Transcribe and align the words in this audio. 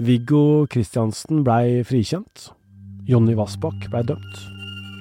Viggo 0.00 0.64
Kristiansen 0.72 1.42
blei 1.44 1.82
frikjent. 1.84 2.46
Jonny 3.04 3.34
Vassbakk 3.36 3.90
blei 3.92 4.00
dømt. 4.08 4.38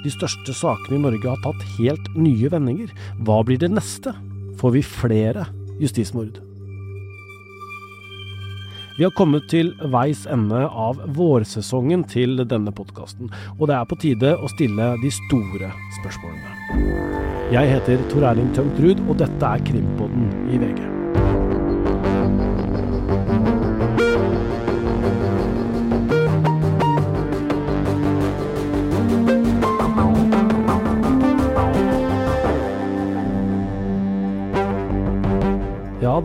De 0.04 0.12
største 0.12 0.52
sakene 0.56 0.98
i 0.98 1.04
Norge 1.06 1.24
har 1.24 1.40
tatt 1.46 1.64
helt 1.78 2.10
nye 2.20 2.52
vendinger. 2.52 2.92
Hva 3.24 3.40
blir 3.48 3.62
det 3.62 3.72
neste? 3.72 4.12
Får 4.60 4.76
vi 4.76 4.84
flere 4.84 5.48
justismord? 5.80 6.42
Vi 9.00 9.08
har 9.08 9.16
kommet 9.16 9.48
til 9.48 9.72
veis 9.88 10.26
ende 10.28 10.66
av 10.68 11.00
vårsesongen 11.16 12.04
til 12.12 12.44
denne 12.44 12.76
podkasten, 12.76 13.32
og 13.56 13.70
det 13.72 13.80
er 13.80 13.88
på 13.88 14.02
tide 14.04 14.36
å 14.36 14.52
stille 14.52 14.92
de 15.00 15.16
store 15.22 15.72
spørsmålene. 16.02 17.56
Jeg 17.56 17.72
heter 17.78 18.08
Tor 18.12 18.28
Erling 18.34 18.52
Tømt 18.52 18.84
Ruud, 18.84 19.08
og 19.08 19.22
dette 19.24 19.56
er 19.56 19.70
Krimpodden 19.72 20.52
i 20.52 20.60
VG. 20.60 20.99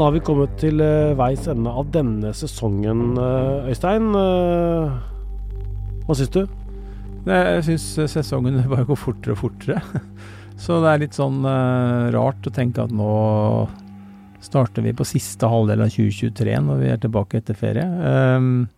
Da 0.05 0.11
har 0.11 0.19
vi 0.19 0.21
kommet 0.21 0.51
til 0.61 0.83
uh, 0.85 1.15
veis 1.17 1.47
ende 1.49 1.71
av 1.73 1.87
denne 1.89 2.29
sesongen, 2.37 3.15
uh, 3.17 3.65
Øystein. 3.73 4.11
Uh, 4.13 4.99
hva 6.05 6.17
syns 6.19 6.33
du? 6.35 6.43
Jeg 7.25 7.63
syns 7.65 7.87
sesongen 8.13 8.59
bare 8.75 8.85
går 8.85 9.01
fortere 9.01 9.33
og 9.33 9.41
fortere. 9.47 10.03
Så 10.61 10.77
det 10.85 10.91
er 10.91 11.01
litt 11.07 11.17
sånn 11.17 11.41
rart 12.13 12.45
å 12.45 12.53
tenke 12.53 12.85
at 12.85 12.93
nå 12.93 13.15
starter 14.45 14.85
vi 14.85 14.93
på 14.93 15.09
siste 15.09 15.49
halvdel 15.49 15.87
av 15.87 15.97
2023 15.97 16.61
når 16.69 16.85
vi 16.85 16.93
er 16.93 17.01
tilbake 17.01 17.41
etter 17.41 17.57
ferie. 17.57 17.89
Um, 17.89 18.69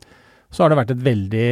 så 0.47 0.63
har 0.63 0.71
det 0.71 0.79
vært 0.79 0.95
et 0.95 1.05
veldig 1.11 1.51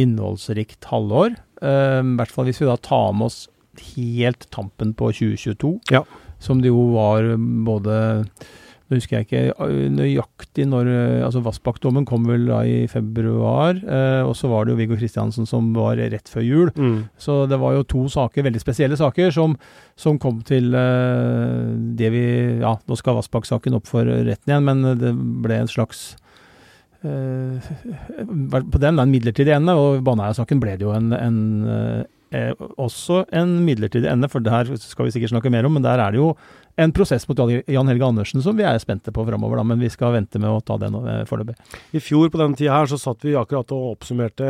innholdsrikt 0.00 0.88
halvår. 0.88 1.36
Um, 1.60 2.16
I 2.16 2.22
hvert 2.22 2.32
fall 2.32 2.48
hvis 2.48 2.64
vi 2.64 2.72
da 2.72 2.80
tar 2.80 3.12
med 3.12 3.28
oss 3.28 3.42
helt 3.92 4.48
tampen 4.48 4.96
på 4.96 5.12
2022. 5.20 5.76
Ja 5.92 6.06
som 6.42 6.62
det 6.62 6.72
jo 6.72 6.90
var 6.96 7.34
både 7.38 8.00
Nå 8.92 8.98
husker 8.98 9.22
jeg 9.22 9.24
ikke 9.24 9.66
nøyaktig 9.88 10.66
når 10.68 10.88
altså 11.24 11.40
Vassbakk-dommen 11.40 12.04
kom 12.04 12.26
vel 12.28 12.42
da 12.50 12.58
i 12.68 12.82
februar. 12.92 13.78
Eh, 13.80 14.20
og 14.20 14.34
så 14.36 14.50
var 14.52 14.66
det 14.66 14.74
jo 14.74 14.80
Viggo 14.82 14.98
Kristiansen 15.00 15.48
som 15.48 15.70
var 15.72 15.96
rett 15.96 16.28
før 16.28 16.44
jul. 16.44 16.72
Mm. 16.76 16.98
Så 17.16 17.46
det 17.48 17.56
var 17.62 17.78
jo 17.78 17.86
to 17.88 18.04
saker, 18.12 18.44
veldig 18.44 18.60
spesielle 18.60 18.98
saker, 19.00 19.32
som, 19.32 19.56
som 19.96 20.20
kom 20.20 20.42
til 20.44 20.76
eh, 20.76 21.72
det 21.96 22.12
vi 22.12 22.26
Ja, 22.60 22.74
nå 22.76 22.98
skal 23.00 23.16
Vassbakk-saken 23.16 23.80
opp 23.80 23.88
for 23.88 24.04
retten 24.04 24.52
igjen, 24.52 24.68
men 24.68 24.84
det 25.00 25.14
ble 25.16 25.62
en 25.62 25.72
slags 25.72 26.10
eh, 27.00 27.72
På 28.74 28.82
den, 28.82 29.00
en 29.00 29.14
midlertidig 29.14 29.56
ende, 29.56 29.72
og 29.72 30.04
Baneheia-saken 30.04 30.60
ble 30.60 30.76
det 30.76 30.84
jo 30.84 30.92
en, 30.92 31.14
en 31.16 31.40
eh, 32.32 32.52
også 32.80 33.24
en 33.32 33.58
midlertidig 33.66 34.10
ende, 34.10 34.28
for 34.32 34.42
det 34.42 34.52
her 34.52 34.74
skal 34.80 35.06
vi 35.06 35.14
sikkert 35.14 35.34
snakke 35.34 35.52
mer 35.52 35.68
om, 35.68 35.76
men 35.76 35.84
der 35.84 36.00
er 36.00 36.10
det 36.10 36.20
jo 36.20 36.32
en 36.76 36.92
prosess 36.92 37.28
mot 37.28 37.38
Jan 37.66 37.88
Helge 37.88 38.06
Andersen 38.06 38.42
som 38.42 38.56
vi 38.56 38.64
er 38.64 38.78
spente 38.80 39.12
på 39.12 39.24
framover, 39.26 39.60
men 39.66 39.80
vi 39.80 39.90
skal 39.92 40.14
vente 40.14 40.40
med 40.40 40.48
å 40.50 40.62
ta 40.64 40.78
den 40.80 40.96
eh, 41.02 41.22
foreløpig. 41.28 41.56
I 41.92 42.00
fjor 42.00 42.30
på 42.32 42.40
denne 42.40 42.56
tida 42.56 42.78
her 42.78 42.88
så 42.88 42.98
satt 43.00 43.26
vi 43.26 43.34
akkurat 43.36 43.74
og 43.76 43.90
oppsummerte 43.92 44.48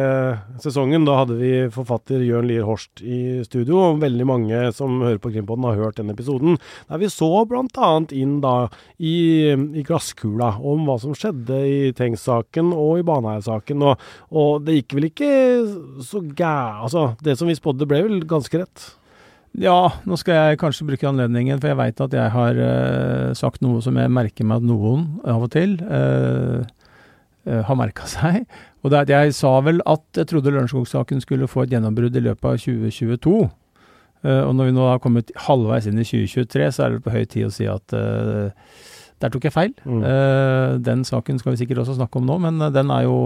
sesongen. 0.62 1.06
Da 1.09 1.19
hadde 1.23 1.39
vi 1.41 1.53
forfatter 1.75 2.23
Jørn 2.23 2.47
Lier 2.51 2.69
Horst 2.69 3.03
i 3.03 3.42
studio, 3.47 3.81
og 3.89 4.03
veldig 4.05 4.29
mange 4.29 4.62
som 4.77 5.01
hører 5.03 5.20
på 5.23 5.33
Krimpodden 5.34 5.67
har 5.67 5.81
hørt 5.81 5.98
den 5.98 6.14
episoden. 6.14 6.61
Der 6.89 7.03
vi 7.03 7.11
så 7.12 7.31
bl.a. 7.48 7.91
inn 8.14 8.39
da 8.45 8.55
i, 8.98 9.17
i, 9.51 9.84
glasskula 9.86 10.55
om 10.62 10.86
hva 10.86 10.98
som 11.03 11.17
skjedde 11.19 11.59
i 11.67 11.92
Tengs-saken 11.98 12.70
og 12.77 13.03
i 13.03 13.07
Baneheia-saken. 13.07 13.83
Og, 13.91 14.09
og, 14.31 14.62
det 14.67 14.79
gikk 14.79 14.98
vel 14.98 15.11
ikke 15.11 15.31
så 16.07 16.23
gæ... 16.23 16.57
Altså, 16.86 17.12
det 17.25 17.39
som 17.39 17.51
vi 17.51 17.58
spådde 17.58 17.89
ble 17.91 18.05
vel 18.07 18.27
ganske 18.30 18.63
rett? 18.63 18.92
Ja, 19.61 19.98
nå 20.08 20.17
skal 20.17 20.39
jeg 20.39 20.61
kanskje 20.63 20.86
bruke 20.89 21.08
anledningen, 21.11 21.58
for 21.61 21.68
jeg 21.68 21.77
veit 21.77 21.98
at 22.01 22.14
jeg 22.17 22.33
har 22.33 22.57
uh, 22.57 23.33
sagt 23.36 23.61
noe 23.64 23.83
som 23.85 23.98
jeg 24.01 24.13
merker 24.13 24.46
meg 24.48 24.63
at 24.63 24.68
noen 24.68 25.05
av 25.29 25.45
og 25.45 25.51
til 25.52 25.74
uh, 25.85 26.63
uh, 27.45 27.61
har 27.68 27.77
merka 27.77 28.08
seg. 28.08 28.46
Og 28.80 28.95
det, 28.95 29.05
jeg 29.13 29.35
sa 29.36 29.52
vel 29.64 29.83
at 29.85 30.05
jeg 30.17 30.30
trodde 30.30 30.55
Lørenskog-saken 30.55 31.20
skulle 31.20 31.51
få 31.51 31.67
et 31.67 31.74
gjennombrudd 31.77 32.17
i 32.17 32.24
løpet 32.24 32.48
av 32.48 32.57
2022. 32.64 33.42
og 34.23 34.52
når 34.55 34.68
vi 34.68 34.73
nå 34.74 34.86
har 34.86 35.01
kommet 35.02 35.30
halvveis 35.45 35.86
inn 35.90 36.01
i 36.01 36.07
2023, 36.07 36.67
så 36.73 36.84
er 36.84 36.96
det 36.96 37.05
på 37.05 37.13
høy 37.14 37.23
tid 37.27 37.46
å 37.46 37.52
si 37.55 37.69
at 37.70 37.95
der 37.95 39.30
tok 39.30 39.46
jeg 39.46 39.55
feil. 39.55 39.70
Mm. 39.86 40.02
den 40.83 41.05
saken 41.07 41.39
skal 41.39 41.55
vi 41.55 41.61
sikkert 41.61 41.84
også 41.84 41.95
snakke 42.01 42.19
om 42.19 42.27
nå, 42.27 42.40
men 42.42 42.58
den 42.74 42.90
er 42.90 43.07
jo, 43.07 43.17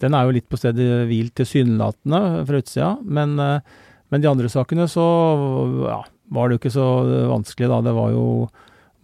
den 0.00 0.16
er 0.16 0.24
jo 0.24 0.36
litt 0.36 0.48
på 0.48 0.60
stedet 0.60 1.04
hvil 1.08 1.28
tilsynelatende 1.36 2.22
fra 2.48 2.62
utsida. 2.62 2.90
Men 3.04 3.36
men 4.08 4.24
de 4.24 4.30
andre 4.30 4.48
sakene 4.52 4.86
så 4.88 5.04
ja, 5.88 6.00
var 6.32 6.48
det 6.48 6.56
jo 6.56 6.62
ikke 6.62 6.74
så 6.74 6.88
vanskelig, 7.32 7.68
da. 7.70 7.82
Det 7.84 7.94
var 7.96 8.14
jo 8.14 8.24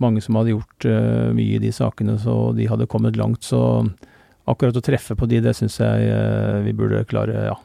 mange 0.02 0.22
som 0.24 0.38
hadde 0.38 0.54
gjort 0.54 0.88
uh, 0.88 1.30
mye 1.36 1.58
i 1.58 1.62
de 1.62 1.70
sakene, 1.74 2.16
så 2.20 2.52
de 2.56 2.68
hadde 2.70 2.90
kommet 2.90 3.18
langt. 3.20 3.44
Så 3.46 3.60
akkurat 4.50 4.76
å 4.76 4.84
treffe 4.84 5.16
på 5.18 5.28
de, 5.30 5.42
det 5.44 5.54
syns 5.58 5.78
jeg 5.82 6.10
uh, 6.10 6.64
vi 6.64 6.74
burde 6.76 7.04
klare, 7.10 7.46
ja. 7.52 7.60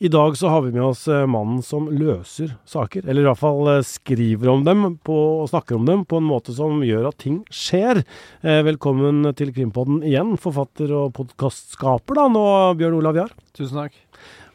I 0.00 0.08
dag 0.08 0.32
så 0.40 0.48
har 0.48 0.62
vi 0.64 0.72
med 0.72 0.86
oss 0.86 1.02
uh, 1.12 1.26
mannen 1.28 1.60
som 1.64 1.90
løser 1.92 2.54
saker, 2.68 3.04
eller 3.04 3.22
i 3.22 3.28
hvert 3.28 3.42
fall 3.42 3.68
skriver 3.84 4.48
om 4.48 4.64
dem 4.64 4.86
på, 5.04 5.18
og 5.42 5.50
snakker 5.52 5.76
om 5.76 5.84
dem 5.88 6.06
på 6.08 6.20
en 6.20 6.28
måte 6.30 6.56
som 6.56 6.80
gjør 6.84 7.10
at 7.12 7.20
ting 7.20 7.42
skjer. 7.52 8.02
velkommen 8.40 9.28
til 9.36 9.52
Krimpodden 9.56 10.00
igjen, 10.08 10.38
forfatter 10.40 10.96
og 10.96 11.12
podkastskaper 11.20 12.16
da 12.16 12.30
nå, 12.32 12.46
Bjørn 12.80 13.00
Olav 13.02 13.20
Jahr. 13.20 13.36
Tusen 13.52 13.84
takk. 13.84 14.00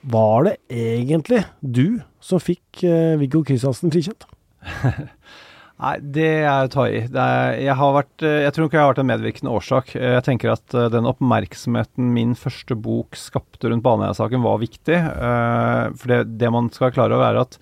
Var 0.05 0.45
det 0.45 0.55
egentlig 0.69 1.41
du 1.61 1.99
som 2.21 2.41
fikk 2.41 2.83
uh, 2.85 3.17
Viggo 3.17 3.41
Kristiansen 3.45 3.93
frikjent? 3.93 4.27
Nei, 5.75 5.95
det 5.99 6.27
er 6.45 6.67
å 6.67 6.71
ta 6.71 6.85
i. 6.87 7.01
Er, 7.03 7.55
jeg, 7.59 7.75
vært, 7.75 8.23
eh, 8.23 8.37
jeg 8.45 8.53
tror 8.55 8.69
ikke 8.69 8.77
jeg 8.77 8.85
har 8.85 8.91
vært 8.93 9.01
en 9.01 9.09
medvirkende 9.09 9.55
årsak. 9.57 9.89
Eh, 9.99 10.13
jeg 10.13 10.23
tenker 10.23 10.53
at 10.53 10.75
den 10.93 11.09
oppmerksomheten 11.09 12.13
min 12.15 12.31
første 12.39 12.77
bok 12.79 13.19
skapte 13.19 13.67
rundt 13.67 13.83
Baneheia-saken, 13.83 14.45
var 14.45 14.61
viktig. 14.61 15.01
For 15.99 16.13
det, 16.13 16.21
det, 16.39 16.53
man 16.55 16.71
skal 16.71 16.93
klare, 16.95 17.17
å 17.17 17.19
være 17.19 17.43
at 17.43 17.59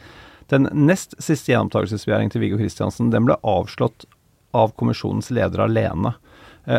den 0.53 0.69
nest 0.77 1.17
siste 1.17 1.55
gjenopptakelsesbegjæringen 1.55 2.35
til 2.35 2.45
Viggo 2.45 2.61
Kristiansen, 2.61 3.09
den 3.09 3.25
ble 3.25 3.39
avslått 3.41 4.05
av 4.53 4.75
kommisjonens 4.77 5.33
leder 5.33 5.65
alene. 5.65 6.13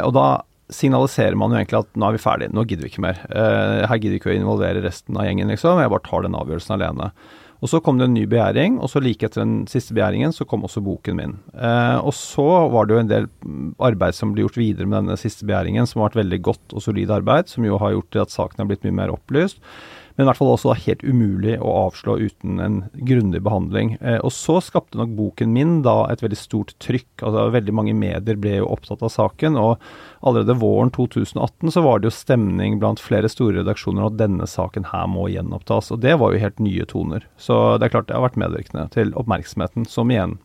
Og 0.04 0.14
da 0.14 0.28
signaliserer 0.72 1.36
man 1.38 1.52
jo 1.52 1.60
egentlig 1.60 1.82
at 1.82 1.96
nå 1.98 2.08
er 2.08 2.16
vi 2.16 2.24
ferdig, 2.24 2.50
nå 2.54 2.64
gidder 2.64 2.86
vi 2.86 2.92
ikke 2.92 3.04
mer. 3.04 3.22
Uh, 3.28 3.84
her 3.88 3.98
gidder 4.00 4.16
vi 4.16 4.20
ikke 4.22 4.32
å 4.32 4.36
involvere 4.36 4.84
resten 4.84 5.18
av 5.18 5.28
gjengen, 5.28 5.50
liksom. 5.52 5.80
Jeg 5.82 5.92
bare 5.92 6.06
tar 6.06 6.24
den 6.24 6.38
avgjørelsen 6.38 6.76
alene. 6.78 7.10
Og 7.64 7.70
så 7.72 7.80
kom 7.80 7.96
det 7.96 8.08
en 8.08 8.16
ny 8.16 8.26
begjæring, 8.28 8.76
og 8.82 8.90
så 8.92 9.00
like 9.00 9.24
etter 9.24 9.40
den 9.40 9.62
siste 9.70 9.94
begjæringen 9.96 10.34
så 10.36 10.44
kom 10.48 10.66
også 10.66 10.82
boken 10.84 11.16
min. 11.16 11.36
Uh, 11.56 12.00
og 12.04 12.12
så 12.16 12.46
var 12.72 12.88
det 12.88 12.96
jo 12.96 13.02
en 13.02 13.12
del 13.12 13.28
arbeid 13.82 14.16
som 14.16 14.34
ble 14.34 14.44
gjort 14.44 14.60
videre 14.60 14.88
med 14.88 15.02
denne 15.02 15.18
siste 15.20 15.48
begjæringen, 15.48 15.88
som 15.88 16.02
har 16.02 16.10
vært 16.10 16.22
veldig 16.24 16.40
godt 16.50 16.76
og 16.76 16.84
solid 16.84 17.12
arbeid, 17.14 17.48
som 17.52 17.64
jo 17.64 17.80
har 17.80 17.96
gjort 17.96 18.24
at 18.26 18.34
saken 18.34 18.64
har 18.64 18.72
blitt 18.72 18.84
mye 18.88 18.98
mer 19.04 19.14
opplyst 19.14 19.62
men 20.14 20.24
i 20.24 20.28
hvert 20.28 20.38
fall 20.38 20.52
også 20.52 20.76
helt 20.78 21.02
umulig 21.02 21.56
å 21.58 21.72
avslå 21.88 22.14
uten 22.22 22.60
en 22.62 22.76
grundig 23.08 23.40
behandling. 23.42 23.96
Eh, 23.98 24.20
og 24.22 24.30
så 24.34 24.60
skapte 24.62 24.98
nok 25.00 25.10
boken 25.18 25.50
min 25.50 25.80
da 25.82 26.04
et 26.12 26.22
veldig 26.22 26.38
stort 26.38 26.70
trykk. 26.82 27.24
altså 27.26 27.48
Veldig 27.56 27.74
mange 27.74 27.96
medier 27.98 28.38
ble 28.38 28.60
jo 28.60 28.70
opptatt 28.70 29.02
av 29.02 29.10
saken. 29.10 29.58
Og 29.58 29.82
allerede 30.22 30.58
våren 30.62 30.94
2018 30.94 31.74
så 31.74 31.82
var 31.82 31.98
det 31.98 32.12
jo 32.12 32.14
stemning 32.14 32.78
blant 32.78 33.02
flere 33.02 33.30
store 33.32 33.58
redaksjoner 33.64 34.06
at 34.06 34.20
denne 34.20 34.46
saken 34.46 34.86
her 34.92 35.10
må 35.10 35.26
gjenopptas. 35.34 35.90
Og 35.90 36.04
det 36.06 36.14
var 36.22 36.30
jo 36.30 36.44
helt 36.46 36.62
nye 36.62 36.86
toner. 36.86 37.26
Så 37.34 37.58
det 37.80 37.88
er 37.88 37.96
klart 37.96 38.10
det 38.10 38.18
har 38.18 38.28
vært 38.28 38.38
medvirkende 38.38 38.86
til 38.94 39.10
oppmerksomheten, 39.18 39.88
som 39.90 40.14
igjen 40.14 40.38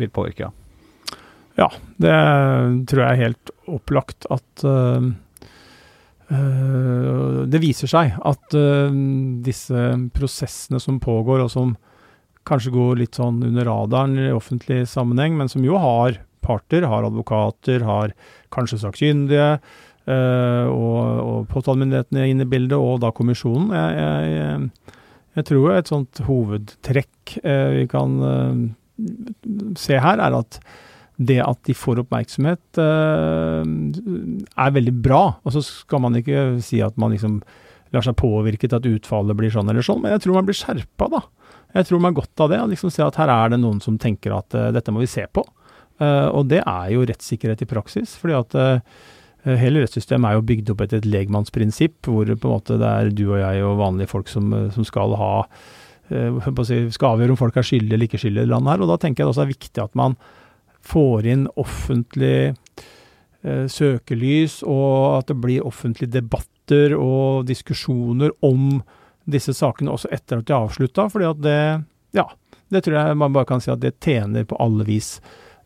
vil 0.00 0.12
påvirke. 0.16 0.48
Ja, 1.60 1.68
det 2.00 2.16
tror 2.88 3.02
jeg 3.02 3.10
er 3.10 3.26
helt 3.26 3.58
opplagt 3.68 4.24
at 4.32 4.64
uh 4.64 5.10
det 6.30 7.58
viser 7.62 7.90
seg 7.90 8.14
at 8.26 8.54
eh, 8.54 8.98
disse 9.42 9.84
prosessene 10.14 10.80
som 10.82 11.00
pågår, 11.02 11.44
og 11.44 11.50
som 11.50 11.76
kanskje 12.46 12.72
går 12.74 13.00
litt 13.02 13.18
sånn 13.18 13.42
under 13.48 13.66
radaren 13.66 14.18
i 14.18 14.30
offentlig 14.32 14.84
sammenheng, 14.88 15.36
men 15.38 15.50
som 15.50 15.64
jo 15.66 15.78
har 15.80 16.20
parter, 16.40 16.86
har 16.88 17.06
advokater, 17.08 17.86
har 17.86 18.16
kanskje 18.54 18.84
sakkyndige, 18.86 19.54
Uh, 20.10 20.66
og, 20.72 21.00
og 21.22 21.42
påtalemyndighetene 21.52 22.22
er 22.22 22.30
inne 22.32 22.46
i 22.46 22.48
bildet, 22.50 22.72
og 22.74 23.02
da 23.04 23.12
kommisjonen. 23.14 23.68
Jeg, 23.76 23.98
jeg, 24.32 24.96
jeg 25.36 25.46
tror 25.46 25.74
et 25.76 25.90
sånt 25.92 26.22
hovedtrekk 26.26 27.34
vi 27.76 27.84
kan 27.92 28.16
se 29.78 30.00
her, 30.00 30.24
er 30.24 30.38
at 30.40 30.58
det 31.20 31.40
at 31.44 31.58
de 31.68 31.76
får 31.76 32.00
oppmerksomhet, 32.04 32.62
uh, 32.80 33.60
er 33.60 34.76
veldig 34.76 34.94
bra. 35.04 35.24
Og 35.44 35.56
så 35.56 35.62
skal 35.66 36.00
man 36.06 36.16
ikke 36.16 36.56
si 36.64 36.80
at 36.84 36.96
man 37.00 37.12
liksom 37.12 37.42
lar 37.92 38.06
seg 38.06 38.16
påvirke 38.16 38.68
til 38.68 38.78
at 38.78 38.88
utfallet 38.88 39.36
blir 39.36 39.52
sånn 39.52 39.68
eller 39.68 39.84
sånn, 39.84 40.00
men 40.04 40.14
jeg 40.14 40.24
tror 40.24 40.38
man 40.38 40.48
blir 40.48 40.56
skjerpa, 40.56 41.10
da. 41.12 41.24
Jeg 41.74 41.86
tror 41.86 42.02
man 42.02 42.14
er 42.14 42.20
godt 42.20 42.42
av 42.42 42.52
det. 42.52 42.60
Og 42.64 42.72
liksom 42.72 42.90
Se 42.90 43.04
at 43.04 43.18
her 43.20 43.30
er 43.30 43.52
det 43.52 43.60
noen 43.62 43.80
som 43.82 43.98
tenker 44.00 44.34
at 44.34 44.56
uh, 44.56 44.70
dette 44.74 44.94
må 44.94 45.04
vi 45.04 45.10
se 45.10 45.26
på. 45.30 45.44
Uh, 46.00 46.32
og 46.32 46.48
det 46.50 46.62
er 46.64 46.92
jo 46.94 47.04
rettssikkerhet 47.06 47.62
i 47.62 47.68
praksis. 47.68 48.16
fordi 48.16 48.38
at 48.38 48.56
eh, 48.56 48.80
Hele 49.60 49.80
rettssystemet 49.80 50.28
er 50.28 50.36
jo 50.36 50.44
bygd 50.44 50.70
opp 50.72 50.82
etter 50.84 50.98
et 51.00 51.06
legmannsprinsipp, 51.08 51.94
hvor 52.04 52.28
på 52.28 52.48
en 52.48 52.52
måte 52.52 52.76
det 52.80 52.88
er 52.88 53.12
du 53.16 53.22
og 53.30 53.38
jeg 53.40 53.62
og 53.64 53.78
vanlige 53.78 54.10
folk 54.10 54.28
som, 54.28 54.50
eh, 54.52 54.66
som 54.74 54.84
skal 54.84 55.16
ha 55.16 55.32
skal 56.10 57.12
avgjøre 57.14 57.30
om 57.30 57.38
folk 57.38 57.54
er 57.54 57.62
skyldige 57.62 57.94
eller 57.94 58.08
ikke 58.08 58.18
skyldige 58.18 58.42
i 58.42 58.50
landet 58.50 58.72
her. 58.72 58.80
og 58.82 58.88
Da 58.90 58.96
tenker 58.98 59.22
jeg 59.22 59.28
det 59.28 59.30
også 59.30 59.44
er 59.44 59.52
viktig 59.52 59.82
at 59.84 59.94
man 59.94 60.16
får 60.86 61.28
inn 61.32 61.44
offentlig 61.60 62.52
eh, 63.42 63.66
søkelys, 63.70 64.60
og 64.64 65.20
at 65.20 65.30
det 65.30 65.38
blir 65.42 65.66
offentlige 65.66 66.14
debatter 66.20 66.96
og 66.96 67.46
diskusjoner 67.48 68.34
om 68.46 68.80
disse 69.30 69.54
sakene 69.56 69.92
også 69.92 70.10
etter 70.14 70.40
at 70.40 70.48
de 70.48 70.54
er 70.54 70.64
avslutta. 70.64 71.08
fordi 71.12 71.28
at 71.28 71.44
det, 71.44 71.60
ja, 72.16 72.26
det 72.70 72.84
tror 72.84 72.98
jeg 73.00 73.20
man 73.20 73.36
bare 73.36 73.48
kan 73.48 73.62
si 73.62 73.70
at 73.72 73.82
det 73.82 73.98
tjener 74.02 74.48
på 74.48 74.58
alle 74.62 74.86
vis. 74.88 75.18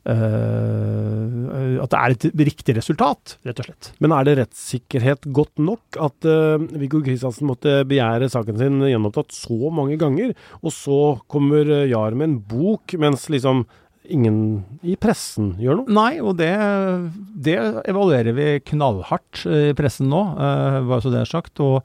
Uh, 0.04 1.80
at 1.80 1.88
det 1.88 1.96
er 1.98 2.12
et 2.12 2.24
riktig 2.44 2.74
resultat, 2.76 3.38
rett 3.48 3.60
og 3.62 3.68
slett. 3.70 3.88
Men 4.04 4.12
er 4.12 4.26
det 4.26 4.34
rettssikkerhet 4.36 5.30
godt 5.32 5.62
nok 5.64 5.96
at 5.96 6.28
uh, 6.28 6.60
Viggo 6.76 7.00
Kristiansen 7.04 7.48
måtte 7.48 7.78
begjære 7.88 8.28
saken 8.32 8.60
sin 8.60 8.84
gjenopptatt 8.84 9.32
så 9.32 9.72
mange 9.72 9.96
ganger, 10.00 10.34
og 10.60 10.76
så 10.76 10.98
kommer 11.32 11.72
uh, 11.88 12.10
med 12.12 12.26
en 12.26 12.36
bok, 12.52 12.98
mens 13.00 13.30
liksom 13.32 13.64
ingen 14.12 14.36
i 14.84 14.96
pressen 15.00 15.54
gjør 15.62 15.80
noe? 15.80 15.94
Nei, 15.96 16.18
og 16.20 16.36
det, 16.40 16.52
det 17.46 17.56
evaluerer 17.88 18.36
vi 18.36 18.48
knallhardt 18.72 19.46
i 19.48 19.72
pressen 19.78 20.10
nå, 20.12 20.20
bare 20.84 21.00
så 21.04 21.12
det 21.14 21.22
er 21.22 21.30
sagt. 21.30 21.62
og 21.64 21.80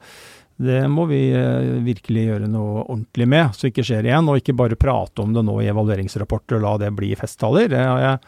det 0.60 0.82
må 0.92 1.06
vi 1.08 1.22
eh, 1.32 1.78
virkelig 1.80 2.26
gjøre 2.26 2.48
noe 2.52 2.82
ordentlig 2.82 3.26
med, 3.32 3.54
så 3.54 3.64
det 3.64 3.72
ikke 3.72 3.86
skjer 3.88 4.08
igjen. 4.10 4.28
Og 4.28 4.42
ikke 4.42 4.56
bare 4.58 4.76
prate 4.80 5.24
om 5.24 5.32
det 5.32 5.44
nå 5.46 5.56
i 5.62 5.70
evalueringsrapporter 5.72 6.58
og 6.58 6.66
la 6.66 6.72
det 6.82 6.90
bli 6.98 7.14
festtaler. 7.16 7.70
Det 7.72 7.80
har 7.80 8.02
jeg 8.04 8.18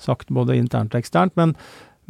sagt 0.00 0.32
både 0.32 0.56
internt 0.56 0.96
og 0.96 1.02
eksternt. 1.02 1.36
Men, 1.36 1.52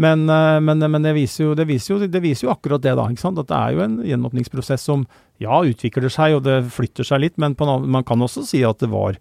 men, 0.03 0.25
eh, 0.31 0.59
men, 0.65 0.83
men 0.83 1.07
det, 1.07 1.15
viser 1.17 1.47
jo, 1.47 1.53
det, 1.59 1.67
viser 1.71 1.95
jo, 1.95 2.01
det, 2.07 2.23
viser 2.25 2.49
jo, 2.49 2.55
akkurat 2.55 2.83
det, 2.83 2.97
da. 2.99 3.07
At 3.07 3.39
det 3.41 3.59
er 3.59 3.77
jo 3.77 3.85
en 3.85 3.97
gjenåpningsprosess 4.07 4.89
som 4.89 5.07
ja, 5.43 5.63
utvikler 5.63 6.13
seg 6.13 6.37
og 6.39 6.45
det 6.47 6.59
flytter 6.75 7.07
seg 7.07 7.25
litt, 7.25 7.39
men 7.43 7.57
en, 7.59 7.89
man 7.91 8.07
kan 8.07 8.23
også 8.23 8.45
si 8.47 8.63
at 8.67 8.83
det 8.83 8.91
var 8.93 9.19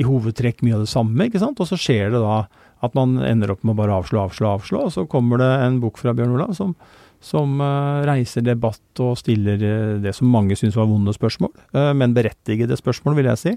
i 0.00 0.06
hovedtrekk 0.06 0.62
mye 0.66 0.78
av 0.78 0.84
det 0.84 0.92
samme. 0.92 1.28
ikke 1.28 1.42
sant? 1.42 1.62
Og 1.62 1.70
så 1.70 1.78
skjer 1.80 2.14
det 2.14 2.22
da 2.22 2.44
at 2.84 2.98
man 2.98 3.16
ender 3.24 3.54
opp 3.54 3.62
med 3.64 3.76
å 3.76 3.80
bare 3.80 3.96
avslå, 3.96 4.26
avslå, 4.26 4.50
avslå. 4.58 4.84
Og 4.88 4.92
så 4.92 5.06
kommer 5.08 5.40
det 5.40 5.50
en 5.64 5.80
bok 5.80 5.98
fra 6.00 6.12
Bjørn 6.16 6.36
Olav 6.36 6.54
som 6.58 6.76
som 7.24 7.56
uh, 7.62 8.04
reiser 8.04 8.44
debatt 8.44 9.00
og 9.00 9.16
stiller 9.16 9.62
uh, 9.62 9.96
det 10.02 10.12
som 10.12 10.28
mange 10.28 10.58
syns 10.60 10.76
var 10.76 10.90
vonde 10.90 11.14
spørsmål, 11.16 11.52
uh, 11.72 11.92
men 11.96 12.12
berettigede 12.16 12.76
spørsmål, 12.76 13.16
vil 13.16 13.30
jeg 13.30 13.40
si. 13.40 13.52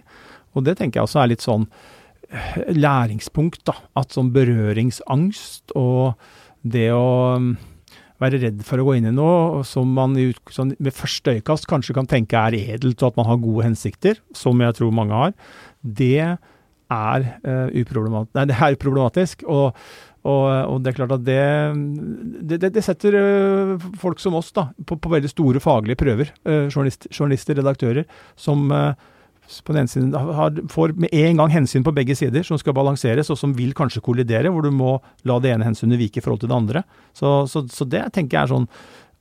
Og 0.56 0.64
det 0.64 0.78
tenker 0.80 1.02
jeg 1.02 1.10
også 1.10 1.20
er 1.20 1.32
litt 1.34 1.44
sånn 1.44 1.68
læringspunkt, 2.76 3.66
da. 3.68 3.76
At 4.00 4.16
sånn 4.16 4.32
berøringsangst 4.36 5.76
og 5.80 6.16
det 6.66 6.90
å 6.96 7.38
um, 7.38 7.52
være 8.22 8.42
redd 8.42 8.64
for 8.66 8.82
å 8.82 8.88
gå 8.88 8.98
inn 8.98 9.10
i 9.12 9.16
noe 9.16 9.64
som 9.68 9.90
man 9.94 10.18
i, 10.18 10.32
sånn, 10.54 10.74
første 10.90 11.38
øyekast 11.38 11.70
kanskje 11.70 11.96
kan 11.98 12.10
tenke 12.10 12.40
er 12.40 12.58
edelt 12.58 13.02
og 13.02 13.12
at 13.12 13.20
man 13.20 13.30
har 13.30 13.42
gode 13.44 13.68
hensikter, 13.68 14.22
som 14.36 14.58
jeg 14.64 14.80
tror 14.80 14.96
mange 14.96 15.18
har, 15.18 15.36
det 15.82 16.14
er, 16.24 17.26
uproblematisk, 17.76 18.34
nei, 18.38 18.46
det 18.48 18.56
er 18.58 18.78
uproblematisk. 18.78 19.44
Og 19.52 19.76
og, 20.28 20.44
og, 20.44 20.80
det 20.84 20.92
er 20.92 20.98
klart 20.98 21.14
at 21.16 21.24
det, 21.24 21.42
det, 22.50 22.72
det 22.76 22.84
setter 22.84 23.16
uh, 23.16 23.86
folk 24.02 24.20
som 24.20 24.36
oss 24.36 24.50
da, 24.56 24.68
på, 24.76 24.98
på, 25.00 25.12
veldig 25.14 25.30
store 25.32 25.62
faglige 25.64 26.00
prøver. 26.02 26.34
Uh, 26.44 26.66
journalist, 26.68 27.08
journalister, 27.14 27.56
redaktører, 27.60 28.08
som 28.40 28.66
uh, 28.74 28.92
på 29.64 29.76
den 29.76 29.88
siden 29.88 30.14
har, 30.14 30.58
får 30.72 30.96
med 31.00 31.14
en 31.16 31.42
gang 31.42 31.54
hensyn 31.54 31.86
på 31.86 31.94
begge 31.96 32.16
sider, 32.20 32.44
som 32.48 32.60
skal 32.60 32.76
balanseres, 32.78 33.32
og 33.34 33.40
som 33.40 33.56
vil 33.58 33.74
kanskje 33.78 34.04
kollidere, 34.04 34.52
hvor 34.54 34.66
du 34.66 34.74
må 34.76 34.98
la 35.28 35.40
det 35.44 35.54
ene 35.54 35.68
hensynet 35.70 36.00
vike 36.02 36.22
i 36.22 36.26
forhold 36.26 36.44
til 36.44 36.52
det 36.52 36.60
andre. 36.60 36.84
Så, 37.16 37.40
så, 37.52 37.64
så 37.72 37.88
det 37.88 38.06
tenker 38.16 38.38
jeg 38.38 38.44
er 38.48 38.54
sånn 38.56 38.70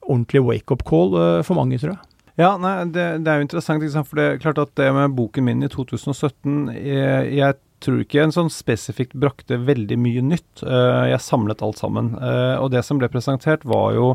ordentlig 0.07 0.43
wake-up 0.47 0.85
call 0.87 1.17
for 1.47 1.59
mange, 1.59 1.79
tror 1.83 1.97
jeg. 1.97 2.03
Ja, 2.37 2.51
nei, 2.61 2.75
det, 2.93 3.05
det, 3.25 3.33
er 3.33 3.41
jo 3.41 3.47
interessant, 3.47 4.11
for 4.11 4.19
det 4.19 4.27
er 4.29 4.43
klart 4.43 4.59
at 4.61 4.75
det 4.77 4.91
med 4.93 5.15
boken 5.17 5.47
min 5.47 5.65
i 5.65 5.71
2017 5.73 6.69
jeg, 6.75 7.31
jeg 7.39 7.57
tror 7.85 8.03
ikke 8.03 8.25
en 8.25 8.35
sånn 8.35 8.51
spesifikt 8.53 9.17
brakte 9.21 9.59
veldig 9.61 9.99
mye 10.01 10.25
nytt. 10.25 10.63
Uh, 10.65 11.07
jeg 11.11 11.25
samlet 11.25 11.65
alt 11.65 11.81
sammen. 11.81 12.15
Uh, 12.21 12.57
og 12.61 12.71
det 12.75 12.85
som 12.87 13.01
ble 13.01 13.11
presentert, 13.13 13.65
var 13.69 13.97
jo 13.97 14.15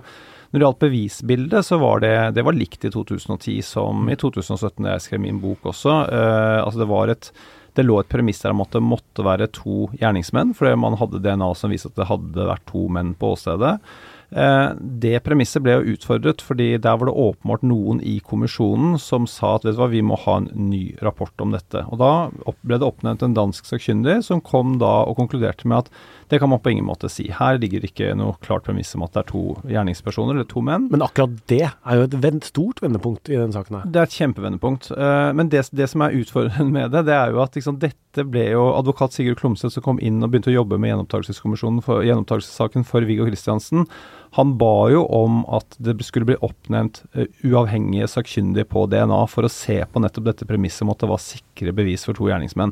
Når 0.52 0.60
det 0.60 0.66
gjaldt 0.66 0.84
bevisbildet, 0.84 1.66
så 1.68 1.80
var 1.80 2.04
det, 2.04 2.16
det 2.36 2.44
var 2.44 2.58
likt 2.58 2.86
i 2.86 2.92
2010 2.92 3.58
som 3.64 4.12
i 4.12 4.20
2017, 4.20 4.84
da 4.84 4.98
jeg 4.98 5.08
skrev 5.08 5.24
min 5.24 5.40
bok 5.44 5.72
også. 5.72 5.98
Uh, 6.12 6.60
altså 6.66 6.84
det 6.84 6.92
var 6.92 7.14
et 7.14 7.32
det 7.72 7.86
lå 7.86 8.02
et 8.02 8.10
premiss 8.12 8.42
der 8.44 8.52
om 8.52 8.64
at 8.66 8.74
det 8.76 8.82
måtte 8.84 9.24
være 9.24 9.48
to 9.56 9.86
gjerningsmenn, 9.96 10.52
fordi 10.58 10.74
man 10.76 10.98
hadde 11.00 11.22
DNA 11.24 11.54
som 11.56 11.72
viste 11.72 11.88
at 11.88 12.00
det 12.02 12.10
hadde 12.10 12.48
vært 12.50 12.66
to 12.68 12.88
menn 12.92 13.14
på 13.16 13.30
åstedet. 13.32 13.78
Eh, 14.32 14.70
det 14.80 15.20
premisset 15.26 15.64
ble 15.64 15.78
jo 15.78 15.94
utfordret, 15.96 16.44
fordi 16.44 16.70
der 16.80 17.00
var 17.00 17.10
det 17.10 17.16
åpenbart 17.20 17.66
noen 17.68 18.00
i 18.04 18.18
kommisjonen 18.24 18.96
som 19.02 19.28
sa 19.28 19.58
at 19.58 19.68
vet 19.68 19.76
du 19.76 19.82
hva, 19.82 19.90
vi 19.92 20.04
må 20.04 20.20
ha 20.24 20.38
en 20.40 20.48
ny 20.72 20.84
rapport 21.04 21.44
om 21.44 21.52
dette. 21.56 21.84
Og 21.92 22.00
Da 22.00 22.32
ble 22.64 22.80
det 22.80 22.88
oppnevnt 22.88 23.24
en 23.28 23.36
dansk 23.36 23.68
sakkyndig 23.68 24.22
som 24.28 24.44
kom 24.44 24.78
da 24.80 25.02
og 25.08 25.18
konkluderte 25.20 25.68
med 25.68 25.86
at 25.86 25.92
det 26.32 26.40
kan 26.40 26.50
man 26.50 26.62
på 26.64 26.72
ingen 26.72 26.86
måte 26.88 27.10
si. 27.12 27.26
Her 27.36 27.58
ligger 27.60 27.84
ikke 27.84 28.14
noe 28.16 28.38
klart 28.40 28.64
premiss 28.64 28.94
om 28.96 29.04
at 29.04 29.12
det 29.12 29.20
er 29.26 29.30
to 29.34 29.42
gjerningspersoner 29.68 30.38
eller 30.38 30.48
to 30.48 30.64
menn. 30.64 30.86
Men 30.94 31.04
akkurat 31.04 31.34
det 31.52 31.66
er 31.68 32.00
jo 32.00 32.06
et 32.08 32.48
stort 32.48 32.80
vendepunkt 32.80 33.28
i 33.28 33.36
denne 33.36 33.52
saken 33.52 33.82
her. 33.82 33.90
Det 33.92 34.00
er 34.00 34.08
et 34.08 34.16
kjempevendepunkt. 34.16 34.88
Eh, 34.96 35.32
men 35.36 35.52
det, 35.52 35.66
det 35.76 35.90
som 35.92 36.06
er 36.06 36.16
utfordrende 36.16 36.72
med 36.72 36.96
det, 36.96 37.04
det 37.10 37.18
er 37.18 37.36
jo 37.36 37.42
at 37.44 37.60
liksom, 37.60 37.82
dette 37.84 38.24
ble 38.32 38.46
jo 38.54 38.64
advokat 38.78 39.18
Sigurd 39.18 39.42
Klomsæt 39.42 39.76
som 39.76 39.84
kom 39.84 40.00
inn 40.00 40.24
og 40.24 40.32
begynte 40.32 40.54
å 40.54 40.56
jobbe 40.56 40.80
med 40.80 40.94
gjenopptakelseskommisjonen 40.94 41.84
for, 41.84 42.06
gjenopptakelsessaken 42.08 42.88
for 42.88 43.04
Viggo 43.12 43.28
Kristiansen. 43.28 43.84
Han 44.38 44.56
ba 44.62 44.90
jo 44.94 45.04
om 45.12 45.42
at 45.52 45.76
det 45.84 45.98
skulle 46.08 46.30
bli 46.30 46.40
oppnevnt 46.46 47.04
uh, 47.18 47.26
uavhengige 47.44 48.08
sakkyndige 48.08 48.70
på 48.72 48.86
DNA 48.92 49.22
for 49.32 49.48
å 49.48 49.52
se 49.52 49.82
på 49.84 50.04
nettopp 50.04 50.30
dette 50.30 50.48
premisset 50.48 50.86
om 50.86 50.94
at 50.94 51.04
det 51.04 51.12
var 51.12 51.24
sikre 51.24 51.74
bevis 51.76 52.08
for 52.08 52.18
to 52.18 52.30
gjerningsmenn. 52.30 52.72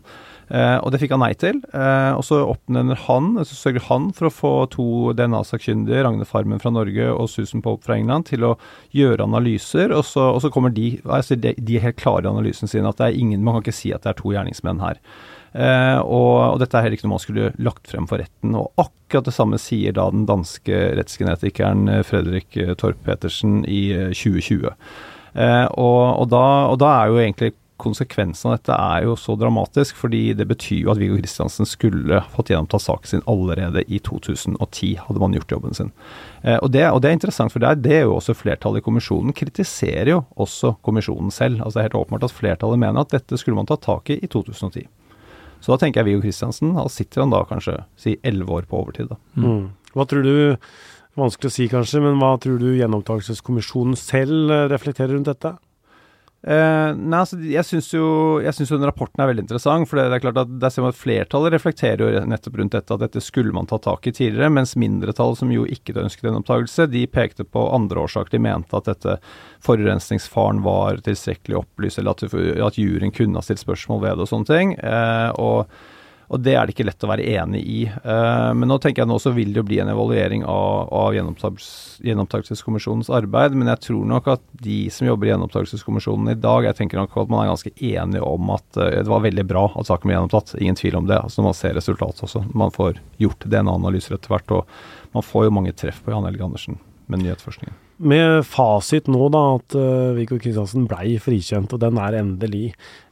Eh, 0.49 0.77
og 0.81 0.89
det 0.89 0.99
fikk 1.01 1.13
han 1.13 1.21
nei 1.21 1.33
til. 1.37 1.59
Eh, 1.75 2.11
og 2.17 2.23
så 2.25 2.39
oppnevner 2.49 2.97
han, 3.05 3.31
så 3.45 3.57
sørger 3.57 3.85
han 3.89 4.09
for 4.17 4.29
å 4.29 4.33
få 4.33 4.53
to 4.73 4.87
DNA-sakkyndige, 5.17 6.01
Ragne 6.05 6.25
Farmen 6.25 6.61
fra 6.61 6.71
Norge 6.73 7.11
og 7.13 7.29
Susan 7.29 7.63
Pope 7.65 7.85
fra 7.85 7.99
England, 7.99 8.29
til 8.31 8.47
å 8.47 8.55
gjøre 8.95 9.27
analyser. 9.29 9.93
Og 9.95 10.05
så, 10.09 10.31
og 10.33 10.41
så 10.45 10.51
kommer 10.53 10.73
de, 10.73 10.95
altså 11.05 11.37
de, 11.37 11.53
de 11.57 11.77
er 11.77 11.89
helt 11.89 12.01
klare 12.01 12.25
i 12.25 12.31
analysen 12.31 12.71
sin 12.71 12.87
at 12.89 12.97
det 13.01 13.11
er 13.11 13.19
ingen, 13.21 13.45
man 13.45 13.57
kan 13.57 13.67
ikke 13.67 13.81
si 13.81 13.93
at 13.93 14.05
det 14.05 14.15
er 14.15 14.21
to 14.21 14.33
gjerningsmenn 14.33 14.81
her. 14.81 15.01
Uh, 15.49 15.99
og, 16.03 16.33
og, 16.53 16.57
dette 16.61 16.77
er 16.77 16.85
heller 16.85 16.99
ikke 16.99 17.07
noe 17.07 17.15
man 17.15 17.23
skulle 17.23 17.51
lagt 17.57 17.89
frem 17.89 18.09
for 18.09 18.21
retten. 18.21 18.57
Og 18.59 18.69
akkurat 18.77 19.29
det 19.29 19.35
samme 19.35 19.59
sier 19.61 19.95
da 19.97 20.09
den 20.13 20.27
danske 20.29 20.81
rettsgenetikeren 20.99 21.87
eh, 21.89 22.03
Fredrik 22.05 22.57
eh, 22.59 22.75
Torp 22.77 22.99
Petersen 23.07 23.63
i 23.65 23.87
2020. 24.13 24.69
Uh, 25.33 25.65
og, 25.77 26.03
og, 26.19 26.27
da, 26.29 26.45
og, 26.69 26.77
da, 26.81 26.93
er 26.99 27.09
jo 27.09 27.19
egentlig 27.23 27.53
konsekvensen 27.79 28.49
av 28.49 28.57
dette 28.57 28.75
er 28.75 29.05
jo 29.07 29.15
så 29.19 29.35
dramatisk, 29.39 29.97
fordi 29.99 30.33
det 30.37 30.45
betyr 30.49 30.83
jo 30.83 30.91
at 30.93 30.99
Viggo 30.99 31.17
Kristiansen 31.19 31.67
skulle 31.69 32.21
fått 32.33 32.51
gjennomtatt 32.51 32.83
saken 32.83 33.11
sin 33.11 33.25
allerede 33.29 33.85
i 33.87 34.01
2010, 34.03 34.91
hadde 35.05 35.23
man 35.23 35.35
gjort 35.37 35.55
jobben 35.55 35.77
sin. 35.77 35.93
Eh, 36.43 36.57
og, 36.57 36.69
det, 36.75 36.85
og, 36.89 37.01
det, 37.01 37.11
er 37.11 37.17
interessant, 37.17 37.53
for 37.53 37.63
det 37.63 37.71
er, 37.71 37.81
det 37.85 37.97
er 38.01 38.07
jo 38.07 38.17
også 38.17 38.35
flertallet 38.37 38.83
i 38.83 38.87
kommisjonen 38.89 39.35
kritiserer 39.35 40.13
jo 40.13 40.23
også 40.35 40.75
kommisjonen 40.85 41.33
selv. 41.33 41.63
Altså 41.63 41.79
Det 41.79 41.83
er 41.83 41.89
helt 41.89 42.01
åpenbart 42.03 42.29
at 42.29 42.35
flertallet 42.35 42.83
mener 42.83 43.03
at 43.03 43.15
dette 43.15 43.39
skulle 43.39 43.59
man 43.59 43.69
ta 43.69 43.79
tak 43.79 44.11
i 44.11 44.19
i 44.19 44.27
2010. 44.27 44.87
Så 45.59 45.73
da 45.73 45.81
tenker 45.81 46.01
jeg 46.01 46.09
Viggo 46.09 46.23
Kristiansen, 46.23 46.73
da 46.77 46.85
sitter 46.91 47.25
han 47.25 47.33
da 47.33 47.43
kanskje 47.47 47.81
si 47.99 48.15
elleve 48.23 48.61
år 48.61 48.69
på 48.69 48.79
overtid. 48.79 49.11
da. 49.11 49.19
Mm. 49.35 49.45
mm. 49.49 49.67
Hva 49.97 50.05
tror 50.05 50.23
du, 50.23 50.35
vanskelig 51.17 51.49
å 51.49 51.55
si 51.55 51.65
kanskje, 51.71 52.03
men 52.03 52.19
hva 52.21 52.35
tror 52.41 52.59
du 52.61 52.69
gjenopptakelseskommisjonen 52.77 53.97
selv 53.99 54.53
eh, 54.53 54.67
reflekterer 54.71 55.15
rundt 55.15 55.31
dette? 55.31 55.55
Uh, 56.39 56.95
nei, 56.95 57.19
altså, 57.19 57.35
jeg 57.43 57.67
syns 57.67 57.89
jo, 57.91 58.39
jo 58.39 58.77
den 58.77 58.87
rapporten 58.87 59.19
er 59.19 59.27
veldig 59.27 59.43
interessant. 59.43 59.89
for 59.89 59.99
det 59.99 60.05
er 60.07 60.23
klart 60.23 60.39
at 60.39 60.53
der 60.61 60.71
ser 60.71 60.85
man 60.85 60.93
at 60.93 60.99
Flertallet 60.99 61.53
reflekterer 61.57 62.03
jo 62.05 62.23
nettopp 62.31 62.59
rundt 62.61 62.77
dette, 62.77 62.95
at 62.95 63.03
dette 63.03 63.23
skulle 63.23 63.51
man 63.55 63.67
ta 63.67 63.79
tak 63.83 64.07
i 64.07 64.13
tidligere. 64.15 64.53
Mens 64.55 64.77
mindretallet, 64.79 65.41
som 65.41 65.51
jo 65.51 65.67
ikke 65.67 65.97
ønsket 65.99 66.31
en 66.31 66.39
opptakelse, 66.39 66.87
de 66.93 67.03
pekte 67.11 67.43
på 67.43 67.65
andre 67.75 68.05
årsaker. 68.05 68.37
De 68.37 68.43
mente 68.47 68.79
at 68.79 68.87
dette 68.87 69.19
forurensningsfaren 69.65 70.63
var 70.63 71.03
tilstrekkelig 71.03 71.59
opplyst, 71.59 71.99
eller 71.99 72.15
at, 72.15 72.23
at 72.69 72.79
juryen 72.79 73.15
kunne 73.15 73.39
ha 73.39 73.43
stilt 73.43 73.65
spørsmål 73.65 74.05
ved 74.05 74.15
det 74.15 74.27
og 74.27 74.31
sånne 74.31 74.53
ting. 74.53 74.75
Uh, 74.79 75.29
og 75.35 75.79
og 76.29 76.41
det 76.45 76.53
er 76.53 76.67
det 76.67 76.75
ikke 76.75 76.85
lett 76.85 77.03
å 77.05 77.09
være 77.09 77.25
enig 77.25 77.59
i. 77.65 77.79
Uh, 78.03 78.53
men 78.53 78.69
nå 78.69 78.77
tenker 78.81 79.01
jeg 79.01 79.09
nå 79.09 79.17
så 79.21 79.31
vil 79.33 79.49
det 79.49 79.63
jo 79.63 79.65
bli 79.65 79.79
en 79.81 79.89
evaluering 79.89 80.43
av, 80.45 80.91
av 80.93 81.15
gjenopptakelseskommisjonens 81.17 83.09
arbeid. 83.17 83.57
Men 83.57 83.71
jeg 83.73 83.81
tror 83.87 84.05
nok 84.11 84.29
at 84.35 84.43
de 84.61 84.77
som 84.93 85.09
jobber 85.09 85.29
i 85.29 85.33
gjenopptakelseskommisjonen 85.33 86.29
i 86.35 86.37
dag, 86.37 86.67
jeg 86.69 86.77
tenker 86.77 87.01
nok 87.01 87.17
at 87.17 87.33
man 87.33 87.41
er 87.43 87.51
ganske 87.53 87.73
enige 87.73 88.21
om 88.21 88.53
at 88.53 88.67
uh, 88.77 88.91
det 88.99 89.09
var 89.09 89.25
veldig 89.25 89.47
bra 89.49 89.65
at 89.73 89.89
saken 89.89 90.05
ble 90.05 90.19
gjenopptatt. 90.19 90.53
Ingen 90.61 90.77
tvil 90.77 91.01
om 91.01 91.09
det. 91.09 91.17
altså 91.17 91.41
Når 91.41 91.49
man 91.49 91.59
ser 91.63 91.77
resultatet 91.81 92.25
også. 92.29 92.45
Man 92.53 92.77
får 92.77 93.01
gjort 93.25 93.49
DNA-analyser 93.49 94.19
etter 94.19 94.37
hvert. 94.37 94.57
Og 94.59 95.17
man 95.17 95.25
får 95.25 95.49
jo 95.49 95.57
mange 95.57 95.73
treff 95.73 96.05
på 96.05 96.13
Jan 96.13 96.29
Helge 96.29 96.45
Andersen 96.45 96.77
med 97.09 97.25
nyhetsforskningen. 97.25 97.73
Med 97.99 98.45
fasit 98.47 99.09
nå, 99.09 99.25
da, 99.33 99.47
at 99.57 99.75
uh, 99.75 100.13
Viggo 100.15 100.37
Kristiansen 100.37 100.85
blei 100.87 101.17
frikjent, 101.19 101.73
og 101.73 101.81
den 101.81 101.97
er 101.99 102.21
endelig. 102.21 102.67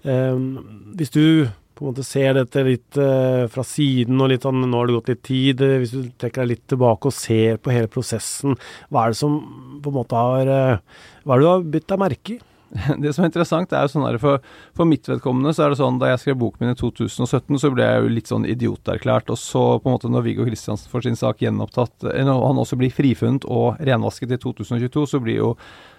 Um, 0.06 0.94
hvis 0.96 1.12
du 1.18 1.50
på 1.78 1.86
en 1.86 1.92
måte 1.92 2.06
ser 2.06 2.34
dette 2.38 2.66
litt 2.66 2.98
uh, 2.98 3.46
fra 3.54 3.64
siden 3.68 4.18
og 4.24 4.32
litt 4.32 4.46
sånn 4.48 4.64
Nå 4.66 4.74
har 4.80 4.90
det 4.90 4.98
gått 4.98 5.14
litt 5.14 5.24
tid. 5.28 5.62
Uh, 5.62 5.78
hvis 5.84 5.94
du 5.94 6.10
trekker 6.18 6.44
deg 6.44 6.56
litt 6.56 6.68
tilbake 6.74 7.12
og 7.12 7.16
ser 7.16 7.62
på 7.62 7.74
hele 7.74 7.92
prosessen, 7.92 8.58
hva 8.90 9.06
er 9.06 9.14
det 9.14 9.22
som 9.22 9.40
på 9.84 9.94
en 9.94 10.00
måte 10.00 10.28
har 10.28 10.52
uh, 10.52 11.02
Hva 11.24 11.38
er 11.38 11.42
det 11.42 11.46
du 11.46 11.52
har 11.52 11.68
bitt 11.78 11.90
deg 11.92 12.02
merke 12.02 12.38
i? 12.38 12.40
Det 13.04 13.14
som 13.16 13.24
er 13.24 13.30
interessant, 13.30 13.72
er 13.72 13.86
jo 13.86 13.92
sånn 13.94 14.06
her, 14.08 14.18
for, 14.20 14.42
for, 14.76 14.90
mitt 14.90 15.08
vedkommende 15.08 15.54
så 15.56 15.64
er 15.64 15.72
det 15.72 15.80
sånn 15.80 16.00
da 16.02 16.10
jeg 16.12 16.24
skrev 16.24 16.40
boken 16.42 16.66
min 16.66 16.74
i 16.74 16.80
2017, 16.80 17.60
så 17.62 17.72
ble 17.72 17.86
jeg 17.86 18.02
jo 18.02 18.10
litt 18.12 18.32
sånn 18.32 18.48
idioterklært. 18.50 19.32
Og 19.32 19.40
så 19.40 19.64
på 19.80 19.88
en 19.88 19.96
måte 19.96 20.12
når 20.12 20.26
Viggo 20.26 20.48
Kristiansen 20.48 20.92
får 20.92 21.06
sin 21.08 21.20
sak 21.20 21.44
gjenopptatt, 21.46 22.10
når 22.28 22.42
han 22.44 22.60
også 22.60 22.80
blir 22.80 22.92
frifunnet 22.92 23.48
og 23.48 23.80
renvasket 23.80 24.36
i 24.36 24.42
2022, 24.44 25.06
så 25.14 25.22
blir 25.24 25.40
jo 25.40 25.54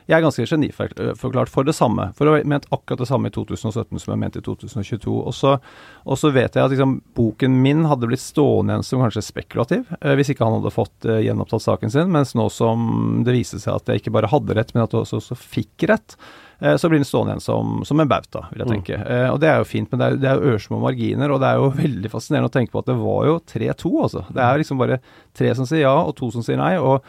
jeg 0.08 0.16
er 0.16 0.24
ganske 0.24 0.44
geniforklart 0.48 1.50
for 1.52 1.68
det 1.68 1.74
samme. 1.76 2.06
For 2.16 2.30
å 2.30 2.32
ha 2.32 2.44
ment 2.48 2.64
akkurat 2.72 3.02
det 3.02 3.10
samme 3.10 3.28
i 3.28 3.34
2017 3.34 4.00
som 4.00 4.14
jeg 4.14 4.20
mente 4.22 4.40
i 4.40 4.44
2022. 4.46 5.16
Og 5.20 6.16
så 6.16 6.30
vet 6.32 6.56
jeg 6.56 6.64
at 6.64 6.72
liksom, 6.72 6.94
boken 7.18 7.58
min 7.60 7.84
hadde 7.90 8.08
blitt 8.08 8.24
stående 8.24 8.72
igjen 8.72 8.86
som 8.88 9.04
kanskje 9.04 9.26
spekulativ, 9.26 9.92
eh, 10.00 10.16
hvis 10.16 10.32
ikke 10.32 10.48
han 10.48 10.56
hadde 10.56 10.72
fått 10.72 11.04
eh, 11.04 11.20
gjenopptatt 11.26 11.66
saken 11.66 11.92
sin. 11.92 12.08
Mens 12.14 12.32
nå 12.38 12.48
som 12.48 13.20
det 13.26 13.36
viste 13.36 13.60
seg 13.60 13.76
at 13.76 13.92
jeg 13.92 14.00
ikke 14.00 14.14
bare 14.16 14.32
hadde 14.32 14.56
rett, 14.56 14.72
men 14.72 14.86
at 14.86 14.96
jeg 14.96 15.04
også, 15.04 15.20
også 15.20 15.40
fikk 15.44 15.84
rett, 15.92 16.16
eh, 16.64 16.80
så 16.80 16.88
blir 16.88 17.04
den 17.04 17.08
stående 17.12 17.36
igjen 17.36 17.44
som, 17.44 17.78
som 17.84 18.00
en 18.00 18.08
bauta, 18.08 18.46
vil 18.48 18.64
jeg 18.64 18.72
mm. 18.72 18.76
tenke. 18.78 19.04
Mm. 19.04 19.30
Og 19.34 19.44
det 19.44 19.52
er 19.52 19.60
jo 19.60 19.72
fint, 19.76 19.92
men 19.92 20.00
det 20.00 20.08
er, 20.08 20.20
det 20.24 20.32
er 20.32 20.40
jo 20.40 20.54
ørsmå 20.56 20.80
marginer, 20.88 21.36
og 21.36 21.44
det 21.44 21.52
er 21.52 21.60
jo 21.60 21.72
veldig 21.84 22.16
fascinerende 22.16 22.48
å 22.48 22.56
tenke 22.56 22.72
på 22.72 22.80
at 22.80 22.88
det 22.88 22.96
var 23.04 23.28
jo 23.28 23.40
3-2, 23.52 23.98
altså. 24.08 24.28
Det 24.32 24.46
er 24.46 24.62
liksom 24.64 24.80
bare 24.80 25.02
tre 25.36 25.52
som 25.58 25.68
sier 25.68 25.84
ja, 25.84 25.98
og 26.00 26.16
to 26.16 26.32
som 26.32 26.46
sier 26.46 26.56
nei. 26.56 26.78
og 26.80 27.04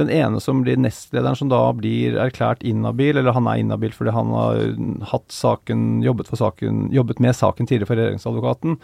den 0.00 0.10
ene 0.12 0.40
som 0.40 0.62
blir 0.64 0.80
nestlederen, 0.80 1.36
som 1.38 1.50
da 1.52 1.60
blir 1.76 2.18
erklært 2.20 2.64
inhabil, 2.66 3.16
eller 3.18 3.36
han 3.36 3.48
er 3.50 3.62
inhabil 3.62 3.94
fordi 3.96 4.14
han 4.16 4.34
har 4.36 4.60
hatt 5.12 5.32
saken, 5.32 6.02
jobbet, 6.04 6.32
saken, 6.38 6.86
jobbet 6.94 7.22
med 7.22 7.36
saken 7.36 7.68
tidligere 7.68 7.90
for 7.90 8.00
regjeringsadvokaten. 8.00 8.78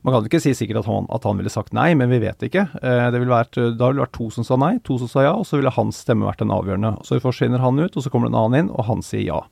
Man 0.00 0.14
kan 0.14 0.24
ikke 0.24 0.40
si 0.40 0.54
sikkert 0.56 0.80
at 0.80 0.88
han, 0.88 1.08
at 1.12 1.26
han, 1.28 1.36
ville 1.36 1.52
sagt 1.52 1.74
nei, 1.76 1.90
men 1.98 2.08
vi 2.08 2.22
vet 2.22 2.40
ikke. 2.46 2.62
Eh, 2.80 3.08
det 3.12 3.20
ville 3.20 3.34
vært, 3.34 3.58
da 3.58 3.90
ville 3.90 3.98
det 4.00 4.06
vært 4.06 4.16
to 4.16 4.30
som 4.32 4.46
sa 4.48 4.56
nei, 4.60 4.72
to 4.86 4.96
som 5.02 5.10
sa 5.12 5.26
ja, 5.26 5.34
og 5.36 5.44
så 5.48 5.58
ville 5.60 5.72
hans 5.76 6.00
stemme 6.06 6.24
vært 6.28 6.40
den 6.40 6.54
avgjørende. 6.54 6.94
Så 7.04 7.20
forsvinner 7.20 7.60
han 7.60 7.80
ut, 7.80 7.92
og 7.92 8.04
så 8.04 8.12
kommer 8.12 8.30
det 8.30 8.34
en 8.34 8.40
annen 8.40 8.64
inn, 8.64 8.72
og 8.72 8.88
han 8.88 9.04
sier 9.04 9.26
ja. 9.26 9.42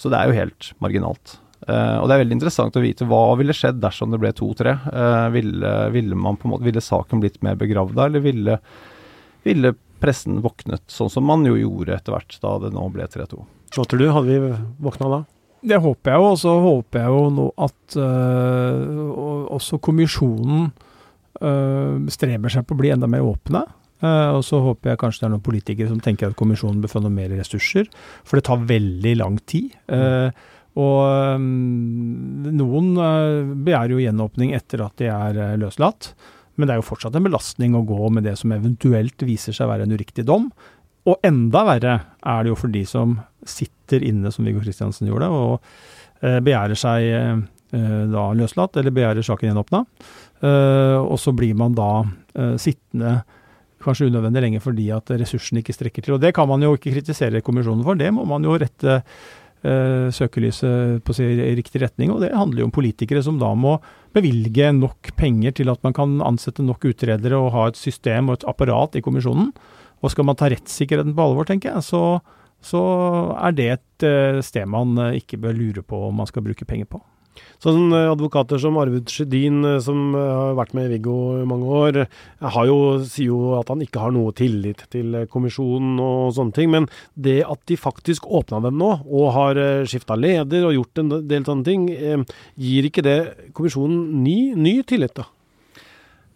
Så 0.00 0.10
det 0.10 0.18
er 0.18 0.30
jo 0.30 0.40
helt 0.40 0.72
marginalt. 0.82 1.36
Uh, 1.62 2.02
og 2.02 2.08
det 2.10 2.16
er 2.16 2.22
veldig 2.24 2.34
interessant 2.34 2.74
å 2.74 2.82
vite 2.82 3.06
hva 3.06 3.36
ville 3.38 3.54
skjedd 3.54 3.78
dersom 3.82 4.10
det 4.10 4.18
ble 4.18 4.32
to-tre. 4.34 4.74
Uh, 4.90 5.28
ville, 5.30 5.70
ville, 5.94 6.34
ville 6.66 6.82
saken 6.82 7.22
blitt 7.22 7.38
mer 7.46 7.54
begravd 7.60 7.94
da, 7.94 8.08
eller 8.10 8.24
ville, 8.24 8.56
ville 9.46 9.74
pressen 10.02 10.40
våknet, 10.44 10.84
sånn 10.90 11.10
som 11.12 11.26
man 11.28 11.46
jo 11.46 11.54
gjorde 11.58 11.96
etter 11.96 12.16
hvert 12.16 12.38
da 12.42 12.56
det 12.64 12.72
nå 12.74 12.86
ble 12.94 13.06
3-2. 13.10 13.44
Hva 13.72 13.86
tror 13.88 14.02
du, 14.02 14.08
hadde 14.12 14.40
vi 14.42 14.54
våkna 14.82 15.10
da? 15.12 15.20
Det 15.62 15.78
håper 15.78 16.10
jeg 16.10 16.18
jo, 16.18 16.30
og 16.32 16.40
så 16.40 16.56
håper 16.58 17.04
jeg 17.04 17.14
jo 17.14 17.26
nå 17.36 17.44
at 17.62 17.96
øh, 18.02 19.52
også 19.54 19.78
kommisjonen 19.84 20.72
øh, 21.38 22.10
streber 22.10 22.52
seg 22.52 22.66
på 22.66 22.74
å 22.74 22.80
bli 22.82 22.90
enda 22.96 23.08
mer 23.10 23.22
åpne. 23.22 23.62
Uh, 24.02 24.34
og 24.34 24.42
så 24.42 24.58
håper 24.58 24.90
jeg 24.90 24.98
kanskje 24.98 25.22
det 25.22 25.26
er 25.28 25.32
noen 25.36 25.44
politikere 25.46 25.90
som 25.92 26.00
tenker 26.02 26.32
at 26.32 26.38
kommisjonen 26.38 26.80
bør 26.82 26.90
få 26.90 27.04
noen 27.04 27.14
mer 27.20 27.30
ressurser. 27.36 27.86
For 28.26 28.38
det 28.38 28.48
tar 28.48 28.64
veldig 28.66 29.14
lang 29.20 29.38
tid. 29.46 29.76
Uh, 29.86 30.34
og 30.82 31.36
um, 31.36 32.48
noen 32.48 32.88
uh, 32.98 33.52
begjærer 33.54 33.94
jo 33.94 34.02
gjenåpning 34.02 34.56
etter 34.58 34.82
at 34.82 34.96
de 34.98 35.10
er 35.12 35.38
løslatt. 35.60 36.10
Men 36.56 36.68
det 36.68 36.74
er 36.74 36.82
jo 36.82 36.88
fortsatt 36.90 37.16
en 37.16 37.26
belastning 37.26 37.74
å 37.76 37.84
gå 37.88 38.10
med 38.12 38.26
det 38.28 38.36
som 38.40 38.52
eventuelt 38.54 39.24
viser 39.24 39.56
seg 39.56 39.66
å 39.66 39.72
være 39.72 39.88
en 39.88 39.96
uriktig 39.96 40.26
dom. 40.28 40.50
Og 41.08 41.26
enda 41.26 41.64
verre 41.66 41.96
er 42.20 42.44
det 42.44 42.52
jo 42.52 42.58
for 42.60 42.72
de 42.72 42.84
som 42.86 43.16
sitter 43.48 44.04
inne, 44.06 44.30
som 44.30 44.46
Viggo 44.46 44.62
Kristiansen 44.62 45.08
gjorde, 45.10 45.30
og 45.32 45.54
eh, 46.22 46.38
begjærer 46.44 46.78
seg 46.78 47.08
eh, 47.10 48.02
da 48.12 48.26
løslatt, 48.38 48.76
eller 48.78 48.94
begjærer 48.94 49.26
saken 49.26 49.50
gjenåpna. 49.50 49.82
Eh, 50.42 50.98
og 51.00 51.18
så 51.18 51.34
blir 51.34 51.56
man 51.58 51.74
da 51.78 51.92
eh, 52.02 52.54
sittende 52.60 53.22
kanskje 53.82 54.06
unødvendig 54.10 54.44
lenge 54.44 54.62
fordi 54.62 54.88
at 54.94 55.10
ressursene 55.18 55.62
ikke 55.62 55.74
strekker 55.74 56.06
til. 56.06 56.16
Og 56.16 56.22
det 56.22 56.30
kan 56.36 56.46
man 56.50 56.62
jo 56.62 56.76
ikke 56.76 56.92
kritisere 56.94 57.42
kommisjonen 57.42 57.82
for, 57.86 57.98
det 57.98 58.12
må 58.14 58.26
man 58.28 58.46
jo 58.46 58.54
rette 58.60 59.00
søkelyset 59.62 61.04
på 61.06 61.14
i 61.22 61.52
riktig 61.54 61.82
retning. 61.84 62.10
Og 62.10 62.24
det 62.24 62.32
handler 62.34 62.64
jo 62.64 62.66
om 62.66 62.74
politikere 62.74 63.22
som 63.22 63.36
da 63.38 63.52
må 63.54 63.76
bevilge 64.14 64.72
nok 64.74 65.12
penger 65.18 65.54
til 65.56 65.70
at 65.72 65.82
man 65.86 65.94
kan 65.96 66.16
ansette 66.26 66.64
nok 66.66 66.84
utredere 66.90 67.38
og 67.38 67.52
ha 67.54 67.68
et 67.70 67.78
system 67.78 68.28
og 68.28 68.40
et 68.40 68.48
apparat 68.50 68.98
i 68.98 69.04
kommisjonen. 69.04 69.52
Og 70.02 70.10
skal 70.10 70.26
man 70.26 70.38
ta 70.38 70.50
rettssikkerheten 70.50 71.14
på 71.14 71.24
alvor, 71.24 71.46
tenker 71.48 71.70
jeg, 71.70 71.86
så, 71.86 72.18
så 72.64 72.82
er 73.38 73.54
det 73.56 73.68
et 73.76 74.06
uh, 74.08 74.42
sted 74.44 74.66
man 74.70 74.96
uh, 74.98 75.14
ikke 75.14 75.38
bør 75.42 75.54
lure 75.56 75.84
på 75.86 76.08
om 76.08 76.18
man 76.22 76.28
skal 76.30 76.44
bruke 76.44 76.66
penger 76.68 76.90
på. 76.90 77.02
Sånn 77.62 77.92
eh, 77.94 78.10
Advokater 78.10 78.60
som 78.60 78.78
Arvid 78.80 79.10
Sjødin, 79.12 79.60
eh, 79.68 79.78
som 79.84 80.16
eh, 80.18 80.30
har 80.38 80.56
vært 80.58 80.74
med 80.76 80.90
Viggo 80.92 81.16
i 81.40 81.46
mange 81.48 81.68
år, 81.78 81.98
jo, 82.68 82.78
sier 83.06 83.30
jo 83.30 83.54
at 83.58 83.70
han 83.72 83.84
ikke 83.84 84.02
har 84.02 84.14
noe 84.14 84.34
tillit 84.36 84.82
til 84.92 85.20
kommisjonen 85.32 86.00
og 86.02 86.32
sånne 86.36 86.56
ting. 86.56 86.72
Men 86.74 86.88
det 87.14 87.40
at 87.46 87.62
de 87.70 87.78
faktisk 87.78 88.26
åpna 88.26 88.62
dem 88.66 88.80
nå, 88.80 88.90
og 89.06 89.30
har 89.36 89.62
skifta 89.88 90.18
leder 90.18 90.66
og 90.68 90.76
gjort 90.78 91.02
en 91.02 91.14
del 91.30 91.46
sånne 91.46 91.66
ting, 91.66 91.86
gir 92.58 92.88
ikke 92.88 93.06
det 93.06 93.18
kommisjonen 93.56 94.24
ny, 94.24 94.38
ny 94.58 94.80
tillit, 94.88 95.14
da? 95.18 95.28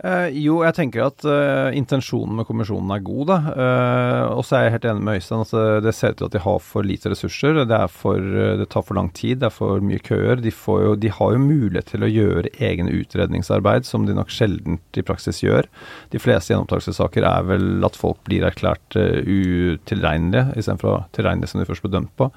Eh, 0.05 0.29
jo, 0.45 0.59
jeg 0.61 0.77
tenker 0.77 1.07
at 1.07 1.25
uh, 1.25 1.73
intensjonen 1.77 2.37
med 2.37 2.47
kommisjonen 2.49 2.91
er 2.93 3.05
god, 3.05 3.23
da. 3.31 3.37
Uh, 3.57 4.35
og 4.37 4.43
så 4.45 4.59
er 4.59 4.67
jeg 4.67 4.75
helt 4.75 4.89
enig 4.91 5.07
med 5.07 5.21
Øystein 5.21 5.45
uh, 5.57 5.79
det 5.81 5.95
ser 5.97 6.13
ut 6.13 6.19
til 6.21 6.29
at 6.29 6.37
de 6.37 6.43
har 6.45 6.59
for 6.61 6.85
lite 6.85 7.13
ressurser. 7.13 7.63
Det, 7.65 7.81
for, 7.95 8.21
det, 8.61 8.69
tar 8.75 8.85
for 8.85 8.99
lang 8.99 9.09
tid, 9.17 9.41
det 9.41 9.49
er 9.49 9.57
for 9.57 9.81
mye 9.81 10.03
køer. 10.05 10.43
De, 10.45 10.53
jo, 10.53 10.93
de, 11.01 11.13
har 11.17 11.33
jo 11.33 11.43
mulighet 11.47 11.89
til 11.95 12.05
å 12.05 12.13
gjøre 12.13 12.53
egne 12.61 12.93
utredningsarbeid, 12.99 13.89
som 13.89 14.05
de 14.05 14.17
nok 14.19 14.33
sjelden 14.35 14.81
i 14.93 15.07
praksis 15.07 15.41
gjør. 15.45 15.71
De 16.13 16.21
fleste 16.21 16.53
gjennomtakelsessaker 16.53 17.25
er 17.25 17.49
vel 17.49 17.87
at 17.87 17.97
folk 17.97 18.21
blir 18.29 18.45
erklært 18.45 18.97
utilregnelige, 18.97 20.51
istedenfor 20.61 21.07
tilregnelige 21.17 21.55
som 21.55 21.63
de 21.63 21.71
først 21.71 21.87
ble 21.87 21.97
dømt 21.97 22.13
på. 22.21 22.31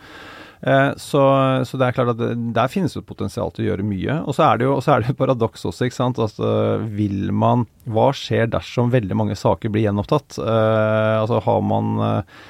Eh, 0.62 0.92
så, 0.98 1.22
så, 1.64 1.80
det 1.80 1.88
er 1.88 1.96
klart 1.96 2.14
at 2.14 2.20
det, 2.20 2.34
der 2.56 2.72
finnes 2.72 2.96
jo 2.96 3.06
potensial 3.06 3.54
til 3.56 3.66
å 3.66 3.70
gjøre 3.72 3.88
mye. 3.88 4.20
Og 4.28 4.36
så 4.36 4.50
er 4.50 4.60
det 4.60 4.68
jo 4.68 4.78
det 4.84 5.14
et 5.14 5.20
paradoks 5.20 5.66
også, 5.72 5.88
ikke 5.88 6.00
sant. 6.02 6.20
Altså, 6.20 6.52
vil 6.92 7.32
man 7.32 7.68
Hva 7.90 8.12
skjer 8.16 8.50
dersom 8.52 8.92
veldig 8.94 9.18
mange 9.18 9.40
saker 9.40 9.72
blir 9.72 9.88
gjenopptatt? 9.88 10.40
Uh, 10.40 11.20
altså 11.22 11.40
har 11.46 11.62
man 11.66 12.00
uh, 12.00 12.48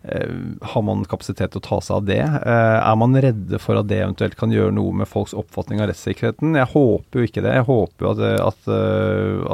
har 0.00 0.82
man 0.86 1.02
kapasitet 1.04 1.52
til 1.52 1.60
å 1.60 1.66
ta 1.66 1.78
seg 1.84 1.98
av 1.98 2.06
det? 2.08 2.22
Er 2.24 2.94
man 2.96 3.18
redde 3.20 3.58
for 3.60 3.76
at 3.76 3.90
det 3.90 3.98
eventuelt 4.00 4.32
kan 4.40 4.48
gjøre 4.54 4.72
noe 4.72 4.94
med 4.96 5.10
folks 5.10 5.34
oppfatning 5.36 5.82
av 5.84 5.90
rettssikkerheten? 5.90 6.56
Jeg 6.56 6.70
håper 6.72 7.20
jo 7.20 7.28
ikke 7.28 7.42
det. 7.44 7.52
Jeg 7.58 7.66
håper 7.68 8.06
jo 8.06 8.14
at, 8.14 8.22
at, 8.46 8.70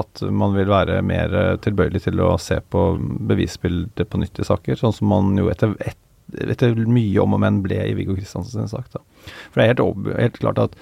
at 0.05 0.23
man 0.31 0.55
vil 0.55 0.71
være 0.71 1.01
mer 1.03 1.35
tilbøyelig 1.67 2.05
til 2.07 2.23
å 2.23 2.37
se 2.39 2.61
på 2.63 2.85
bevisbildet 3.27 4.07
på 4.07 4.23
nytt 4.23 4.39
i 4.39 4.47
saker, 4.47 4.79
sånn 4.79 4.95
som 4.95 5.11
man 5.11 5.35
jo 5.35 5.51
etter, 5.51 5.75
et, 5.83 5.99
etter 6.35 6.77
mye 6.91 7.23
om 7.23 7.37
og 7.37 7.43
men 7.43 7.63
ble 7.65 7.81
i 7.87 7.97
Viggo 7.97 8.17
Kristiansens 8.17 8.75
sak. 8.75 8.89
Da. 8.95 9.03
For 9.51 9.61
det 9.61 9.67
er 9.67 9.75
helt, 9.75 10.13
helt 10.19 10.39
klart 10.43 10.63
at 10.63 10.79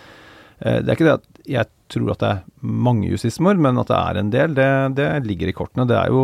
eh, 0.61 0.81
det 0.81 0.89
er 0.89 0.97
ikke 0.97 1.09
det 1.09 1.17
at 1.19 1.31
jeg 1.45 1.71
tror 1.93 2.15
at 2.15 2.23
det 2.23 2.29
er 2.31 2.69
mange 2.85 3.09
justismord, 3.11 3.61
men 3.61 3.79
at 3.81 3.91
det 3.91 3.99
er 3.99 4.21
en 4.21 4.31
del, 4.33 4.55
det, 4.57 4.69
det 4.97 5.09
ligger 5.27 5.51
i 5.51 5.57
kortene. 5.57 5.87
Det 5.89 5.99
er 5.99 6.13
jo 6.13 6.23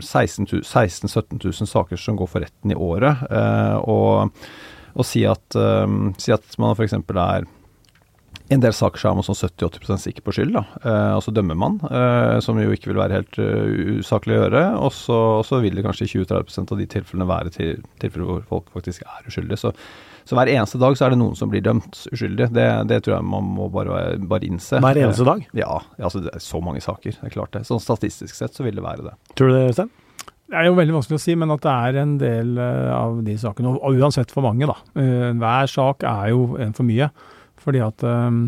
16 0.00 0.48
000-17 0.64 1.42
000 1.44 1.68
saker 1.68 2.00
som 2.00 2.16
går 2.18 2.30
for 2.30 2.44
retten 2.44 2.72
i 2.72 2.78
året. 2.78 3.26
Eh, 3.28 3.76
og, 3.84 4.32
å 4.94 5.06
si, 5.06 5.24
at, 5.28 5.58
eh, 5.58 5.98
si 6.22 6.32
at 6.34 6.56
man 6.62 6.74
f.eks. 6.76 6.96
er 6.96 7.48
en 8.52 8.60
del 8.60 8.74
saker 8.76 9.00
så 9.00 9.08
er 9.08 9.16
man 9.16 9.24
sånn 9.24 9.38
70-80 9.38 10.00
sikker 10.02 10.24
på 10.24 10.34
skyld, 10.36 10.52
da. 10.52 10.64
Eh, 10.84 11.12
og 11.16 11.22
så 11.24 11.32
dømmer 11.32 11.56
man, 11.56 11.78
eh, 11.88 12.36
som 12.44 12.58
jo 12.60 12.74
ikke 12.74 12.90
vil 12.90 13.00
være 13.00 13.16
helt 13.16 13.38
uh, 13.40 14.00
usaklig 14.02 14.36
å 14.36 14.42
gjøre. 14.42 14.64
Og 14.84 14.90
så, 14.92 15.60
vil 15.64 15.78
det 15.78 15.84
kanskje 15.86 16.10
20-30 16.12 16.74
av 16.74 16.82
de 16.82 16.88
tilfellene 16.92 17.28
være 17.30 17.54
til, 17.54 17.78
tilfeller 18.02 18.28
hvor 18.28 18.42
folk 18.50 18.74
faktisk 18.76 19.06
er 19.08 19.30
uskyldige. 19.30 19.62
Så, 19.62 19.72
så, 20.28 20.36
hver 20.36 20.52
eneste 20.52 20.80
dag 20.82 20.96
så 20.98 21.06
er 21.06 21.14
det 21.14 21.20
noen 21.22 21.38
som 21.40 21.48
blir 21.52 21.64
dømt 21.64 22.02
uskyldig. 22.12 22.50
Det, 22.52 22.68
det 22.90 23.00
tror 23.06 23.16
jeg 23.16 23.28
man 23.32 23.48
må 23.56 23.70
bare, 23.72 24.02
bare 24.20 24.48
innse. 24.50 24.82
Hver 24.84 25.00
eneste 25.00 25.28
dag? 25.28 25.46
Ja, 25.56 25.78
altså 25.96 26.20
det 26.26 26.34
er 26.36 26.44
så 26.44 26.60
mange 26.64 26.84
saker. 26.84 27.16
Det 27.16 27.30
er 27.30 27.36
klart 27.38 27.56
det. 27.56 27.64
Sånn 27.68 27.80
statistisk 27.80 28.36
sett 28.36 28.52
så 28.52 28.66
vil 28.66 28.76
det 28.76 28.84
være 28.84 29.06
det. 29.06 29.14
Tror 29.38 29.54
du 29.54 29.56
det, 29.56 29.68
Øystein? 29.70 29.94
Det 30.52 30.58
er 30.60 30.68
jo 30.68 30.76
veldig 30.76 30.98
vanskelig 30.98 31.16
å 31.16 31.22
si, 31.22 31.32
men 31.40 31.54
at 31.54 31.62
det 31.64 31.72
er 31.72 31.96
en 32.02 32.18
del 32.20 32.58
av 32.60 33.16
de 33.24 33.38
sakene, 33.40 33.72
og 33.72 33.96
uansett 33.96 34.28
for 34.30 34.44
mange, 34.44 34.68
da. 34.68 34.76
Hver 35.40 35.70
sak 35.72 36.04
er 36.04 36.34
jo 36.34 36.58
en 36.60 36.76
for 36.76 36.84
mye. 36.84 37.08
Fordi 37.64 37.80
at 37.84 38.04
ehm, 38.06 38.46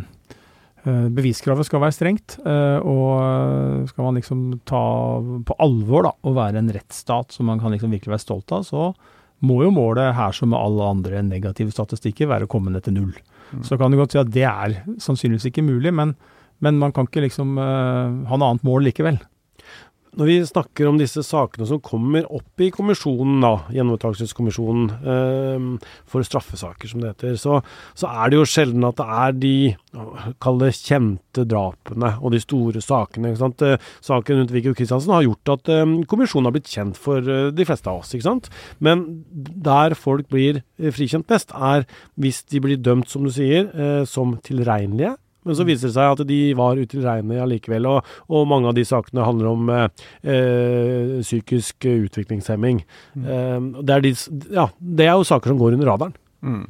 eh, 0.85 1.07
beviskravet 1.17 1.69
skal 1.69 1.83
være 1.83 1.97
strengt, 1.97 2.39
eh, 2.45 2.79
og 2.85 3.89
skal 3.91 4.09
man 4.09 4.19
liksom 4.21 4.47
ta 4.69 4.83
på 5.49 5.59
alvor 5.63 6.09
da, 6.09 6.15
å 6.27 6.35
være 6.37 6.61
en 6.63 6.73
rettsstat 6.77 7.37
som 7.37 7.49
man 7.51 7.63
kan 7.63 7.75
liksom 7.75 7.95
virkelig 7.95 8.17
være 8.17 8.27
stolt 8.27 8.57
av, 8.57 8.67
så 8.69 8.91
må 9.47 9.61
jo 9.65 9.73
målet 9.75 10.15
her 10.17 10.33
som 10.33 10.53
med 10.53 10.61
alle 10.61 10.93
andre 10.95 11.23
negative 11.25 11.75
statistikker 11.75 12.29
være 12.31 12.49
å 12.49 12.51
komme 12.51 12.73
ned 12.73 12.87
til 12.87 12.97
null. 12.97 13.15
Mm. 13.53 13.63
Så 13.67 13.77
kan 13.81 13.93
du 13.93 13.99
godt 14.01 14.15
si 14.15 14.21
at 14.21 14.33
det 14.33 14.47
er 14.49 14.79
sannsynligvis 15.03 15.51
ikke 15.51 15.65
mulig, 15.65 15.93
men, 15.95 16.15
men 16.65 16.81
man 16.81 16.95
kan 16.97 17.09
ikke 17.09 17.27
liksom 17.27 17.59
ha 17.61 18.39
noe 18.39 18.49
annet 18.49 18.65
mål 18.67 18.89
likevel. 18.89 19.21
Når 20.17 20.29
vi 20.31 20.37
snakker 20.49 20.89
om 20.89 20.99
disse 21.01 21.23
sakene 21.27 21.67
som 21.69 21.81
kommer 21.85 22.25
opp 22.33 22.63
i 22.65 22.71
kommisjonen, 22.75 23.39
da, 23.45 23.53
gjennomtakelseskommisjonen 23.75 24.87
eh, 25.13 25.91
for 26.09 26.27
straffesaker, 26.27 26.89
som 26.91 27.03
det 27.03 27.13
heter, 27.13 27.37
så, 27.41 27.61
så, 27.93 28.09
er 28.09 28.33
det 28.33 28.41
jo 28.41 28.47
sjelden 28.49 28.87
at 28.89 28.97
det 29.01 29.07
er 29.21 29.37
de 29.37 29.57
det 30.67 30.71
kjente 30.77 31.45
drapene 31.49 32.15
og 32.23 32.33
de 32.33 32.41
store 32.41 32.81
sakene. 32.85 33.33
ikke 33.33 33.43
sant? 33.43 33.67
Eh, 33.67 33.91
saken 34.05 34.41
rundt 34.41 34.55
Viggo 34.55 34.73
Kristiansen 34.77 35.13
har 35.13 35.27
gjort 35.27 35.55
at 35.57 35.73
eh, 35.75 35.85
kommisjonen 36.09 36.49
har 36.49 36.57
blitt 36.57 36.73
kjent 36.73 37.01
for 37.01 37.21
eh, 37.21 37.51
de 37.53 37.69
fleste 37.69 37.93
av 37.93 38.01
oss. 38.01 38.15
ikke 38.17 38.29
sant? 38.29 38.51
Men 38.81 39.05
der 39.33 39.97
folk 39.99 40.31
blir 40.33 40.63
eh, 40.63 40.93
frikjent 40.97 41.29
mest, 41.33 41.53
er 41.53 41.85
hvis 42.17 42.43
de 42.49 42.65
blir 42.65 42.81
dømt, 42.81 43.11
som 43.13 43.27
du 43.27 43.33
sier, 43.35 43.69
eh, 43.77 44.03
som 44.09 44.39
tilregnelige 44.47 45.17
men 45.47 45.59
så 45.59 45.67
viser 45.67 45.89
det 45.89 45.97
seg 45.97 46.17
at 46.17 46.25
de 46.29 46.41
var 46.59 46.81
utilregnelige 46.81 47.45
allikevel, 47.47 47.91
og, 47.91 48.15
og, 48.29 48.47
mange 48.51 48.71
av 48.71 48.77
de 48.77 48.87
sakene 48.87 49.27
handler 49.27 49.51
om 49.53 49.73
eh, 49.73 50.07
eh 50.23 51.19
psykisk 51.23 51.87
utviklingshemming. 51.87 52.83
Mm. 53.15 53.27
Eh, 53.27 53.61
det, 53.83 53.95
er 53.95 54.05
de, 54.05 54.15
ja, 54.55 54.71
det 54.79 55.07
er 55.07 55.15
jo 55.15 55.29
saker 55.29 55.53
som 55.53 55.61
går 55.61 55.79
under 55.79 55.95
radaren. 55.95 56.19
Mm. 56.43 56.65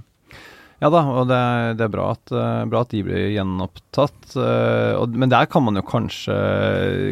Ja 0.76 0.90
da, 0.92 1.00
og 1.09 1.30
det, 1.30 1.38
det 1.78 1.87
er 1.87 1.92
bra 1.92 2.11
at, 2.12 2.33
uh, 2.37 2.66
bra 2.68 2.83
at, 2.85 2.90
de 2.92 3.00
blir 3.06 3.30
gjenopptatt. 3.33 4.18
Uh, 4.37 4.92
og, 5.00 5.14
men 5.16 5.33
der 5.33 5.49
kan 5.49 5.64
man 5.64 5.78
jo 5.78 5.85
kanskje 5.88 6.35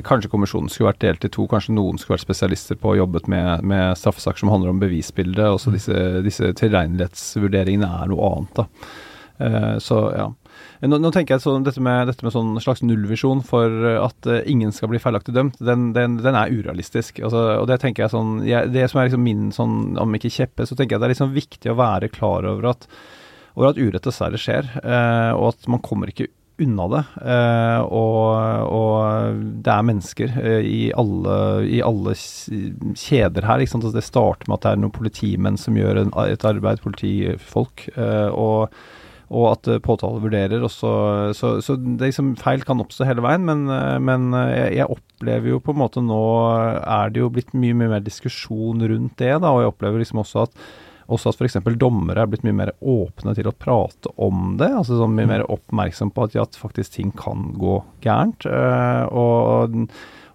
Kanskje 0.04 0.28
kommisjonen 0.32 0.68
skulle 0.68 0.90
vært 0.90 1.00
delt 1.00 1.24
i 1.24 1.30
to. 1.32 1.46
Kanskje 1.48 1.72
noen 1.72 1.96
skulle 2.00 2.18
vært 2.18 2.26
spesialister 2.26 2.76
på 2.80 2.92
og 2.92 3.00
jobbet 3.00 3.30
med, 3.32 3.64
med 3.64 3.96
straffesaker 3.96 4.44
som 4.44 4.52
handler 4.52 4.74
om 4.74 4.84
bevisbildet. 4.84 5.46
Og 5.48 5.62
så 5.62 5.72
mm. 5.72 5.78
disse, 5.78 6.04
disse 6.28 6.52
tilregnelighetsvurderingene 6.60 7.88
er 8.02 8.12
noe 8.12 8.30
annet, 8.34 8.60
da. 8.60 8.68
Så 9.82 9.96
ja. 10.14 10.28
Nå, 10.84 10.98
nå, 11.00 11.10
tenker 11.14 11.36
jeg 11.36 11.44
sånn, 11.44 11.64
dette 11.64 11.80
med, 11.84 12.10
dette 12.10 12.26
med 12.26 12.34
sånn 12.34 12.54
slags 12.60 12.82
nullvisjon 12.84 13.40
for 13.46 13.88
at 14.02 14.28
uh, 14.28 14.42
ingen 14.50 14.74
skal 14.74 14.90
bli 14.92 15.00
feilaktig 15.00 15.32
dømt, 15.36 15.56
den, 15.64 15.92
den, 15.96 16.18
den 16.20 16.36
er 16.36 16.52
urealistisk. 16.52 17.22
Altså, 17.24 17.42
og 17.62 17.68
Det 17.70 17.80
tenker 17.80 18.04
jeg 18.04 18.12
sånn, 18.12 18.38
jeg, 18.48 18.72
det 18.74 18.86
som 18.90 19.00
er 19.00 19.08
liksom 19.08 19.24
min 19.24 19.50
sånn, 19.54 19.76
om 20.00 20.16
ikke 20.18 20.32
kjeppe, 20.34 20.68
så 20.68 20.76
tenker 20.76 20.96
jeg 20.96 21.04
det 21.04 21.08
er 21.08 21.14
liksom 21.14 21.36
viktig 21.36 21.72
å 21.72 21.78
være 21.80 22.12
klar 22.12 22.48
over 22.50 22.74
at, 22.74 22.88
over 23.56 23.70
at 23.70 23.80
urett 23.80 24.04
dessverre 24.04 24.40
skjer, 24.40 24.68
uh, 24.84 25.32
og 25.38 25.54
at 25.54 25.70
man 25.72 25.84
kommer 25.84 26.12
ikke 26.12 26.28
unna 26.62 26.86
det. 26.88 27.02
Uh, 27.18 27.80
og, 27.82 28.34
og, 28.70 29.38
det 29.64 29.72
er 29.72 29.86
mennesker 29.88 30.34
uh, 30.36 30.60
i, 30.62 30.82
alle, 30.94 31.38
i, 31.66 31.80
alle, 31.84 32.14
kjeder 32.14 33.48
her. 33.48 33.64
Altså 33.64 33.94
det 33.94 34.04
starter 34.06 34.48
med 34.48 34.58
at 34.58 34.66
det 34.66 34.74
er 34.74 34.84
noen 34.84 34.94
politimenn 34.94 35.58
som 35.60 35.78
gjør 35.78 36.04
en, 36.04 36.12
et 36.28 36.46
arbeid, 36.46 36.82
politifolk. 36.84 37.88
Uh, 37.98 38.30
og 38.30 38.78
og 39.32 39.46
at 39.54 39.68
eh, 39.70 39.82
påtale 39.82 40.22
vurderer. 40.22 40.64
Også, 40.66 40.90
så, 41.36 41.56
så 41.64 41.76
det 41.80 42.10
liksom, 42.10 42.34
feil 42.40 42.64
kan 42.66 42.82
oppstå 42.82 43.08
hele 43.08 43.24
veien, 43.24 43.44
men, 43.48 43.66
eh, 43.72 43.98
men 44.02 44.30
eh, 44.36 44.54
jeg, 44.54 44.80
jeg, 44.80 44.90
opplever 44.98 45.54
jo 45.54 45.60
på 45.64 45.74
en 45.74 45.80
måte 45.80 46.02
nå 46.04 46.22
er 46.80 47.12
det 47.12 47.22
jo 47.22 47.30
blitt 47.32 47.54
mye, 47.56 47.76
mye 47.78 47.94
mer 47.96 48.04
diskusjon 48.04 48.84
rundt 48.90 49.16
det, 49.20 49.32
da, 49.40 49.52
og 49.52 49.64
jeg 49.64 49.72
opplever 49.74 50.04
liksom 50.04 50.24
også 50.24 50.48
at 50.48 50.66
også 51.12 51.34
at 51.34 51.40
f.eks. 51.40 51.58
dommere 51.76 52.22
er 52.22 52.28
blitt 52.32 52.44
mye 52.46 52.56
mer 52.56 52.70
åpne 52.80 53.34
til 53.36 53.48
å 53.50 53.52
prate 53.52 54.08
om 54.16 54.54
det. 54.60 54.70
altså 54.72 54.96
sånn 54.96 55.12
Mye 55.12 55.28
mm. 55.28 55.32
mer 55.34 55.46
oppmerksom 55.52 56.12
på 56.14 56.24
at, 56.24 56.36
ja, 56.36 56.46
at 56.48 56.56
faktisk 56.56 56.94
ting 56.96 57.10
kan 57.16 57.50
gå 57.60 57.76
gærent. 58.04 58.46
Øh, 58.48 59.04
og 59.12 59.76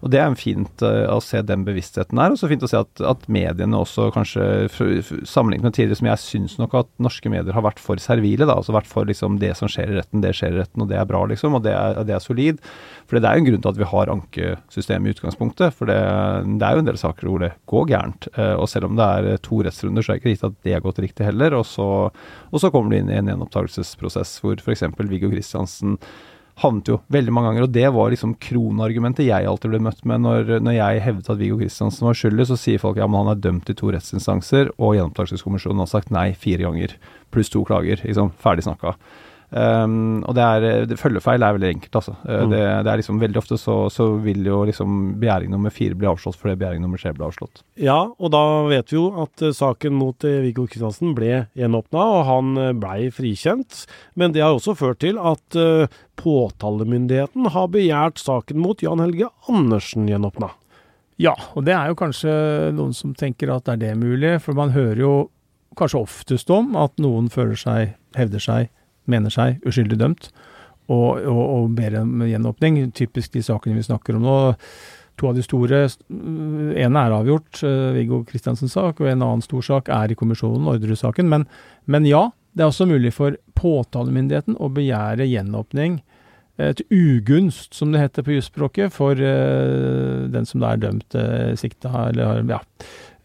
og 0.00 0.12
Det 0.12 0.20
er 0.20 0.36
fint 0.38 0.82
uh, 0.84 1.12
å 1.12 1.18
se 1.20 1.42
den 1.44 1.64
bevisstheten 1.66 2.20
her. 2.20 2.32
Og 2.32 2.40
så 2.40 2.48
fint 2.48 2.64
å 2.64 2.70
se 2.70 2.80
at, 2.80 3.02
at 3.04 3.26
mediene 3.32 3.76
også 3.76 4.08
kanskje, 4.14 4.44
sammenlignet 5.28 5.68
med 5.68 5.76
tidligere, 5.76 5.98
som 6.00 6.08
jeg 6.08 6.22
syns 6.24 6.56
nok 6.60 6.76
at 6.80 6.88
norske 7.04 7.32
medier 7.32 7.56
har 7.56 7.66
vært 7.66 7.82
for 7.82 8.00
servile. 8.00 8.46
da, 8.46 8.56
altså 8.56 8.76
vært 8.76 8.88
for 8.88 9.08
liksom 9.08 9.36
det 9.42 9.52
som 9.58 9.68
skjer 9.68 9.92
i 9.92 9.98
retten, 9.98 10.24
det 10.24 10.32
skjer 10.38 10.56
i 10.56 10.62
retten, 10.62 10.86
og 10.86 10.88
det 10.88 10.96
er 10.96 11.08
bra, 11.10 11.20
liksom. 11.28 11.58
Og 11.58 11.66
det 11.66 11.74
er, 11.76 12.00
det 12.08 12.16
er 12.16 12.24
solid. 12.24 12.64
For 13.10 13.20
det 13.20 13.28
er 13.28 13.36
jo 13.36 13.44
en 13.44 13.50
grunn 13.50 13.66
til 13.66 13.72
at 13.74 13.82
vi 13.82 13.90
har 13.92 14.14
ankesystemet 14.14 15.10
i 15.10 15.16
utgangspunktet. 15.18 15.76
For 15.76 15.92
det, 15.92 16.00
det, 16.48 16.64
er 16.64 16.78
jo 16.78 16.84
en 16.86 16.90
del 16.90 17.02
saker 17.04 17.28
hvor 17.28 17.44
det 17.44 17.52
går 17.70 17.88
gærent. 17.92 18.32
Uh, 18.38 18.56
og 18.56 18.66
selv 18.72 18.88
om 18.88 18.96
det 18.96 19.12
er 19.20 19.44
to 19.44 19.60
rettsrunder, 19.66 20.06
så 20.06 20.14
er 20.14 20.16
det 20.16 20.24
ikke 20.24 20.32
riktig 20.32 20.50
at 20.50 20.60
det 20.64 20.76
har 20.78 20.86
gått 20.88 21.04
riktig 21.04 21.28
heller. 21.28 21.60
Og 21.60 21.68
så, 21.68 21.90
og 22.08 22.64
så 22.64 22.72
kommer 22.72 22.94
du 22.94 23.02
inn 23.02 23.12
i 23.12 23.20
en 23.20 23.28
gjenopptakelsesprosess 23.34 24.38
hvor 24.40 24.64
f.eks. 24.64 24.88
Viggo 25.10 25.28
Kristiansen 25.28 26.00
havnet 26.60 26.90
jo 26.90 26.98
veldig 27.12 27.32
mange 27.32 27.50
ganger, 27.50 27.66
og 27.66 27.72
det 27.74 27.86
var 27.94 28.12
liksom 28.12 28.34
kronargumentet 28.42 29.26
jeg 29.26 29.48
alltid 29.48 29.72
ble 29.72 29.80
møtt 29.86 30.02
med 30.08 30.24
når, 30.26 30.52
når 30.64 30.76
jeg 30.76 31.04
hevdet 31.06 31.30
at 31.32 31.40
Viggo 31.40 31.56
Kristiansen 31.60 32.08
var 32.08 32.18
skyldig. 32.20 32.46
Så 32.50 32.58
sier 32.60 32.82
folk 32.82 33.00
ja, 33.00 33.08
men 33.08 33.22
han 33.24 33.32
er 33.32 33.42
dømt 33.46 33.72
i 33.72 33.76
to 33.78 33.92
rettsinstanser, 33.94 34.74
og 34.76 34.96
gjenopptakelseskommisjonen 34.98 35.84
har 35.84 35.90
sagt 35.90 36.12
nei 36.14 36.30
fire 36.36 36.66
ganger, 36.68 36.96
pluss 37.32 37.52
to 37.52 37.64
klager. 37.68 38.02
Liksom, 38.04 38.32
ferdig 38.42 38.66
snakka. 38.68 38.96
Um, 39.50 40.20
og 40.30 40.36
det 40.38 40.42
er, 40.46 40.64
det, 40.86 40.96
Følgefeil 41.00 41.42
er 41.42 41.56
veldig 41.56 41.70
enkelt, 41.74 41.96
altså. 41.98 42.12
Uh, 42.22 42.44
mm. 42.46 42.52
det, 42.52 42.60
det, 42.86 42.90
er 42.92 43.00
liksom 43.00 43.16
Veldig 43.18 43.40
ofte 43.40 43.56
så, 43.58 43.74
så, 43.90 44.06
vil 44.22 44.46
jo 44.46 44.60
liksom 44.68 45.00
begjæring 45.18 45.50
nummer 45.50 45.74
fire 45.74 45.98
bli 45.98 46.06
avslått 46.06 46.38
fordi 46.38 46.54
begjæring 46.60 46.84
nummer 46.84 47.02
tre 47.02 47.10
ble 47.16 47.26
avslått. 47.26 47.64
Ja, 47.82 47.98
og 48.14 48.30
da 48.30 48.44
vet 48.70 48.94
vi 48.94 49.00
jo 49.00 49.08
at 49.24 49.42
uh, 49.42 49.50
saken 49.56 49.96
mot 49.98 50.22
uh, 50.22 50.38
Viggo 50.44 50.68
Kristiansen 50.70 51.16
ble 51.18 51.48
gjenåpna, 51.58 52.06
og 52.14 52.22
han 52.30 52.54
uh, 52.60 52.70
blei 52.78 53.10
frikjent. 53.14 53.82
Men 54.14 54.36
det 54.36 54.46
har 54.46 54.54
også 54.54 54.76
ført 54.78 55.02
til 55.02 55.18
at 55.18 55.56
påtalemyndigheten 56.20 57.48
har 57.54 57.70
begjært 57.72 58.20
saken 58.20 58.60
mot 58.60 58.82
Jan 58.84 59.02
Helge 59.02 59.30
Andersen 59.50 60.06
gjenåpna. 60.10 60.52
Ja, 61.20 61.34
og 61.56 61.66
det 61.66 61.74
er 61.74 61.90
jo 61.90 61.98
kanskje 61.98 62.32
noen 62.76 62.94
som 62.96 63.16
tenker 63.18 63.50
at 63.54 63.68
er 63.72 63.80
det 63.80 63.96
mulig, 63.98 64.36
for 64.44 64.56
man 64.56 64.74
hører 64.76 65.00
jo 65.02 65.14
kanskje 65.78 66.04
oftest 66.04 66.52
om 66.54 66.76
at 66.78 66.94
noen 67.02 67.28
føler 67.32 67.58
seg, 67.58 67.96
hevder 68.18 68.42
seg 68.44 68.70
mener 69.10 69.32
seg 69.34 69.60
uskyldig 69.66 69.98
dømt, 70.00 70.30
og, 70.90 71.20
og, 71.22 71.42
og 71.42 71.74
ber 71.76 72.00
om 72.00 72.24
gjenåpning. 72.26 72.80
Typisk 72.96 73.36
de 73.36 73.44
sakene 73.46 73.78
vi 73.78 73.86
snakker 73.86 74.18
om 74.18 74.24
nå. 74.26 74.38
To 75.20 75.28
av 75.28 75.36
de 75.36 75.44
store 75.44 75.82
ene 76.80 77.02
er 77.04 77.14
avgjort, 77.14 77.60
uh, 77.66 77.90
Viggo 77.96 78.22
Kristiansens 78.28 78.74
sak, 78.76 79.02
og 79.02 79.10
en 79.10 79.24
annen 79.26 79.44
stor 79.44 79.64
sak 79.66 79.90
er 79.92 80.12
i 80.12 80.16
kommisjonen, 80.18 80.68
Orderud-saken. 80.70 81.28
Men, 81.28 81.44
men, 81.84 82.08
ja, 82.08 82.28
det 82.56 82.64
er 82.64 82.70
også 82.70 82.88
mulig 82.88 83.12
for 83.14 83.36
påtalemyndigheten 83.58 84.56
å 84.56 84.70
begjære 84.72 85.28
gjenåpning 85.28 86.00
uh, 86.00 86.72
til 86.78 86.88
ugunst, 86.88 87.76
som 87.76 87.92
det 87.92 88.00
heter 88.06 88.24
på 88.24 88.38
jusspråket, 88.38 88.94
for 88.96 89.20
uh, 89.20 90.24
den 90.32 90.48
som 90.48 90.64
da 90.64 90.72
er 90.72 90.84
dømt, 90.86 91.18
sikta 91.60 92.08
eller, 92.08 92.40
ja, 92.48 92.62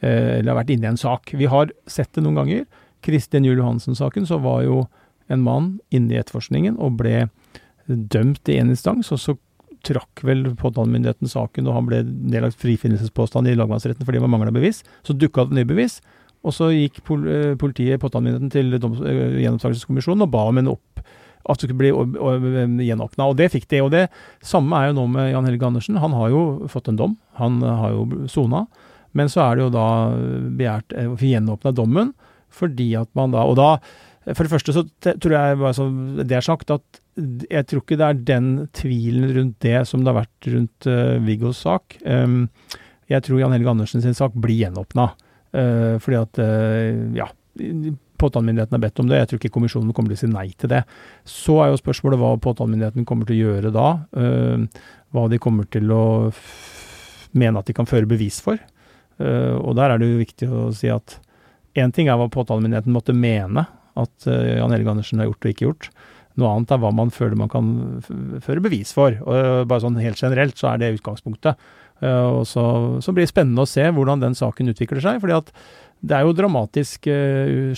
eller 0.01 0.51
har 0.51 0.59
vært 0.59 0.75
inne 0.75 0.89
i 0.89 0.93
en 0.93 0.99
sak. 0.99 1.31
Vi 1.39 1.47
har 1.49 1.71
sett 1.89 2.11
det 2.17 2.25
noen 2.25 2.43
ganger. 2.43 2.67
Kristin 3.05 3.45
Juel 3.47 3.61
Johansen-saken, 3.61 4.27
så 4.27 4.41
var 4.43 4.65
jo 4.65 4.83
en 5.31 5.43
mann 5.45 5.71
inne 5.93 6.13
i 6.13 6.19
etterforskningen 6.21 6.77
og 6.81 6.99
ble 7.01 7.27
dømt 7.87 8.49
i 8.49 8.59
én 8.59 8.71
instans, 8.73 9.11
og 9.13 9.21
så 9.21 9.35
trakk 9.85 10.23
vel 10.25 10.47
påtalemyndigheten 10.57 11.29
saken, 11.29 11.67
og 11.69 11.77
han 11.77 11.89
ble 11.89 12.01
nedlagt 12.05 12.61
frifinnelsespåstand 12.61 13.49
i 13.49 13.55
lagmannsretten 13.57 14.05
fordi 14.05 14.17
det 14.17 14.25
var 14.25 14.31
mangla 14.33 14.53
bevis. 14.53 14.81
Så 15.05 15.13
dukka 15.13 15.45
det 15.49 15.59
nye 15.59 15.69
bevis, 15.69 15.99
og 16.45 16.53
så 16.53 16.71
gikk 16.73 17.01
eh, 17.01 17.53
politiet, 17.61 18.01
påtalemyndigheten, 18.01 18.51
til 18.53 18.73
uh, 18.77 19.37
gjenopptakelseskommisjonen 19.41 20.25
og 20.25 20.33
ba 20.33 20.45
om 20.49 20.61
en 20.61 20.73
opp, 20.75 21.03
at 21.45 21.61
det 21.61 21.67
skulle 21.67 21.77
bli 21.77 22.85
gjenåpna. 22.87 23.29
Og 23.29 23.37
det 23.37 23.51
fikk 23.53 23.67
de. 23.69 23.83
Og 23.85 23.91
det 23.93 24.07
samme 24.41 24.79
er 24.79 24.89
jo 24.89 24.95
nå 24.97 25.03
med 25.13 25.29
Jan 25.29 25.45
Helge 25.45 25.67
Andersen. 25.67 25.99
Han 26.01 26.15
har 26.17 26.31
jo 26.33 26.41
fått 26.73 26.89
en 26.89 26.97
dom, 26.97 27.13
han 27.37 27.59
har 27.61 27.93
jo 27.93 28.25
sona. 28.31 28.63
Men 29.15 29.29
så 29.31 29.43
er 29.43 29.57
det 29.57 29.67
jo 29.67 29.73
da 29.75 29.89
begjært 30.57 30.95
å 30.97 31.13
få 31.19 31.29
gjenåpna 31.29 31.73
dommen, 31.77 32.15
fordi 32.55 32.95
at 32.97 33.09
man 33.17 33.33
da 33.35 33.45
Og 33.45 33.57
da 33.59 33.69
for 34.33 34.45
det 34.45 34.49
første 34.55 34.73
så 34.73 34.81
tror 35.21 35.33
jeg, 35.35 35.57
bare 35.61 35.75
så 35.77 35.85
det 36.23 36.33
er 36.33 36.45
sagt, 36.45 36.71
at 36.73 37.01
jeg 37.15 37.67
tror 37.69 37.83
ikke 37.83 37.97
det 37.99 38.07
er 38.07 38.23
den 38.27 38.47
tvilen 38.75 39.29
rundt 39.35 39.59
det 39.61 39.83
som 39.85 40.01
det 40.01 40.09
har 40.11 40.23
vært 40.23 40.47
rundt 40.49 40.87
uh, 40.89 41.17
Viggos 41.23 41.61
sak. 41.61 41.99
Um, 42.01 42.47
jeg 43.11 43.21
tror 43.27 43.39
Jan 43.39 43.53
Helge 43.53 43.69
Andersen 43.69 44.01
sin 44.01 44.17
sak 44.17 44.33
blir 44.33 44.63
gjenåpna. 44.63 45.11
Uh, 45.53 45.95
fordi 46.01 46.17
at, 46.23 46.41
uh, 46.41 47.15
ja 47.15 47.29
Påtalemyndigheten 48.15 48.75
har 48.75 48.81
bedt 48.83 48.99
om 49.03 49.07
det. 49.11 49.17
Jeg 49.19 49.29
tror 49.29 49.39
ikke 49.41 49.53
kommisjonen 49.53 49.93
kommer 49.95 50.11
til 50.11 50.17
å 50.17 50.21
si 50.23 50.27
nei 50.31 50.47
til 50.59 50.71
det. 50.71 50.81
Så 51.27 51.59
er 51.61 51.69
jo 51.71 51.79
spørsmålet 51.79 52.19
hva 52.19 52.29
påtalemyndigheten 52.43 53.05
kommer 53.07 53.27
til 53.27 53.35
å 53.35 53.49
gjøre 53.49 53.71
da. 53.75 53.89
Hva 55.11 55.23
de 55.31 55.39
kommer 55.43 55.67
til 55.71 55.91
å 55.91 56.05
mene 57.35 57.59
at 57.59 57.67
de 57.67 57.75
kan 57.75 57.87
føre 57.87 58.07
bevis 58.07 58.39
for. 58.43 58.55
og 59.19 59.75
der 59.75 59.91
er 59.91 59.99
det 59.99 60.09
jo 60.09 60.21
viktig 60.23 60.47
å 60.47 60.63
si 60.75 60.87
at 60.91 61.17
én 61.75 61.91
ting 61.95 62.07
er 62.07 62.19
hva 62.19 62.31
påtalemyndigheten 62.31 62.95
måtte 62.95 63.15
mene 63.15 63.67
at 63.99 64.27
uh, 64.29 64.57
Jan 64.59 64.73
Helge 64.75 64.91
Andersen 64.91 65.21
har 65.21 65.29
gjort 65.29 65.45
og 65.45 65.53
ikke 65.53 65.67
gjort. 65.67 65.89
Noe 66.35 66.51
annet 66.51 66.73
er 66.75 66.81
hva 66.83 66.91
man 66.91 67.13
føler 67.15 67.39
man 67.39 67.51
kan 67.51 67.71
føre 68.43 68.63
bevis 68.63 68.91
for. 68.95 69.15
og 69.23 69.35
uh, 69.35 69.63
Bare 69.67 69.83
sånn 69.85 69.99
helt 70.01 70.21
generelt 70.21 70.59
så 70.59 70.73
er 70.73 70.81
det 70.81 70.95
utgangspunktet. 70.97 71.59
Uh, 72.03 72.41
og 72.41 72.43
så, 72.49 72.65
så, 73.03 73.15
blir 73.15 73.23
det 73.23 73.31
spennende 73.31 73.63
å 73.63 73.69
se 73.69 73.85
hvordan 73.87 74.23
den 74.23 74.35
saken 74.37 74.73
utvikler 74.73 75.03
seg. 75.03 75.21
fordi 75.23 75.37
at 75.37 75.53
det 76.05 76.17
er 76.17 76.25
jo 76.27 76.35
dramatisk, 76.37 77.07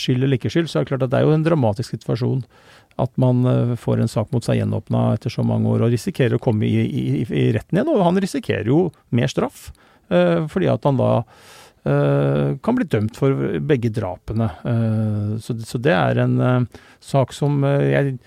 skyld 0.02 0.26
eller 0.26 0.36
ikke 0.36 0.50
skyld, 0.52 0.66
så 0.68 0.80
er 0.80 0.84
det 0.84 0.90
klart 0.90 1.04
at 1.06 1.12
det 1.14 1.20
er 1.22 1.28
jo 1.30 1.36
en 1.36 1.46
dramatisk 1.46 1.94
situasjon 1.94 2.42
at 3.00 3.12
man 3.22 3.46
får 3.80 4.02
en 4.02 4.10
sak 4.12 4.34
mot 4.34 4.44
seg 4.44 4.58
gjenåpna 4.58 5.04
etter 5.14 5.32
så 5.32 5.46
mange 5.48 5.70
år 5.70 5.86
og 5.86 5.94
risikerer 5.94 6.36
å 6.36 6.42
komme 6.42 6.66
i, 6.66 6.82
i, 6.82 7.04
i 7.24 7.46
retten 7.56 7.78
igjen. 7.78 7.92
Og 7.94 8.02
han 8.04 8.18
risikerer 8.20 8.68
jo 8.68 8.80
mer 9.16 9.32
straff, 9.32 9.70
fordi 10.10 10.68
at 10.74 10.90
han 10.90 11.00
da 11.00 11.12
Eh, 11.22 11.67
kan 12.64 12.78
bli 12.78 12.88
dømt 12.90 13.18
for 13.20 13.60
begge 13.64 13.92
drapene. 13.94 14.50
Eh, 14.68 15.38
så, 15.44 15.56
så, 15.64 15.80
det 15.82 15.94
er 15.96 16.24
en 16.24 16.36
eh, 16.42 16.82
sak 17.04 17.36
som 17.36 17.64
jeg 17.64 18.18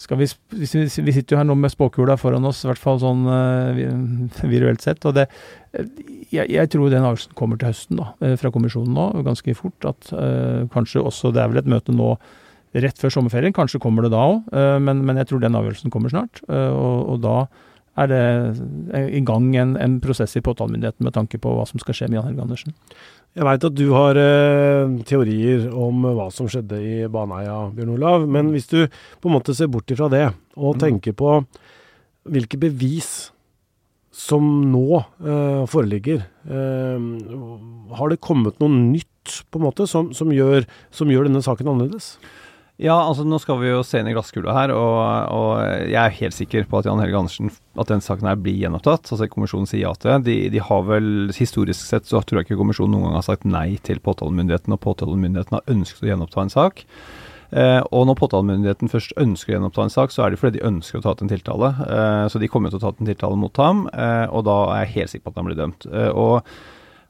vi, 0.00 0.24
vi 0.56 0.64
sitter 1.12 1.34
jo 1.34 1.36
her 1.36 1.44
nå 1.44 1.52
med 1.60 1.74
spåkula 1.74 2.14
foran 2.16 2.46
oss, 2.48 2.62
i 2.64 2.70
hvert 2.70 2.80
fall 2.80 2.96
sånn 3.02 3.26
uh, 3.28 3.76
virtuelt 4.48 4.80
sett. 4.80 5.04
og 5.04 5.12
det, 5.18 5.26
jeg, 6.32 6.46
jeg, 6.48 6.70
tror 6.72 6.88
den 6.88 7.04
avgjørelsen 7.04 7.36
kommer 7.36 7.60
til 7.60 7.68
høsten 7.68 8.00
da, 8.00 8.06
fra 8.40 8.52
kommisjonen 8.54 8.96
nå, 8.96 9.04
ganske 9.26 9.52
fort. 9.58 9.76
At 9.84 10.08
uh, 10.16 10.64
kanskje 10.72 11.04
også 11.04 11.34
Det 11.36 11.42
er 11.42 11.52
vel 11.52 11.60
et 11.60 11.68
møte 11.68 11.92
nå 11.92 12.14
rett 12.80 13.02
før 13.02 13.12
sommerferien, 13.12 13.52
kanskje 13.52 13.82
kommer 13.82 14.06
det 14.06 14.14
da 14.14 14.24
òg, 14.24 14.48
uh, 14.56 14.78
men, 14.80 15.04
men, 15.04 15.20
jeg 15.20 15.28
tror 15.28 15.44
den 15.44 15.60
avgjørelsen 15.60 15.92
kommer 15.92 16.16
snart. 16.16 16.40
og, 16.48 16.96
og 17.04 17.20
da 17.26 17.36
er 18.00 18.10
det 18.10 18.20
i 19.14 19.22
gang 19.26 19.48
en, 19.58 19.76
en 19.80 19.96
prosess 20.02 20.36
i 20.38 20.42
påtalemyndigheten 20.44 21.06
med 21.06 21.14
tanke 21.16 21.40
på 21.42 21.52
hva 21.56 21.66
som 21.68 21.82
skal 21.82 21.96
skje 21.96 22.08
med 22.08 22.18
Jan 22.20 22.28
Helge 22.30 22.44
Andersen. 22.46 22.76
Jeg 23.38 23.46
veit 23.46 23.66
at 23.66 23.76
du 23.78 23.84
har 23.94 24.18
eh, 24.18 24.94
teorier 25.06 25.68
om 25.70 26.02
hva 26.02 26.30
som 26.34 26.48
skjedde 26.50 26.80
i 26.82 26.94
Baneheia, 27.12 27.68
Bjørn 27.76 27.92
Olav. 27.94 28.24
Men 28.26 28.50
hvis 28.54 28.66
du 28.72 28.80
på 28.90 29.30
en 29.30 29.36
måte 29.36 29.54
ser 29.54 29.70
bort 29.70 29.90
ifra 29.92 30.08
det, 30.10 30.24
og 30.58 30.74
mm. 30.74 30.80
tenker 30.82 31.14
på 31.18 31.36
hvilke 32.30 32.58
bevis 32.60 33.30
som 34.10 34.48
nå 34.72 34.86
eh, 34.98 35.62
foreligger, 35.70 36.24
eh, 36.50 37.06
har 38.00 38.10
det 38.10 38.22
kommet 38.24 38.58
noe 38.62 38.74
nytt 38.74 39.40
på 39.50 39.60
en 39.60 39.66
måte 39.68 39.86
som, 39.86 40.10
som, 40.16 40.32
gjør, 40.34 40.66
som 40.94 41.10
gjør 41.12 41.28
denne 41.28 41.44
saken 41.44 41.70
annerledes? 41.70 42.16
Ja, 42.80 42.94
altså 42.96 43.26
nå 43.28 43.36
skal 43.42 43.58
vi 43.60 43.68
jo 43.68 43.82
se 43.84 44.00
inn 44.00 44.08
i 44.08 44.12
glasskula 44.16 44.54
her, 44.56 44.70
og, 44.72 45.00
og, 45.36 45.50
jeg 45.84 46.00
er 46.00 46.14
helt 46.16 46.32
sikker 46.32 46.64
på 46.68 46.78
at 46.78 46.86
Jan 46.88 47.02
Helge 47.02 47.18
Andersen, 47.18 47.50
at 47.76 47.90
den 47.92 48.00
saken 48.00 48.30
her 48.30 48.38
blir 48.40 48.56
gjenopptatt. 48.56 49.10
Altså 49.12 49.28
Kommisjonen 49.28 49.68
sier 49.68 49.82
ja 49.82 49.90
til 50.00 50.14
det. 50.14 50.20
De, 50.30 50.36
de, 50.54 50.62
har 50.64 50.86
vel, 50.88 51.10
Historisk 51.36 51.84
sett 51.84 52.08
så 52.08 52.22
tror 52.24 52.40
jeg 52.40 52.48
ikke 52.48 52.60
kommisjonen 52.62 52.96
noen 52.96 53.10
gang 53.10 53.18
har 53.18 53.26
sagt 53.26 53.44
nei 53.44 53.74
til 53.84 54.00
påtalemyndigheten, 54.00 54.72
og 54.72 54.80
påtalemyndigheten 54.86 55.58
har 55.58 55.74
ønsket 55.76 56.06
å 56.06 56.10
gjenoppta 56.14 56.46
en 56.46 56.54
sak. 56.56 56.82
Eh, 57.50 57.82
og 57.92 58.08
når 58.08 58.16
påtalemyndigheten 58.22 58.92
først 58.92 59.12
ønsker 59.20 59.52
å 59.52 59.58
gjenoppta 59.58 59.84
en 59.84 59.96
sak, 59.98 60.16
så 60.16 60.24
er 60.24 60.32
det 60.32 60.40
fordi 60.40 60.56
de 60.56 60.66
ønsker 60.70 61.02
å 61.02 61.04
ta 61.04 61.12
ut 61.12 61.24
en 61.26 61.32
tiltale. 61.36 61.74
Eh, 61.84 62.26
så 62.32 62.40
de 62.40 62.48
kommer 62.48 62.72
til 62.72 62.80
å 62.80 62.84
ta 62.86 62.94
ut 62.94 63.04
en 63.04 63.12
tiltale 63.12 63.44
mot 63.44 63.60
ham, 63.60 63.90
eh, 63.92 64.24
og 64.32 64.48
da 64.48 64.60
er 64.72 64.86
jeg 64.86 64.94
helt 64.96 65.12
sikker 65.12 65.28
på 65.28 65.34
at 65.34 65.42
han 65.42 65.52
blir 65.52 65.60
dømt. 65.60 65.88
Eh, 65.90 66.12
og, 66.16 66.48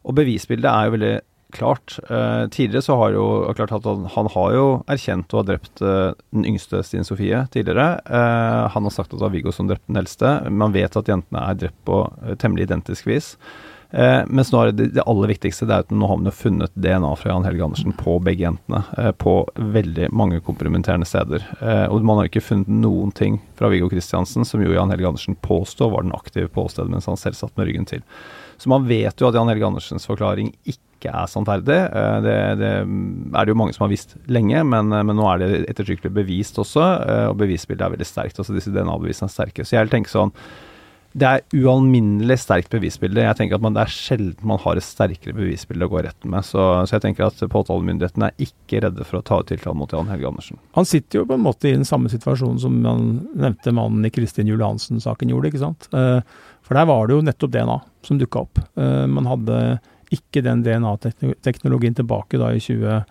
og 0.02 0.18
bevisbildet 0.18 0.72
er 0.72 0.88
jo 0.88 0.98
veldig 0.98 1.16
klart. 1.50 1.98
Eh, 2.10 2.48
tidligere 2.48 2.82
så 2.82 2.96
har 2.96 3.14
jo 3.14 3.24
klart 3.56 3.72
at 3.72 3.86
han, 3.88 4.06
han 4.14 4.28
har 4.34 4.52
jo 4.54 4.66
erkjent 4.90 5.34
å 5.34 5.40
ha 5.40 5.46
drept 5.48 5.82
eh, 5.84 6.12
den 6.34 6.46
yngste 6.52 6.82
Stine 6.86 7.06
Sofie 7.06 7.42
tidligere. 7.54 8.00
Eh, 8.04 8.62
han 8.74 8.86
har 8.86 8.94
sagt 8.94 9.12
at 9.12 9.18
det 9.18 9.24
var 9.26 9.34
Viggo 9.34 9.52
som 9.54 9.68
drepte 9.70 9.90
den 9.90 10.00
eldste. 10.02 10.32
Man 10.50 10.74
vet 10.76 10.96
at 10.96 11.10
jentene 11.10 11.44
er 11.44 11.60
drept 11.60 11.82
på 11.88 12.02
temmelig 12.40 12.68
identisk 12.68 13.10
vis. 13.10 13.36
mens 14.30 14.52
nå 14.52 14.58
er 14.60 14.68
det, 14.70 14.84
det 14.94 15.02
aller 15.02 15.32
viktigste 15.32 15.66
det 15.66 15.74
er 15.74 15.82
at 15.82 15.90
nå 15.90 16.06
har 16.06 16.18
man 16.20 16.30
jo 16.30 16.34
funnet 16.38 16.70
DNA 16.78 17.08
fra 17.18 17.32
Jan 17.32 17.46
Helge 17.48 17.64
Andersen 17.64 17.96
på 17.98 18.20
begge 18.22 18.44
jentene. 18.44 18.84
på 19.18 19.32
veldig 19.56 20.12
mange 20.14 20.38
kompromitterende 20.46 21.08
steder. 21.10 21.42
og 21.90 22.04
man 22.06 22.20
har 22.20 22.30
ikke 22.30 22.44
funnet 22.44 22.70
noen 22.70 23.10
ting 23.10 23.40
fra 23.58 23.66
Viggo 23.68 23.88
Kristiansen 23.90 24.46
som 24.46 24.62
jo 24.62 24.70
Jan 24.76 24.94
Helge 24.94 25.10
Andersen 25.10 25.34
påstår 25.42 25.90
var 25.90 26.06
den 26.06 26.14
aktive 26.14 26.46
på 26.46 26.68
åstedet 26.68 26.90
mens 26.92 27.10
han 27.10 27.18
selv 27.18 27.34
satt 27.34 27.56
med 27.58 27.66
ryggen 27.66 27.90
til. 27.90 28.06
Så 28.60 28.68
man 28.68 28.86
vet 28.88 29.20
jo 29.20 29.30
at 29.30 29.36
Jan 29.36 29.48
Helge 29.48 29.68
Andersens 29.70 30.04
forklaring 30.08 30.52
ikke 30.68 31.12
er 31.16 31.28
sannferdig. 31.32 31.78
Eh, 31.88 32.16
det, 32.26 32.38
det, 32.60 32.72
er 32.84 33.46
det 33.46 33.54
jo 33.54 33.56
mange 33.56 33.72
som 33.76 33.86
har 33.86 33.92
visst 33.92 34.18
lenge, 34.28 34.60
men, 34.68 34.92
eh, 34.92 35.04
men 35.06 35.16
nå 35.16 35.28
er 35.30 35.40
det 35.40 35.52
ettertrykkelig 35.72 36.12
bevist 36.20 36.60
også, 36.60 36.88
eh, 37.00 37.28
og 37.30 37.38
bevisbildet 37.40 37.86
er 37.86 37.94
veldig 37.96 38.08
sterkt. 38.08 38.42
altså 38.42 38.56
Disse 38.56 38.72
DNA-bevisene 38.74 39.30
er 39.30 39.36
sterke. 39.38 39.64
Så 39.64 39.78
jeg 39.78 39.88
vil 39.88 39.96
tenke 39.96 40.12
sånn 40.12 40.34
det 41.10 41.26
er 41.26 41.56
ualminnelig 41.58 42.36
sterkt 42.38 42.70
bevisbilde. 42.70 43.24
Jeg 43.24 43.34
tenker 43.34 43.56
at 43.56 43.62
man, 43.64 43.74
Det 43.74 43.82
er 43.82 43.90
sjelden 43.90 44.46
man 44.46 44.60
har 44.62 44.78
et 44.78 44.86
sterkere 44.86 45.34
bevisbilde 45.34 45.88
å 45.88 45.90
gå 45.90 45.98
i 45.98 46.04
retten 46.06 46.30
med. 46.30 46.46
Så, 46.46 46.62
så 46.86 46.96
jeg 46.96 47.02
tenker 47.02 47.26
at 47.26 47.40
påtalemyndigheten 47.50 48.28
er 48.28 48.36
ikke 48.38 48.84
redde 48.84 49.06
for 49.08 49.18
å 49.18 49.24
ta 49.26 49.40
ut 49.40 49.50
tiltale 49.50 49.74
mot 49.74 49.90
Jan 49.90 50.10
Helge 50.12 50.28
Andersen. 50.30 50.60
Han 50.78 50.86
sitter 50.86 51.20
jo 51.20 51.26
på 51.26 51.34
en 51.34 51.42
måte 51.42 51.66
i 51.66 51.74
den 51.74 51.88
samme 51.88 52.12
situasjonen 52.12 52.62
som 52.62 52.78
man 52.84 53.08
nevnte 53.34 53.74
mannen 53.74 54.06
i 54.06 54.12
Kristin 54.14 54.50
Juliansen-saken 54.52 55.34
gjorde. 55.34 55.50
ikke 55.50 55.64
sant? 55.64 55.90
For 56.70 56.78
der 56.78 56.86
var 56.86 57.08
det 57.08 57.16
jo 57.16 57.24
nettopp 57.26 57.50
DNA 57.50 57.80
som 58.06 58.20
dukka 58.20 58.44
opp. 58.44 58.60
Man 58.78 59.26
hadde 59.26 59.56
ikke 60.14 60.42
den 60.44 60.62
DNA-teknologien 60.66 61.96
tilbake 61.98 62.38
da 62.40 62.50
i 62.54 62.60
20, 62.62 63.02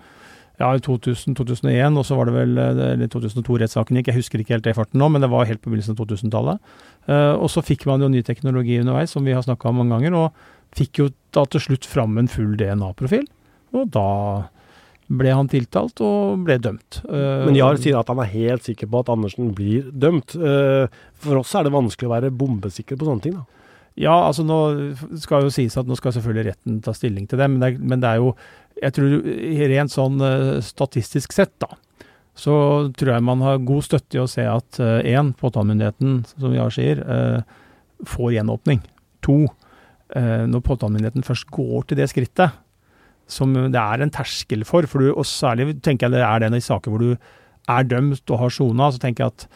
ja, 0.60 0.70
2000-2001, 0.84 1.98
og 1.98 2.06
så 2.08 2.18
var 2.20 2.28
det 2.28 2.36
vel 2.36 2.60
eh, 2.60 2.84
eller 2.94 3.12
2002-rettssaken 3.12 4.00
gikk. 4.00 4.12
Jeg 4.12 4.20
husker 4.20 4.44
ikke 4.44 4.58
helt 4.58 4.68
det 4.68 4.76
farten 4.78 5.00
nå, 5.00 5.08
men 5.12 5.24
det 5.24 5.32
var 5.32 5.48
helt 5.48 5.64
på 5.64 5.72
begynnelsen 5.72 5.96
av 5.96 6.04
2000-tallet. 6.04 6.72
Uh, 7.08 7.16
eh, 7.16 7.34
og 7.40 7.48
så 7.54 7.64
fikk 7.66 7.88
man 7.90 8.04
jo 8.04 8.12
ny 8.12 8.24
teknologi 8.28 8.80
underveis, 8.82 9.16
som 9.16 9.28
vi 9.28 9.36
har 9.36 9.46
snakka 9.46 9.72
om 9.72 9.80
mange 9.82 9.96
ganger, 9.96 10.18
og 10.20 10.76
fikk 10.76 11.04
jo 11.04 11.10
da 11.36 11.46
til 11.48 11.64
slutt 11.70 11.88
fram 11.88 12.20
en 12.20 12.32
full 12.32 12.58
DNA-profil. 12.60 13.26
Og 13.80 13.92
da 13.96 14.10
ble 15.10 15.32
han 15.34 15.50
tiltalt 15.50 16.02
og 16.06 16.44
ble 16.46 16.60
dømt. 16.62 17.02
Uh, 17.10 17.48
men 17.48 17.58
Jahr 17.58 17.80
sier 17.82 17.98
at 18.00 18.10
han 18.12 18.22
er 18.22 18.30
helt 18.30 18.66
sikker 18.68 18.90
på 18.90 19.02
at 19.02 19.10
Andersen 19.14 19.52
blir 19.58 19.90
dømt. 19.90 20.36
Uh, 20.38 20.86
for 21.24 21.42
oss 21.42 21.56
er 21.58 21.66
det 21.66 21.74
vanskelig 21.74 22.10
å 22.10 22.14
være 22.14 22.34
bombesikker 22.36 23.00
på 23.00 23.10
sånne 23.10 23.26
ting, 23.26 23.40
da. 23.40 23.66
Ja, 24.00 24.14
altså 24.30 24.46
nå 24.48 24.58
skal 25.20 25.44
jo 25.44 25.52
sies 25.52 25.76
at 25.80 25.90
nå 25.90 25.98
skal 25.98 26.14
selvfølgelig 26.16 26.54
retten 26.54 26.78
ta 26.86 26.94
stilling 26.96 27.26
til 27.28 27.42
det, 27.42 27.50
men 27.52 27.60
det, 27.60 27.72
er, 27.74 27.82
men 27.92 28.00
det 28.00 28.08
er 28.08 28.22
jo 28.22 28.30
Jeg 28.80 28.94
tror 28.96 29.26
rent 29.74 29.92
sånn 29.92 30.22
uh, 30.24 30.62
statistisk 30.64 31.34
sett, 31.36 31.52
da, 31.60 31.74
så 32.38 32.54
tror 32.96 33.18
jeg 33.18 33.26
man 33.28 33.42
har 33.44 33.66
god 33.68 33.84
støtte 33.90 34.16
i 34.16 34.22
å 34.22 34.30
se 34.32 34.46
at 34.48 34.80
én, 34.80 35.34
påtalemyndigheten, 35.36 36.22
som 36.30 36.54
Jahr 36.56 36.72
sier, 36.72 37.02
får 38.08 38.30
gjenåpning. 38.38 38.80
To, 39.28 39.42
når 40.16 40.64
påtalemyndigheten 40.64 41.28
først 41.28 41.50
går 41.52 41.90
til 41.90 42.00
det 42.00 42.08
skrittet, 42.14 42.56
som 43.30 43.54
det 43.54 43.80
er 43.80 44.04
en 44.04 44.14
terskel 44.14 44.66
for, 44.68 44.88
for 44.90 45.06
du, 45.06 45.12
og 45.14 45.28
særlig 45.28 45.76
tenker 45.86 46.08
jeg 46.08 46.18
det 46.18 46.24
er 46.26 46.44
det 46.44 46.58
i 46.58 46.66
saker 46.66 46.94
hvor 46.94 47.04
du 47.04 47.12
er 47.70 47.86
dømt 47.86 48.34
og 48.34 48.42
har 48.42 48.54
sona, 48.54 48.90
så 48.90 49.02
tenker 49.02 49.26
jeg 49.28 49.36
at 49.36 49.50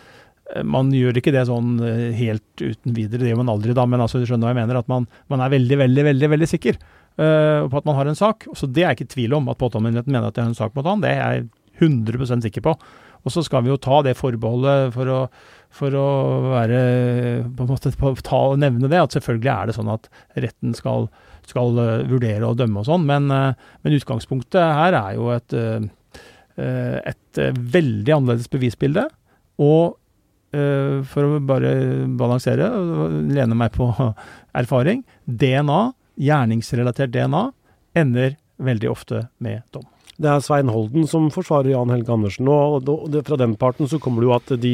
man 0.68 0.92
gjør 0.94 1.18
ikke 1.18 1.34
det 1.34 1.46
sånn 1.50 1.78
eh, 1.82 2.12
helt 2.18 2.62
uten 2.62 2.94
videre, 2.96 3.24
det 3.24 3.32
gjør 3.32 3.40
man 3.42 3.54
aldri 3.54 3.76
da, 3.78 3.86
men 3.90 4.04
altså, 4.04 4.20
du 4.20 4.28
skjønner 4.28 4.50
hva 4.50 4.54
jeg 4.54 4.60
mener, 4.62 4.82
at 4.84 4.92
man, 4.92 5.08
man 5.32 5.42
er 5.42 5.54
veldig, 5.54 5.80
veldig, 5.82 6.06
veldig 6.10 6.30
veldig 6.36 6.50
sikker 6.52 6.78
uh, 6.78 7.66
på 7.72 7.80
at 7.80 7.88
man 7.88 7.98
har 7.98 8.12
en 8.12 8.20
sak. 8.20 8.48
Så 8.58 8.70
det 8.70 8.84
er 8.84 8.92
jeg 8.92 9.00
ikke 9.00 9.10
i 9.10 9.14
tvil 9.16 9.38
om, 9.40 9.50
at 9.50 9.62
påtalemyndigheten 9.62 10.14
mener 10.14 10.30
at 10.30 10.38
de 10.38 10.44
har 10.44 10.52
en 10.52 10.58
sak 10.58 10.76
mot 10.78 10.88
han. 10.90 11.02
Det 11.04 11.14
er 11.14 11.22
jeg 11.24 11.48
100 11.82 12.44
sikker 12.46 12.66
på. 12.68 12.76
Og 13.24 13.34
så 13.34 13.44
skal 13.46 13.64
vi 13.64 13.72
jo 13.72 13.80
ta 13.82 14.02
det 14.06 14.18
forbeholdet 14.20 14.94
for 14.94 15.10
å, 15.10 15.20
for 15.74 15.96
å 15.98 16.08
være 16.52 16.82
på 17.58 17.66
en 17.66 17.72
måte 17.72 17.94
ta 18.22 18.42
og 18.52 18.60
nevne 18.62 18.92
det, 18.92 19.02
at 19.02 19.16
selvfølgelig 19.18 19.52
er 19.54 19.70
det 19.70 19.78
sånn 19.78 19.90
at 19.94 20.06
retten 20.46 20.78
skal, 20.78 21.10
skal 21.50 21.80
uh, 21.82 22.04
vurdere 22.10 22.46
og 22.46 22.60
dømme 22.62 22.84
og 22.84 22.88
sånn, 22.92 23.08
men, 23.10 23.32
uh, 23.34 23.74
men, 23.82 23.98
utgangspunktet 23.98 24.62
her 24.62 25.00
er 25.00 25.18
jo 25.18 25.32
et, 25.34 25.58
et 26.54 27.44
veldig 27.74 28.14
annerledes 28.14 28.52
bevisbilde. 28.54 29.08
Og 29.62 29.98
Eh, 30.54 31.02
for 31.10 31.26
å 31.26 31.42
bare 31.42 31.74
balansere 32.20 32.68
og 32.78 33.14
lene 33.34 33.58
meg 33.58 33.74
på 33.74 33.90
erfaring. 34.62 35.02
DNA, 35.26 35.82
gjerningsrelatert 36.22 37.14
DNA, 37.14 37.48
ender 37.98 38.38
veldig 38.62 38.92
ofte 38.92 39.28
med 39.42 39.66
dom. 39.74 39.88
Det 40.22 40.30
er 40.30 40.44
Svein 40.46 40.70
Holden 40.70 41.08
som 41.10 41.26
forsvarer 41.34 41.72
Jan 41.72 41.92
Helge 41.94 42.14
Andersen. 42.14 42.50
Og, 42.50 42.90
fra 43.26 43.38
den 43.40 43.56
parten 43.60 43.90
så 43.90 43.98
kommer 44.02 44.22
det 44.22 44.30
jo 44.30 44.36
at 44.36 44.54
de, 44.62 44.74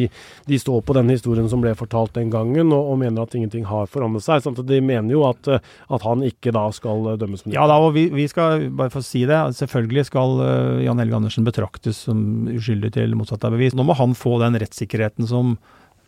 de, 0.49 0.59
står 0.59 0.83
på 0.85 0.95
den 0.97 1.11
historien 1.13 1.47
som 1.51 1.63
ble 1.63 1.71
fortalt 1.79 2.17
den 2.17 2.31
gangen, 2.33 2.73
og, 2.75 2.91
og 2.91 2.99
mener 2.99 3.23
at 3.23 3.35
ingenting 3.37 3.67
har 3.69 3.87
forandret 3.91 4.25
seg. 4.25 4.43
Sant? 4.43 4.59
de 4.69 4.81
mener 4.83 5.15
jo 5.15 5.23
at, 5.29 5.47
at 5.47 6.05
han 6.05 6.25
ikke 6.27 6.51
da 6.55 6.65
skal 6.75 7.13
dømmes 7.21 7.45
med 7.45 7.53
det. 7.53 7.57
Ja 7.57 7.67
da, 7.71 7.79
vi, 7.95 8.09
vi, 8.13 8.27
skal 8.31 8.67
bare 8.75 8.93
få 8.93 9.03
si 9.05 9.23
det. 9.29 9.39
Selvfølgelig 9.57 10.07
skal 10.09 10.39
uh, 10.43 10.83
Jan 10.83 10.99
Helge 11.01 11.21
Andersen 11.21 11.47
betraktes 11.47 12.03
som 12.09 12.49
uskyldig 12.51 12.93
til 12.99 13.15
motsatt 13.17 13.47
av 13.47 13.55
bevis. 13.55 13.77
Nå 13.77 13.87
må 13.87 13.95
han 13.99 14.17
få 14.17 14.37
den 14.43 14.59
rettssikkerheten 14.59 15.29
som 15.29 15.55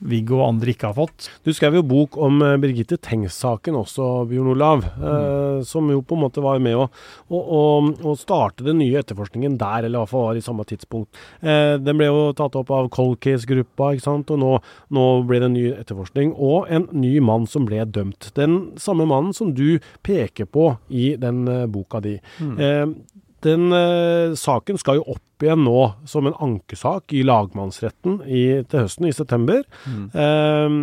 Viggo 0.02 0.40
og 0.40 0.48
andre 0.48 0.74
ikke 0.74 0.90
har 0.90 0.98
fått. 0.98 1.30
Du 1.46 1.52
skrev 1.54 1.78
jo 1.78 1.84
bok 1.86 2.18
om 2.22 2.42
uh, 2.44 2.58
Birgitte 2.62 2.98
Tengs-saken 3.02 3.78
også, 3.78 4.08
Bjørn 4.30 4.52
Olav. 4.56 4.86
Uh, 4.98 5.62
som 5.68 5.90
jo 5.92 6.02
på 6.06 6.18
en 6.18 6.24
måte 6.24 6.44
var 6.44 6.62
med 6.64 6.78
å, 6.78 6.88
å, 7.30 7.62
å, 8.02 8.16
starte 8.20 8.66
den 8.66 8.80
nye 8.82 9.02
etterforskningen 9.02 9.58
der, 9.62 9.86
eller 9.86 10.00
i 10.00 10.02
hvert 10.02 10.14
fall 10.14 10.28
var 10.30 10.40
i 10.40 10.44
samme 10.44 10.66
tidspunkt. 10.68 11.20
Eh, 11.42 11.76
den 11.82 12.00
ble 12.00 12.08
jo 12.10 12.24
tatt 12.38 12.56
opp 12.60 12.72
av 12.74 12.90
Cold 12.94 13.20
Case-gruppa, 13.24 13.92
ikke 13.96 14.06
sant. 14.06 14.34
Og 14.34 14.42
nå, 14.42 14.52
nå, 14.94 15.08
ble 15.30 15.42
det 15.42 15.50
en 15.50 15.56
ny 15.58 15.66
etterforskning. 15.74 16.34
Og 16.38 16.70
en 16.74 16.88
ny 16.96 17.14
mann 17.24 17.48
som 17.50 17.68
ble 17.70 17.84
dømt. 17.86 18.32
Den 18.38 18.60
samme 18.82 19.08
mannen 19.10 19.36
som 19.38 19.54
du 19.58 19.82
peker 20.06 20.50
på 20.50 20.72
i 20.90 21.14
den 21.22 21.44
boka 21.74 22.02
di. 22.04 22.18
Mm. 22.42 22.96
Den 23.42 23.74
uh, 23.74 24.38
saken 24.38 24.78
skal 24.82 25.00
jo 25.00 25.08
opp 25.16 25.26
igjen 25.46 25.64
nå 25.66 25.82
som 26.10 26.28
en 26.28 26.38
ankesak 26.40 27.14
i 27.18 27.24
lagmannsretten 27.28 28.22
i, 28.26 28.44
til 28.70 28.86
høsten, 28.86 29.10
i 29.10 29.16
september. 29.16 29.64
Mm. 29.86 30.06
Eh, 30.14 30.78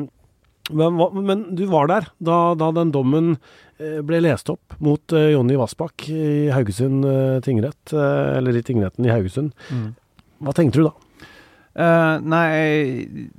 men, 0.79 1.01
men, 1.25 1.47
du 1.57 1.65
var 1.71 1.89
der 1.89 2.11
da, 2.21 2.39
da 2.59 2.69
den 2.77 2.91
dommen 2.93 3.31
uh, 3.81 4.01
ble 4.05 4.19
lest 4.21 4.51
opp 4.53 4.75
mot 4.85 5.15
Jonny 5.17 5.57
Vassbakk 5.57 6.05
i 6.13 6.51
Haugesund 6.53 7.07
tingrett, 7.47 7.95
eller 7.97 8.59
i 8.59 8.61
tingretten 8.67 9.07
i 9.09 9.15
Haugesund. 9.15 9.55
Mm. 9.73 9.95
Hva 10.45 10.53
tenkte 10.59 10.83
du 10.83 10.91
da? 10.91 10.93
nei 12.21 13.31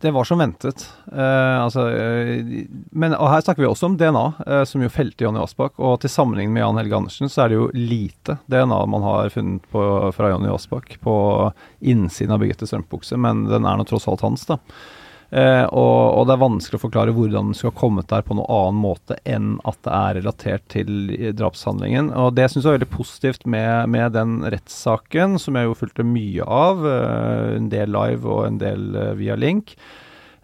Det 0.00 0.10
var 0.10 0.24
som 0.24 0.38
ventet. 0.38 0.82
Eh, 1.12 1.62
altså, 1.64 1.88
eh, 1.88 2.66
men, 2.90 3.14
og 3.16 3.30
her 3.32 3.40
snakker 3.40 3.64
vi 3.64 3.68
også 3.68 3.88
om 3.88 3.94
DNA, 3.96 4.24
eh, 4.46 4.64
som 4.68 4.82
jo 4.84 4.92
felte 4.92 5.24
Jonny 5.24 5.40
Aasbakk. 5.40 5.78
Og 5.80 6.02
til 6.02 6.12
sammenligning 6.12 6.52
med 6.52 6.62
Jan 6.62 6.80
Helge 6.82 6.98
Andersen, 6.98 7.32
så 7.32 7.44
er 7.44 7.52
det 7.52 7.56
jo 7.56 7.70
lite 7.72 8.36
DNA 8.52 8.82
man 8.92 9.06
har 9.06 9.32
funnet 9.32 9.64
på, 9.72 9.86
fra 10.16 10.30
Jonny 10.34 10.52
Aasbakk 10.52 10.98
på 11.00 11.16
innsiden 11.80 12.36
av 12.36 12.44
Birgitte 12.44 12.68
strømpebukse, 12.68 13.16
men 13.16 13.46
den 13.48 13.64
er 13.64 13.80
nå 13.80 13.88
tross 13.88 14.08
alt 14.12 14.24
hans, 14.26 14.44
da. 14.50 14.60
Eh, 15.30 15.64
og, 15.74 16.02
og, 16.14 16.22
det 16.28 16.36
er 16.36 16.42
vanskelig 16.42 16.78
å 16.78 16.84
forklare 16.84 17.14
hvordan 17.16 17.50
den 17.50 17.58
skulle 17.58 17.74
ha 17.74 17.80
kommet 17.80 18.06
der 18.12 18.22
på 18.22 18.36
noen 18.38 18.46
annen 18.52 18.78
måte 18.78 19.18
enn 19.26 19.56
at 19.66 19.78
det 19.82 19.94
er 19.98 20.16
relatert 20.20 20.66
til 20.72 21.12
drapshandlingen. 21.36 22.12
Og 22.14 22.36
det 22.38 22.46
syns 22.52 22.62
jeg 22.62 22.70
er 22.70 22.78
veldig 22.78 22.92
positivt 22.94 23.46
med, 23.50 23.90
med 23.92 24.14
den 24.14 24.38
rettssaken, 24.46 25.38
som 25.42 25.58
jeg 25.58 25.68
jo 25.68 25.78
fulgte 25.82 26.06
mye 26.06 26.46
av. 26.46 26.86
Eh, 26.86 27.54
en 27.58 27.70
del 27.72 27.90
live 27.94 28.30
og 28.30 28.44
en 28.46 28.60
del 28.62 28.90
eh, 28.94 29.14
via 29.18 29.38
link. 29.38 29.76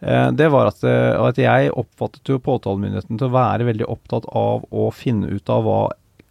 Det 0.03 0.49
var 0.51 0.66
at, 0.66 0.81
at 0.83 1.37
jeg 1.38 1.68
oppfattet 1.79 2.27
jo 2.27 2.40
påtalemyndigheten 2.42 3.21
til 3.21 3.29
å 3.29 3.35
være 3.37 3.68
veldig 3.68 3.87
opptatt 3.87 4.25
av 4.35 4.64
å 4.75 4.88
finne 4.90 5.29
ut 5.31 5.53
av 5.55 5.62
hva 5.62 5.77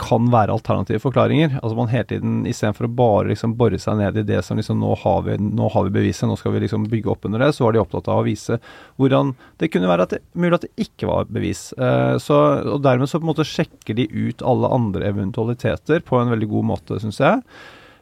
kan 0.01 0.27
være 0.33 0.53
alternative 0.55 1.01
forklaringer. 1.03 1.57
Altså 1.61 1.77
man 1.77 1.91
hele 1.91 2.07
tiden, 2.09 2.39
Istedenfor 2.49 2.87
å 2.87 2.93
bare 2.97 3.31
liksom 3.31 3.53
bore 3.59 3.79
seg 3.81 3.99
ned 3.99 4.17
i 4.17 4.25
det 4.27 4.41
som 4.45 4.59
liksom 4.59 4.79
nå 4.81 4.95
har, 5.03 5.21
vi, 5.27 5.37
nå 5.41 5.69
har 5.73 5.85
vi 5.87 5.93
beviset, 5.99 6.27
nå 6.29 6.37
skal 6.39 6.55
vi 6.55 6.63
liksom 6.65 6.87
bygge 6.91 7.13
opp 7.13 7.27
under 7.29 7.45
det, 7.45 7.51
så 7.55 7.67
var 7.67 7.75
de 7.75 7.83
opptatt 7.83 8.09
av 8.11 8.23
å 8.23 8.27
vise 8.27 8.57
hvordan 9.01 9.35
det 9.61 9.69
kunne 9.73 9.91
være 9.91 10.07
at 10.07 10.15
det, 10.15 10.23
mulig 10.33 10.57
at 10.57 10.65
det 10.65 10.87
ikke 10.87 11.09
var 11.11 11.29
bevis. 11.31 11.67
Eh, 11.77 12.15
så, 12.23 12.39
og 12.75 12.81
Dermed 12.85 13.11
så 13.11 13.21
på 13.21 13.27
en 13.27 13.33
måte 13.33 13.47
sjekker 13.47 13.97
de 13.97 14.09
ut 14.09 14.41
alle 14.45 14.73
andre 14.73 15.11
eventualiteter 15.13 16.03
på 16.05 16.19
en 16.19 16.33
veldig 16.33 16.49
god 16.55 16.69
måte, 16.73 16.99
syns 17.03 17.21
jeg. 17.21 17.39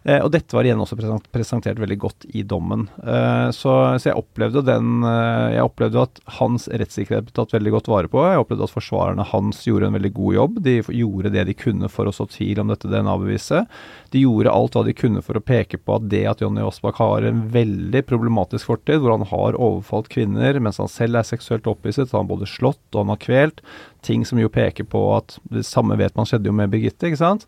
Eh, 0.07 0.21
og 0.23 0.31
dette 0.31 0.55
var 0.55 0.63
igjen 0.63 0.79
også 0.79 0.95
presentert 1.33 1.79
veldig 1.81 1.97
godt 1.99 2.25
i 2.31 2.43
dommen. 2.47 2.85
Eh, 3.03 3.49
så, 3.55 3.73
så, 3.99 4.09
jeg 4.09 4.19
opplevde 4.19 4.63
den 4.63 5.03
eh, 5.03 5.57
Jeg 5.57 5.65
opplevde 5.67 6.05
at 6.05 6.21
hans 6.37 6.69
rettssikkerhet 6.71 7.27
ble 7.27 7.35
tatt 7.35 7.55
veldig 7.55 7.73
godt 7.75 7.89
vare 7.91 8.11
på. 8.11 8.21
Jeg 8.23 8.43
opplevde 8.43 8.69
at 8.69 8.75
forsvarerne 8.75 9.27
hans 9.33 9.65
gjorde 9.67 9.89
en 9.89 9.97
veldig 9.97 10.13
god 10.15 10.37
jobb. 10.37 10.61
De 10.65 10.75
gjorde 11.01 11.33
det 11.35 11.45
de 11.49 11.57
kunne 11.57 11.91
for 11.91 12.07
å 12.07 12.15
så 12.15 12.27
tvil 12.31 12.63
om 12.63 12.71
dette 12.71 12.91
DNA-beviset. 12.91 13.67
De 14.13 14.23
gjorde 14.23 14.53
alt 14.53 14.77
hva 14.77 14.85
de 14.87 14.95
kunne 14.97 15.23
for 15.25 15.39
å 15.39 15.43
peke 15.43 15.81
på 15.81 15.97
at 15.97 16.07
det 16.11 16.23
at 16.31 16.43
Jonny 16.43 16.63
Aasbakk 16.63 17.01
har 17.03 17.27
en 17.27 17.43
veldig 17.51 18.03
problematisk 18.07 18.71
fortid, 18.71 19.01
hvor 19.03 19.17
han 19.17 19.27
har 19.29 19.57
overfalt 19.59 20.07
kvinner 20.13 20.61
mens 20.63 20.79
han 20.81 20.91
selv 20.91 21.19
er 21.19 21.27
seksuelt 21.27 21.67
opphisset, 21.69 22.13
han 22.13 22.23
har 22.23 22.31
både 22.31 22.47
slått 22.49 22.81
og 22.93 23.03
han 23.03 23.13
har 23.13 23.21
kvelt, 23.21 23.61
ting 24.05 24.23
som 24.25 24.39
jo 24.39 24.51
peker 24.51 24.87
på 24.87 25.01
at 25.17 25.37
det 25.51 25.65
samme 25.67 25.97
vet 25.99 26.15
man 26.17 26.27
skjedde 26.29 26.49
jo 26.49 26.55
med 26.55 26.71
Birgitte, 26.71 27.09
ikke 27.09 27.19
sant. 27.19 27.45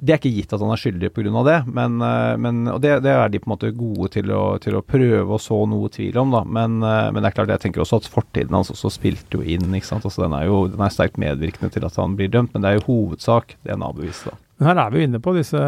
Det 0.00 0.14
er 0.14 0.20
ikke 0.20 0.32
gitt 0.32 0.52
at 0.56 0.62
han 0.64 0.72
er 0.72 0.80
skyldig 0.80 1.10
pga. 1.12 1.42
det, 1.44 1.56
men, 1.68 2.00
eh, 2.00 2.36
men 2.40 2.60
og 2.72 2.80
det, 2.80 2.94
det, 3.04 3.12
er 3.12 3.28
de 3.28 3.40
på 3.42 3.50
en 3.50 3.52
måte 3.52 3.72
gode 3.76 4.08
til 4.14 4.32
å, 4.32 4.56
til 4.62 4.78
å 4.78 4.84
prøve 4.84 5.36
å 5.36 5.40
så 5.40 5.58
noe 5.68 5.90
tvil 5.92 6.16
om. 6.22 6.32
da, 6.32 6.40
men, 6.44 6.78
eh, 6.80 7.08
men, 7.12 7.20
det 7.20 7.30
er 7.30 7.36
klart, 7.36 7.52
jeg 7.52 7.66
tenker 7.66 7.84
også 7.84 8.00
at 8.00 8.08
fortiden 8.08 8.56
hans 8.56 8.72
også 8.72 8.92
spilte 8.96 9.36
jo 9.36 9.44
inn. 9.44 9.74
ikke 9.76 9.90
sant, 9.90 10.06
altså 10.08 10.24
Den 10.24 10.36
er 10.38 10.46
jo 10.48 10.62
den 10.72 10.80
er 10.80 10.94
sterkt 10.94 11.20
medvirkende 11.20 11.72
til 11.74 11.84
at 11.84 11.98
han 12.00 12.16
blir 12.16 12.32
dømt, 12.32 12.54
men 12.54 12.64
det 12.64 12.70
er 12.70 12.80
jo 12.80 12.86
hovedsak 12.88 13.58
DNA-beviset. 13.68 14.32
da. 14.32 14.40
Men 14.60 14.68
her 14.68 14.80
er 14.82 14.90
vi 14.90 15.00
jo 15.00 15.08
inne 15.08 15.22
på 15.24 15.32
disse 15.36 15.60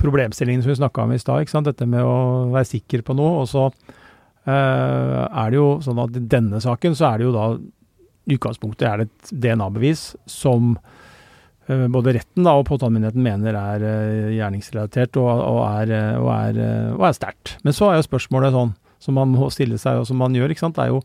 problemstillingene 0.00 0.64
som 0.64 0.72
vi 0.72 0.80
snakka 0.80 1.04
om 1.04 1.12
i 1.14 1.20
stad. 1.22 1.46
Dette 1.66 1.86
med 1.86 2.02
å 2.02 2.50
være 2.50 2.70
sikker 2.72 3.04
på 3.06 3.14
noe. 3.14 3.44
Og 3.44 3.46
så 3.46 3.68
uh, 3.70 5.20
er 5.30 5.52
det 5.52 5.60
jo 5.60 5.68
sånn 5.84 6.00
at 6.02 6.18
i 6.18 6.24
denne 6.26 6.58
saken 6.62 6.98
så 6.98 7.12
er 7.12 7.20
det 7.20 7.28
jo 7.28 7.36
da 7.36 7.46
utgangspunktet 8.34 8.88
er 8.88 8.98
det 8.98 9.06
et 9.06 9.30
DNA-bevis 9.44 10.02
som 10.30 10.74
både 11.66 12.16
retten 12.16 12.46
da, 12.46 12.56
og 12.58 12.66
påtalemyndigheten 12.68 13.22
mener 13.22 13.58
er 13.58 13.84
uh, 13.86 14.30
gjerningsrelatert 14.34 15.18
og, 15.20 15.28
og 15.30 15.60
er, 15.68 15.92
uh, 15.94 16.22
og 16.22 16.30
er, 16.34 16.62
er 16.98 17.14
sterkt. 17.16 17.56
Men 17.62 17.76
så 17.76 17.90
er 17.90 18.00
jo 18.00 18.08
spørsmålet 18.08 18.56
sånn, 18.56 18.72
som 19.02 19.18
man 19.18 19.34
må 19.34 19.50
stille 19.54 19.78
seg, 19.80 20.00
og 20.00 20.08
som 20.08 20.18
man 20.22 20.34
gjør, 20.36 20.54
ikke 20.54 20.64
sant, 20.64 20.78
det 20.78 20.88
er 20.88 20.94
jo 20.94 21.02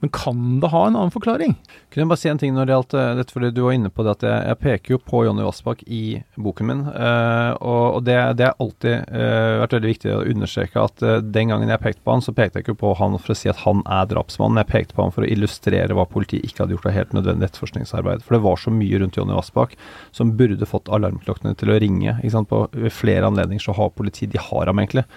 men 0.00 0.10
kan 0.14 0.60
det 0.60 0.70
ha 0.70 0.86
en 0.86 0.96
annen 0.96 1.10
forklaring? 1.10 1.56
Kunne 1.90 2.04
jeg 2.04 2.10
bare 2.12 2.20
si 2.20 2.30
en 2.30 2.38
ting 2.38 2.52
når 2.54 2.68
det 2.68 2.74
gjaldt 2.74 2.94
dette, 3.18 3.34
fordi 3.34 3.50
du 3.54 3.62
var 3.64 3.74
inne 3.74 3.90
på 3.90 4.04
det 4.06 4.12
at 4.14 4.26
jeg, 4.28 4.42
jeg 4.46 4.58
peker 4.62 4.94
jo 4.94 4.98
på 5.02 5.22
Jonny 5.26 5.42
Vassbakk 5.42 5.82
i 5.90 6.02
boken 6.38 6.68
min. 6.70 6.84
Uh, 6.92 7.56
og, 7.58 8.04
det, 8.06 8.14
det 8.38 8.46
har 8.46 8.62
alltid 8.62 9.10
uh, 9.10 9.58
vært 9.64 9.74
veldig 9.74 9.90
viktig 9.90 10.12
å 10.14 10.20
understreke 10.22 10.84
at 10.84 11.02
uh, 11.02 11.16
den 11.24 11.50
gangen 11.50 11.72
jeg 11.72 11.82
pekte 11.82 12.04
på 12.04 12.14
han, 12.14 12.22
så 12.22 12.34
pekte 12.36 12.60
jeg 12.60 12.68
ikke 12.68 12.78
på 12.84 12.92
han 13.00 13.18
for 13.18 13.34
å 13.34 13.38
si 13.40 13.50
at 13.50 13.64
han 13.64 13.82
er 13.98 14.06
drapsmannen. 14.12 14.62
Jeg 14.62 14.70
pekte 14.70 14.94
på 14.94 15.08
han 15.08 15.16
for 15.16 15.26
å 15.26 15.32
illustrere 15.32 15.98
hva 15.98 16.06
politiet 16.10 16.46
ikke 16.46 16.62
hadde 16.64 16.78
gjort 16.78 16.88
av 16.92 16.96
helt 17.00 17.18
nødvendig 17.18 17.50
etterforskningsarbeid. 17.50 18.22
For 18.22 18.38
det 18.38 18.42
var 18.46 18.62
så 18.62 18.74
mye 18.74 19.02
rundt 19.02 19.18
Jonny 19.18 19.34
Vassbakk 19.34 19.74
som 20.14 20.36
burde 20.38 20.70
fått 20.70 20.92
alarmklokkene 20.94 21.58
til 21.58 21.74
å 21.74 21.82
ringe. 21.82 22.20
Ikke 22.22 22.36
sant? 22.36 22.52
På 22.52 22.68
flere 22.94 23.26
anledninger 23.26 23.66
så 23.66 23.74
har 23.76 23.90
politiet 23.98 24.30
De 24.30 24.40
har 24.40 24.70
ham 24.70 24.78
egentlig. 24.78 25.08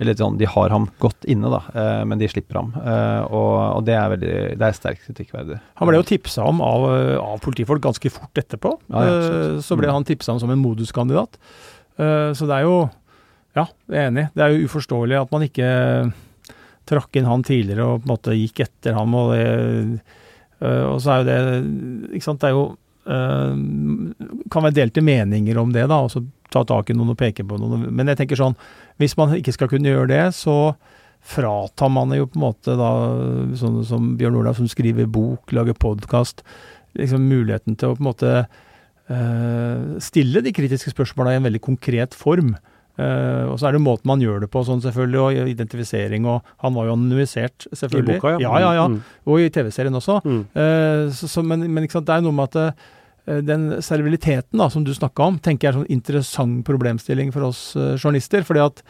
Eller 0.00 0.16
sånn, 0.16 0.38
de 0.40 0.48
har 0.48 0.72
ham 0.72 0.86
godt 1.02 1.26
inne, 1.28 1.50
da, 1.52 1.58
eh, 1.76 2.02
men 2.08 2.20
de 2.20 2.28
slipper 2.30 2.56
ham. 2.56 2.70
Eh, 2.80 3.26
og, 3.26 3.56
og, 3.76 3.82
det 3.84 3.98
er 3.98 4.12
veldig, 4.14 4.36
det 4.56 4.64
er 4.64 4.78
sterkt 4.78 5.04
kritikkverdig. 5.04 5.58
Han 5.76 5.90
ble 5.90 6.00
jo 6.00 6.06
tipsa 6.08 6.46
om 6.48 6.62
av, 6.64 6.86
av, 7.20 7.34
politifolk 7.44 7.84
ganske 7.84 8.12
fort 8.14 8.40
etterpå. 8.40 8.72
Ja, 8.88 9.02
ja, 9.04 9.18
eh, 9.18 9.58
så 9.64 9.76
ble 9.76 9.90
mm. 9.90 9.94
han 9.98 10.08
tipsa 10.08 10.32
om 10.32 10.40
som 10.40 10.52
en 10.54 10.62
moduskandidat. 10.62 11.36
Så 12.00 12.46
det 12.48 12.54
er 12.56 12.64
jo 12.64 12.88
Ja, 13.52 13.66
jeg 13.90 13.98
er 13.98 14.06
enig. 14.08 14.22
Det 14.32 14.40
er 14.40 14.54
jo 14.54 14.68
uforståelig 14.70 15.18
at 15.18 15.32
man 15.34 15.42
ikke 15.44 15.68
trakk 16.88 17.18
inn 17.18 17.26
han 17.28 17.42
tidligere 17.44 17.84
og 17.84 17.98
på 18.00 18.06
en 18.06 18.12
måte 18.14 18.36
gikk 18.38 18.62
etter 18.64 18.94
ham. 18.96 19.12
Og, 19.18 19.34
det, 19.34 20.00
og 20.62 20.96
så 21.02 21.12
er 21.12 21.18
jo 21.18 21.26
det 21.28 22.14
Ikke 22.14 22.24
sant. 22.24 22.40
Det 22.40 22.48
er 22.48 22.56
jo 22.56 22.70
kan 23.10 24.64
være 24.64 24.76
delte 24.76 25.02
meninger 25.02 25.58
om 25.58 25.72
det, 25.74 25.82
da. 25.90 25.98
og 26.06 26.12
så 26.12 26.22
ta 26.50 26.62
tak 26.66 26.90
i 26.90 26.96
noen 26.96 27.12
og 27.12 27.18
peke 27.18 27.44
på 27.46 27.58
noen. 27.58 27.88
Men 27.94 28.10
jeg 28.10 28.20
tenker 28.20 28.38
sånn, 28.38 28.56
hvis 29.00 29.16
man 29.18 29.34
ikke 29.38 29.54
skal 29.56 29.70
kunne 29.72 29.90
gjøre 29.90 30.10
det, 30.12 30.24
så 30.36 30.74
fratar 31.20 31.90
man 31.92 32.12
jo 32.16 32.26
på 32.28 32.38
en 32.38 32.46
måte 32.46 32.74
da 32.78 32.90
sånne 33.60 33.84
som 33.88 34.14
Bjørn 34.20 34.38
Olav, 34.40 34.56
som 34.58 34.68
skriver 34.70 35.08
bok, 35.10 35.52
lager 35.56 35.76
podkast, 35.76 36.44
liksom 36.98 37.28
muligheten 37.28 37.76
til 37.78 37.92
å 37.92 37.96
på 37.96 38.02
en 38.02 38.08
måte 38.08 38.32
uh, 39.12 40.00
stille 40.02 40.42
de 40.44 40.52
kritiske 40.56 40.92
spørsmåla 40.94 41.34
i 41.34 41.40
en 41.40 41.48
veldig 41.48 41.62
konkret 41.64 42.16
form. 42.16 42.54
Uh, 43.00 43.48
og 43.48 43.60
så 43.60 43.68
er 43.68 43.76
det 43.76 43.84
måten 43.84 44.08
man 44.10 44.20
gjør 44.20 44.42
det 44.44 44.50
på, 44.52 44.64
sånn 44.66 44.82
selvfølgelig, 44.84 45.20
og 45.20 45.52
identifisering 45.52 46.26
og 46.28 46.48
Han 46.64 46.74
var 46.76 46.88
jo 46.88 46.96
anonymisert, 46.98 47.68
selvfølgelig. 47.68 48.16
I 48.16 48.20
boka, 48.20 48.32
ja. 48.36 48.40
Ja, 48.44 48.62
ja, 48.64 48.72
ja. 48.80 48.88
Mm. 48.92 48.98
Og 49.30 49.44
i 49.44 49.52
TV-serien 49.52 49.96
også. 49.96 50.18
Mm. 50.24 50.42
Uh, 50.56 51.04
så, 51.16 51.30
så, 51.30 51.44
men, 51.44 51.68
men 51.68 51.88
det 51.88 52.16
er 52.16 52.24
noe 52.24 52.36
med 52.36 52.56
at 52.56 52.88
den 53.44 53.78
serviliteten 53.84 54.60
da, 54.60 54.68
som 54.72 54.84
du 54.84 54.92
snakka 54.96 55.28
om, 55.28 55.38
tenker 55.42 55.68
jeg 55.68 55.72
er 55.72 55.78
en 55.78 55.84
sånn 55.84 55.94
interessant 55.94 56.66
problemstilling 56.66 57.32
for 57.34 57.50
oss 57.50 57.62
uh, 57.78 57.94
journalister. 57.94 58.44
fordi 58.46 58.64
at 58.64 58.82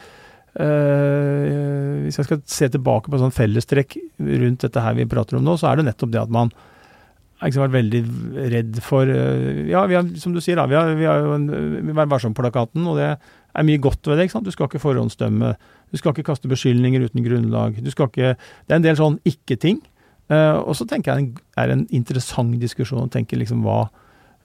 uh, 0.60 2.00
Hvis 2.06 2.20
jeg 2.20 2.28
skal 2.28 2.42
se 2.46 2.70
tilbake 2.72 3.12
på 3.12 3.20
sånn 3.20 3.34
fellestrekk 3.34 3.98
rundt 4.18 4.66
dette 4.66 4.84
her 4.84 4.98
vi 4.98 5.08
prater 5.10 5.38
om 5.38 5.46
nå, 5.46 5.56
så 5.60 5.70
er 5.70 5.80
det 5.80 5.90
nettopp 5.90 6.14
det 6.14 6.22
at 6.22 6.32
man 6.32 6.52
har 7.40 7.54
vært 7.56 7.76
veldig 7.78 8.00
redd 8.52 8.80
for 8.84 9.08
uh, 9.08 9.68
Ja, 9.68 9.84
har, 9.88 10.08
som 10.22 10.34
du 10.36 10.42
sier, 10.44 10.60
da, 10.60 10.68
vi 10.70 10.78
har, 10.78 10.94
vi 10.96 11.08
har 11.08 11.22
jo 11.24 11.36
en 11.36 11.94
Vær 11.96 12.10
varsom-plakaten, 12.10 12.84
og 12.86 13.00
det 13.00 13.14
er 13.16 13.66
mye 13.66 13.82
godt 13.82 14.06
ved 14.06 14.20
det. 14.20 14.28
ikke 14.28 14.38
sant? 14.38 14.46
Du 14.46 14.54
skal 14.54 14.68
ikke 14.70 14.82
forhåndsdømme. 14.82 15.54
Du 15.90 15.98
skal 15.98 16.14
ikke 16.14 16.28
kaste 16.28 16.48
beskyldninger 16.48 17.02
uten 17.02 17.24
grunnlag. 17.24 17.80
Du 17.82 17.90
skal 17.90 18.12
ikke 18.12 18.36
Det 18.36 18.76
er 18.76 18.78
en 18.78 18.84
del 18.84 19.00
sånn 19.00 19.16
ikke-ting. 19.26 19.80
og 20.30 20.76
så 20.78 20.86
tenker 20.86 21.10
jeg 21.10 21.32
det 21.34 21.42
er 21.58 21.72
en 21.74 21.82
interessant 21.90 22.54
diskusjon 22.60 23.02
å 23.02 23.10
tenke 23.10 23.34
liksom 23.34 23.64
hva 23.66 23.88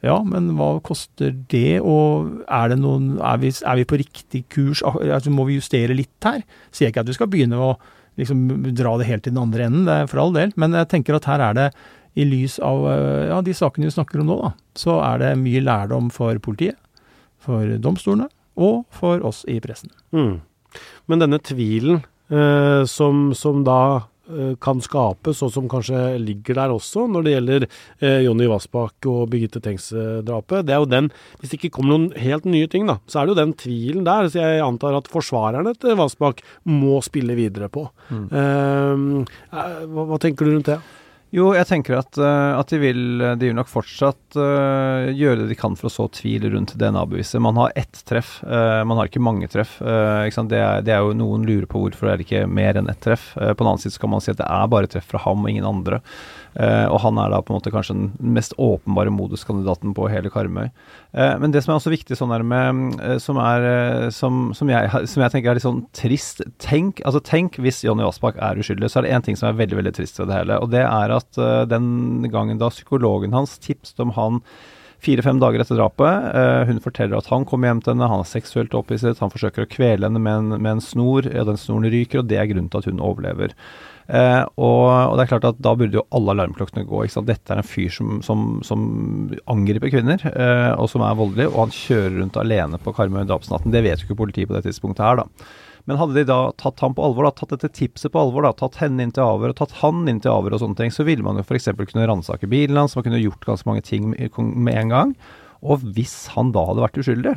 ja, 0.06 0.20
men 0.26 0.52
hva 0.58 0.76
koster 0.86 1.34
det, 1.52 1.82
og 1.82 2.46
er 2.46 2.72
det 2.72 2.80
noen 2.82 3.16
Er 3.18 3.40
vi, 3.42 3.50
er 3.50 3.80
vi 3.80 3.88
på 3.90 4.00
riktig 4.00 4.46
kurs? 4.54 4.84
Altså, 4.86 5.34
må 5.34 5.48
vi 5.50 5.58
justere 5.58 5.98
litt 5.98 6.28
her? 6.28 6.44
Sier 6.76 6.92
ikke 6.92 7.04
at 7.06 7.10
vi 7.10 7.18
skal 7.18 7.32
begynne 7.32 7.60
å 7.60 7.76
liksom 8.20 8.72
dra 8.78 8.96
det 9.00 9.10
helt 9.10 9.26
til 9.26 9.36
den 9.36 9.44
andre 9.44 9.68
enden, 9.68 9.86
det 9.88 9.96
er 10.00 10.10
for 10.12 10.22
all 10.24 10.34
del, 10.36 10.54
men 10.56 10.76
jeg 10.78 10.88
tenker 10.94 11.18
at 11.18 11.28
her 11.28 11.44
er 11.50 11.58
det 11.58 11.70
i 12.16 12.24
lys 12.24 12.58
av 12.64 12.86
eh, 12.88 13.28
ja, 13.28 13.42
de 13.44 13.56
sakene 13.56 13.90
vi 13.90 13.96
snakker 13.96 14.22
om 14.24 14.30
nå, 14.30 14.38
da, 14.40 14.52
så 14.80 15.00
er 15.04 15.20
det 15.20 15.32
mye 15.42 15.64
lærdom 15.64 16.08
for 16.16 16.40
politiet, 16.44 16.80
for 17.44 17.76
domstolene 17.84 18.30
og 18.56 18.86
for 18.96 19.24
oss 19.28 19.44
i 19.52 19.58
pressen. 19.60 19.92
Mm. 20.16 20.40
Men 21.12 21.24
denne 21.24 21.42
tvilen 21.44 22.00
eh, 22.32 22.84
som, 22.88 23.34
som 23.36 23.66
da 23.68 23.80
kan 24.62 24.82
skapes, 24.84 25.42
og 25.46 25.52
som 25.54 25.70
kanskje 25.70 26.00
ligger 26.22 26.58
der 26.58 26.74
også 26.74 27.06
når 27.12 27.26
det 27.26 27.36
gjelder 27.36 27.66
eh, 27.68 28.24
Jonny 28.26 28.48
Vassbakk 28.50 29.08
og 29.12 29.30
Birgitte 29.32 29.62
Tengs-drapet. 29.64 30.66
Det 30.66 30.76
er 30.76 30.82
jo 30.82 30.90
den 30.90 31.12
Hvis 31.40 31.52
det 31.52 31.60
ikke 31.60 31.76
kommer 31.78 31.94
noen 31.94 32.10
helt 32.20 32.48
nye 32.50 32.70
ting, 32.72 32.88
da, 32.90 32.98
så 33.06 33.22
er 33.22 33.28
det 33.28 33.36
jo 33.36 33.42
den 33.44 33.56
tvilen 33.62 34.08
der. 34.08 34.30
Så 34.32 34.42
jeg 34.42 34.66
antar 34.66 34.98
at 34.98 35.10
forsvarerne 35.12 35.76
til 35.78 35.98
Vassbakk 36.00 36.42
må 36.70 37.00
spille 37.06 37.38
videre 37.38 37.70
på. 37.70 37.88
Mm. 38.10 38.28
Eh, 38.30 39.50
hva, 39.52 40.08
hva 40.12 40.22
tenker 40.22 40.48
du 40.48 40.56
rundt 40.56 40.74
det? 40.74 40.80
Jo, 41.36 41.50
jeg 41.52 41.68
tenker 41.68 41.98
at, 42.00 42.16
uh, 42.16 42.56
at 42.56 42.70
de, 42.72 42.78
vil, 42.80 43.02
de 43.36 43.50
vil 43.50 43.56
nok 43.58 43.68
fortsatt 43.68 44.38
uh, 44.40 45.10
gjøre 45.12 45.42
det 45.42 45.50
de 45.50 45.58
kan 45.60 45.74
for 45.76 45.90
å 45.90 45.92
så 45.92 46.06
tvil 46.16 46.48
rundt 46.54 46.78
DNA-beviset. 46.80 47.42
Man 47.44 47.60
har 47.60 47.74
ett 47.76 48.00
treff, 48.08 48.38
uh, 48.48 48.86
man 48.88 49.02
har 49.02 49.10
ikke 49.10 49.24
mange 49.24 49.50
treff. 49.52 49.74
Ikke 49.84 50.46
det, 50.48 50.62
er, 50.62 50.86
det, 50.86 50.94
er, 50.96 51.04
jo 51.04 51.18
Noen 51.20 51.44
lurer 51.48 51.68
på 51.68 51.82
hvorfor 51.82 52.08
det 52.08 52.14
er 52.14 52.24
ikke 52.24 52.46
mer 52.48 52.80
enn 52.80 52.88
ett 52.92 53.04
treff. 53.04 53.34
på 53.36 53.52
den 53.52 53.68
annen 53.68 53.84
side 53.84 54.00
kan 54.00 54.14
man 54.14 54.24
si 54.24 54.32
at 54.32 54.40
det 54.40 54.48
er 54.48 54.72
bare 54.72 54.92
treff 54.92 55.12
fra 55.12 55.26
ham 55.26 55.44
og 55.44 55.52
ingen 55.52 55.68
andre. 55.68 56.00
Uh, 56.56 56.88
og 56.88 57.02
han 57.04 57.18
er 57.20 57.34
da 57.34 57.42
på 57.44 57.52
en 57.52 57.58
måte 57.58 57.72
kanskje 57.74 57.98
den 57.98 58.36
mest 58.36 58.54
åpenbare 58.62 59.12
moduskandidaten 59.12 59.92
på 59.98 60.08
hele 60.12 60.32
Karmøy. 60.32 60.70
Uh, 61.12 61.36
men 61.42 61.52
det 61.52 61.66
som 61.66 61.74
er 61.74 61.82
også 61.82 61.92
viktig 61.92 62.16
sånn 62.16 62.32
her 62.32 62.46
med 62.48 63.02
uh, 63.02 63.18
som, 63.20 63.40
er, 63.44 64.08
som, 64.16 64.54
som, 64.56 64.72
jeg, 64.72 64.88
som, 65.12 65.26
jeg, 65.26 65.34
tenker 65.34 65.52
er 65.52 65.60
litt 65.60 65.66
sånn 65.66 65.84
trist 65.96 66.46
Tenk, 66.64 67.02
altså 67.08 67.20
tenk 67.24 67.60
hvis 67.60 67.84
Jonny 67.84 68.06
Vassbakk 68.06 68.40
er 68.40 68.62
uskyldig, 68.62 68.88
så 68.92 69.02
er 69.02 69.08
det 69.08 69.18
én 69.18 69.28
ting 69.28 69.40
som 69.40 69.50
er 69.50 69.60
veldig 69.60 69.82
veldig 69.82 69.96
trist 69.98 70.22
ved 70.22 70.32
det 70.32 70.40
hele. 70.40 70.62
Og 70.64 70.72
det 70.72 70.86
er 70.86 71.18
at 71.18 71.44
den 71.70 72.24
gangen 72.32 72.62
da 72.62 72.72
psykologen 72.72 73.36
hans 73.36 73.58
tipset 73.60 74.00
om 74.04 74.16
han 74.16 74.42
fire-fem 75.06 75.40
dager 75.42 75.62
etter 75.62 75.80
drapet. 75.80 76.30
Uh, 76.36 76.64
hun 76.70 76.82
forteller 76.84 77.20
at 77.20 77.30
han 77.32 77.46
kommer 77.48 77.70
hjem 77.70 77.84
til 77.84 77.96
henne, 77.96 78.10
han 78.12 78.24
er 78.24 78.30
seksuelt 78.30 78.76
opphisset, 78.78 79.22
han 79.22 79.34
forsøker 79.34 79.66
å 79.66 79.72
kvele 79.72 80.08
henne 80.08 80.22
med 80.22 80.40
en, 80.40 80.56
med 80.58 80.72
en 80.78 80.84
snor. 80.84 81.28
Ja, 81.30 81.46
den 81.48 81.60
snoren 81.62 81.90
ryker, 81.92 82.22
og 82.22 82.32
det 82.32 82.40
er 82.42 82.50
grunnen 82.52 82.72
til 82.72 82.82
at 82.82 82.90
hun 82.90 83.04
overlever. 83.04 83.56
Eh, 84.06 84.44
og, 84.62 84.84
og, 84.86 85.16
det 85.18 85.24
er 85.24 85.30
klart 85.32 85.48
at 85.50 85.62
da 85.66 85.74
burde 85.78 85.98
jo 85.98 86.06
alle 86.16 86.36
alarmklokkene 86.36 86.86
gå. 86.88 87.04
Ikke 87.06 87.18
sant? 87.18 87.30
Dette 87.30 87.54
er 87.54 87.62
en 87.62 87.68
fyr 87.68 87.94
som, 87.94 88.20
som, 88.26 88.48
som 88.66 88.82
angriper 89.52 89.94
kvinner, 89.94 90.22
eh, 90.32 90.74
og 90.78 90.90
som 90.92 91.06
er 91.06 91.18
voldelig, 91.18 91.48
og 91.52 91.62
han 91.64 91.76
kjører 91.76 92.20
rundt 92.20 92.42
alene 92.42 92.82
på 92.82 92.94
Karmøy 92.96 93.24
drapsnatten. 93.30 93.74
Det 93.74 93.86
vet 93.86 94.02
jo 94.02 94.10
ikke 94.10 94.22
politiet 94.26 94.52
på 94.52 94.58
det 94.58 94.66
tidspunktet 94.68 95.06
her, 95.06 95.24
da. 95.24 95.48
Men 95.86 96.00
hadde 96.02 96.18
de 96.18 96.26
da 96.26 96.40
tatt 96.58 96.82
ham 96.82 96.96
på 96.98 97.04
alvor, 97.06 97.28
da, 97.28 97.34
tatt 97.38 97.54
dette 97.54 97.70
tipset 97.78 98.14
på 98.14 98.22
alvor, 98.22 98.46
da, 98.46 98.56
tatt 98.58 98.80
henne 98.82 99.06
inn 99.06 99.14
til 99.14 99.26
avhør 99.26 99.54
og 99.54 99.60
tatt 99.60 99.76
han 99.84 100.08
inn 100.10 100.22
til 100.22 100.34
avhør 100.34 100.58
og 100.58 100.64
sånne 100.64 100.80
ting, 100.80 100.94
så 100.94 101.06
ville 101.06 101.26
man 101.26 101.38
jo 101.38 101.46
f.eks. 101.46 101.70
kunne 101.78 102.08
ransake 102.10 102.50
bilen 102.50 102.80
hans, 102.82 102.98
man 102.98 103.06
kunne 103.06 103.22
gjort 103.22 103.46
ganske 103.46 103.70
mange 103.70 103.86
ting 103.86 104.10
med 104.10 104.74
en 104.74 104.94
gang. 104.94 105.14
Og 105.66 105.86
hvis 105.94 106.26
han 106.34 106.50
da 106.56 106.66
hadde 106.66 106.84
vært 106.86 106.98
uskyldig, 107.02 107.36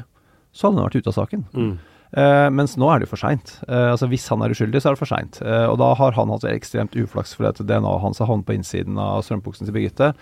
så 0.56 0.68
hadde 0.68 0.80
han 0.80 0.88
vært 0.88 0.96
ute 0.96 1.12
av 1.12 1.18
saken. 1.18 1.44
Mm. 1.52 1.74
Uh, 2.16 2.48
mens 2.54 2.78
nå 2.80 2.88
er 2.88 3.00
det 3.00 3.08
jo 3.08 3.12
for 3.12 3.20
seint. 3.20 3.58
Uh, 3.68 3.92
altså 3.92 4.08
hvis 4.08 4.28
han 4.32 4.42
er 4.44 4.54
uskyldig, 4.54 4.80
så 4.80 4.90
er 4.90 4.96
det 4.96 5.02
for 5.02 5.10
seint. 5.10 5.40
Uh, 5.44 5.66
og 5.68 5.78
da 5.82 5.92
har 5.98 6.16
han 6.16 6.32
hatt 6.32 6.46
ekstremt 6.48 6.96
uflaks 6.96 7.34
fordi 7.36 7.52
at 7.52 7.64
DNA-et 7.68 8.04
hans 8.04 8.22
har 8.22 8.30
havnet 8.30 8.48
på 8.48 8.56
innsiden 8.56 9.00
av 9.02 9.24
strømpebuksen 9.26 9.68
til 9.68 9.76
Birgitte. 9.76 10.14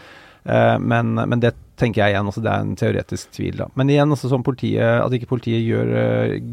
Men, 0.46 1.16
men, 1.18 1.40
det 1.42 1.56
tenker 1.74 2.04
jeg 2.04 2.12
igjen, 2.12 2.28
altså 2.30 2.38
det 2.44 2.50
er 2.52 2.60
en 2.62 2.76
teoretisk 2.78 3.32
tvil. 3.34 3.56
da. 3.58 3.64
Men 3.74 3.88
igjen, 3.90 4.12
altså 4.14 4.28
som 4.30 4.44
politiet, 4.46 4.78
at 5.02 5.16
ikke 5.16 5.26
politiet 5.32 5.64
gjør 5.66 5.88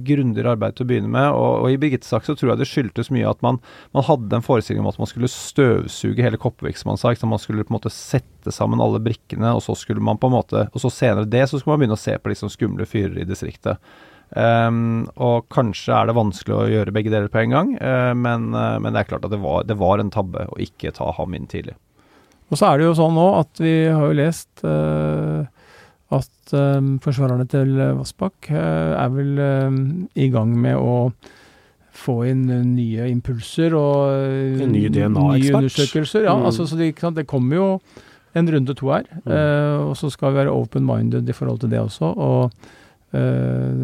grundigere 0.07 0.55
arbeid 0.55 0.73
til 0.73 0.87
å 0.87 0.89
begynne 0.89 1.11
med. 1.13 1.27
Og, 1.37 1.59
og 1.61 1.67
i 1.69 1.77
Birgittes 1.77 2.09
sak 2.09 2.25
så 2.25 2.33
tror 2.33 2.55
jeg 2.55 2.63
det 2.63 2.67
skyldtes 2.71 3.11
mye 3.13 3.29
at 3.29 3.43
man, 3.45 3.59
man, 3.93 4.05
hadde 4.07 4.39
en 4.39 4.47
forestilling 4.47 4.81
om 4.81 4.89
at 4.89 4.97
man 4.97 5.11
skulle 5.11 5.29
støvsuge 5.29 6.25
hele 6.25 6.41
Koppevik, 6.41 6.81
som 6.81 6.89
man 6.89 6.97
sa. 6.97 7.13
Man 7.21 7.43
skulle 7.43 7.67
på 7.67 7.69
en 7.69 7.77
måte 7.77 7.93
sette 7.93 8.55
sammen 8.55 8.81
alle 8.81 9.03
brikkene, 9.05 9.53
og 9.53 9.61
så 9.61 9.77
skulle 9.77 10.01
man 10.01 10.17
på 10.17 10.31
en 10.31 10.39
måte, 10.39 10.65
og 10.73 10.81
så 10.81 10.89
senere 10.89 11.29
det 11.29 11.45
så 11.45 11.61
skulle 11.61 11.75
man 11.75 11.85
begynne 11.85 11.99
å 11.99 12.05
se 12.07 12.17
på 12.17 12.31
de 12.31 12.33
liksom 12.33 12.49
skumle 12.49 12.89
fyrer 12.89 13.21
i 13.21 13.29
distriktet. 13.29 13.77
Um, 14.33 15.03
og 15.21 15.45
kanskje 15.53 15.93
er 15.93 16.07
det 16.09 16.15
vanskelig 16.17 16.55
å 16.57 16.69
gjøre 16.71 16.93
begge 16.95 17.11
deler 17.13 17.29
på 17.29 17.43
en 17.43 17.51
gang, 17.53 17.73
uh, 17.77 18.13
men, 18.17 18.47
uh, 18.55 18.79
men, 18.81 18.95
det 18.95 19.03
er 19.03 19.09
klart 19.11 19.27
at 19.27 19.33
det 19.33 19.37
var, 19.43 19.67
det 19.69 19.77
var, 19.77 20.01
en 20.01 20.09
tabbe 20.13 20.47
å 20.49 20.57
ikke 20.61 20.93
ta 20.95 21.11
ham 21.19 21.35
inn 21.37 21.45
tidlig. 21.49 21.75
Og 22.49 22.57
så 22.57 22.71
er 22.71 22.81
det 22.81 22.87
jo 22.87 22.95
sånn 22.97 23.13
nå 23.17 23.27
at 23.37 23.61
vi 23.61 23.75
har 23.85 24.07
jo 24.09 24.17
lest 24.17 24.65
uh, 24.65 25.45
at 26.13 26.51
forsvarerne 27.01 27.47
til 27.49 27.71
Vassbakk 27.97 28.51
er 28.53 29.07
vel 29.09 29.39
i 30.13 30.27
gang 30.29 30.51
med 30.61 30.77
å 30.77 31.07
få 31.97 32.19
inn 32.29 32.43
nye 32.75 33.07
impulser 33.09 33.73
og 33.73 34.11
en 34.61 34.75
ny 34.75 34.83
DNA-ekspert. 34.93 35.57
undersøkelser. 35.63 36.27
Ja, 36.27 36.35
mm. 36.37 36.45
altså, 36.51 36.67
så 36.69 36.77
det, 36.77 36.91
det, 37.17 37.25
kommer 37.25 37.57
jo 37.57 37.67
en 38.37 38.51
runde 38.53 38.77
to 38.77 38.91
her. 38.93 39.09
Mm. 39.23 39.33
og 39.87 39.97
så 39.97 40.11
skal 40.13 40.35
vi 40.35 40.43
være 40.43 40.53
open-minded 40.53 41.25
i 41.25 41.37
forhold 41.39 41.63
til 41.63 41.73
det 41.73 41.81
også. 41.81 42.13
Og 42.13 42.53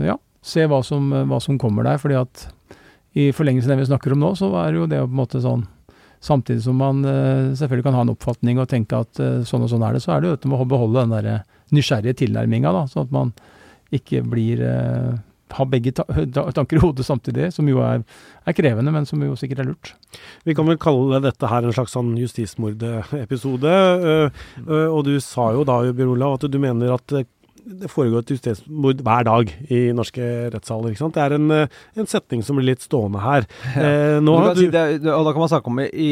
ja, 0.05 0.19
se 0.41 0.65
hva 0.69 0.79
som, 0.85 1.11
hva 1.29 1.39
som, 1.43 1.57
kommer 1.59 1.87
der. 1.87 1.99
fordi 2.01 2.17
at 2.19 2.47
i 3.17 3.29
forlengelsen 3.35 3.71
av 3.71 3.77
det 3.77 3.83
vi 3.83 3.89
snakker 3.91 4.15
om 4.15 4.23
nå, 4.23 4.33
så 4.37 4.51
er 4.61 4.77
jo 4.77 4.87
det 4.89 5.01
på 5.03 5.11
en 5.11 5.21
måte 5.23 5.43
sånn 5.43 5.67
Samtidig 6.19 6.65
som 6.65 6.75
man 6.75 6.97
uh, 7.07 7.55
selvfølgelig 7.55 7.85
kan 7.85 7.95
ha 7.95 8.01
en 8.03 8.09
oppfatning 8.11 8.57
og 8.59 8.65
tenke 8.67 8.97
at 9.05 9.21
uh, 9.23 9.37
sånn 9.47 9.61
og 9.63 9.69
sånn 9.71 9.85
er 9.87 9.93
det, 9.95 10.01
så 10.03 10.11
er 10.11 10.19
det 10.19 10.27
jo 10.27 10.33
dette 10.33 10.49
med 10.51 10.59
å 10.59 10.65
beholde 10.67 11.05
den 11.05 11.13
der 11.15 11.45
nysgjerrige 11.71 12.17
tilnærminga, 12.19 12.73
da, 12.75 12.81
sånn 12.91 13.05
at 13.07 13.13
man 13.15 13.31
ikke 13.95 14.19
blir 14.27 14.59
ha 15.55 15.65
begge 15.65 15.93
tanker 15.95 16.77
i 16.77 16.81
hodet 16.83 17.05
samtidig, 17.07 17.49
som 17.55 17.67
jo 17.69 17.79
er, 17.85 18.03
er, 18.43 18.55
krevende, 18.57 18.91
men 18.93 19.07
som 19.09 19.21
jo 19.23 19.37
sikkert 19.39 19.63
er 19.63 19.69
lurt. 19.71 19.93
Vi 20.45 20.55
kan 20.57 20.67
vel 20.69 20.77
kalle 20.81 21.21
dette 21.23 21.49
her 21.49 21.65
en 21.65 21.73
slags 21.73 21.95
sånn 21.95 22.11
justismordepisode. 22.19 23.73
Og 24.67 25.01
du 25.07 25.15
sa 25.23 25.49
jo 25.55 25.65
da, 25.67 25.81
Bjørn 25.87 26.13
Olav, 26.13 26.37
at 26.37 26.49
du 26.51 26.59
mener 26.61 26.93
at 26.93 27.15
det 27.69 27.89
foregår 27.91 28.23
et 28.23 28.31
justismord 28.33 29.01
hver 29.05 29.25
dag 29.27 29.51
i 29.69 29.79
norske 29.95 30.25
rettssaler. 30.53 30.93
ikke 30.93 31.03
sant? 31.03 31.15
Det 31.15 31.23
er 31.23 31.35
en, 31.37 31.51
eh, 31.51 31.75
en 32.01 32.09
setning 32.09 32.41
som 32.45 32.57
blir 32.57 32.71
litt 32.71 32.81
stående 32.85 33.21
her. 33.21 33.45
Ja. 33.75 33.83
Eh, 33.89 34.19
nå, 34.23 34.35
du, 34.55 34.61
si 34.63 34.69
det, 34.73 34.83
og 35.05 35.27
da 35.27 35.33
kan 35.33 35.43
man 35.43 35.51
snakke 35.51 35.71
om 35.71 35.81
i, 35.83 36.09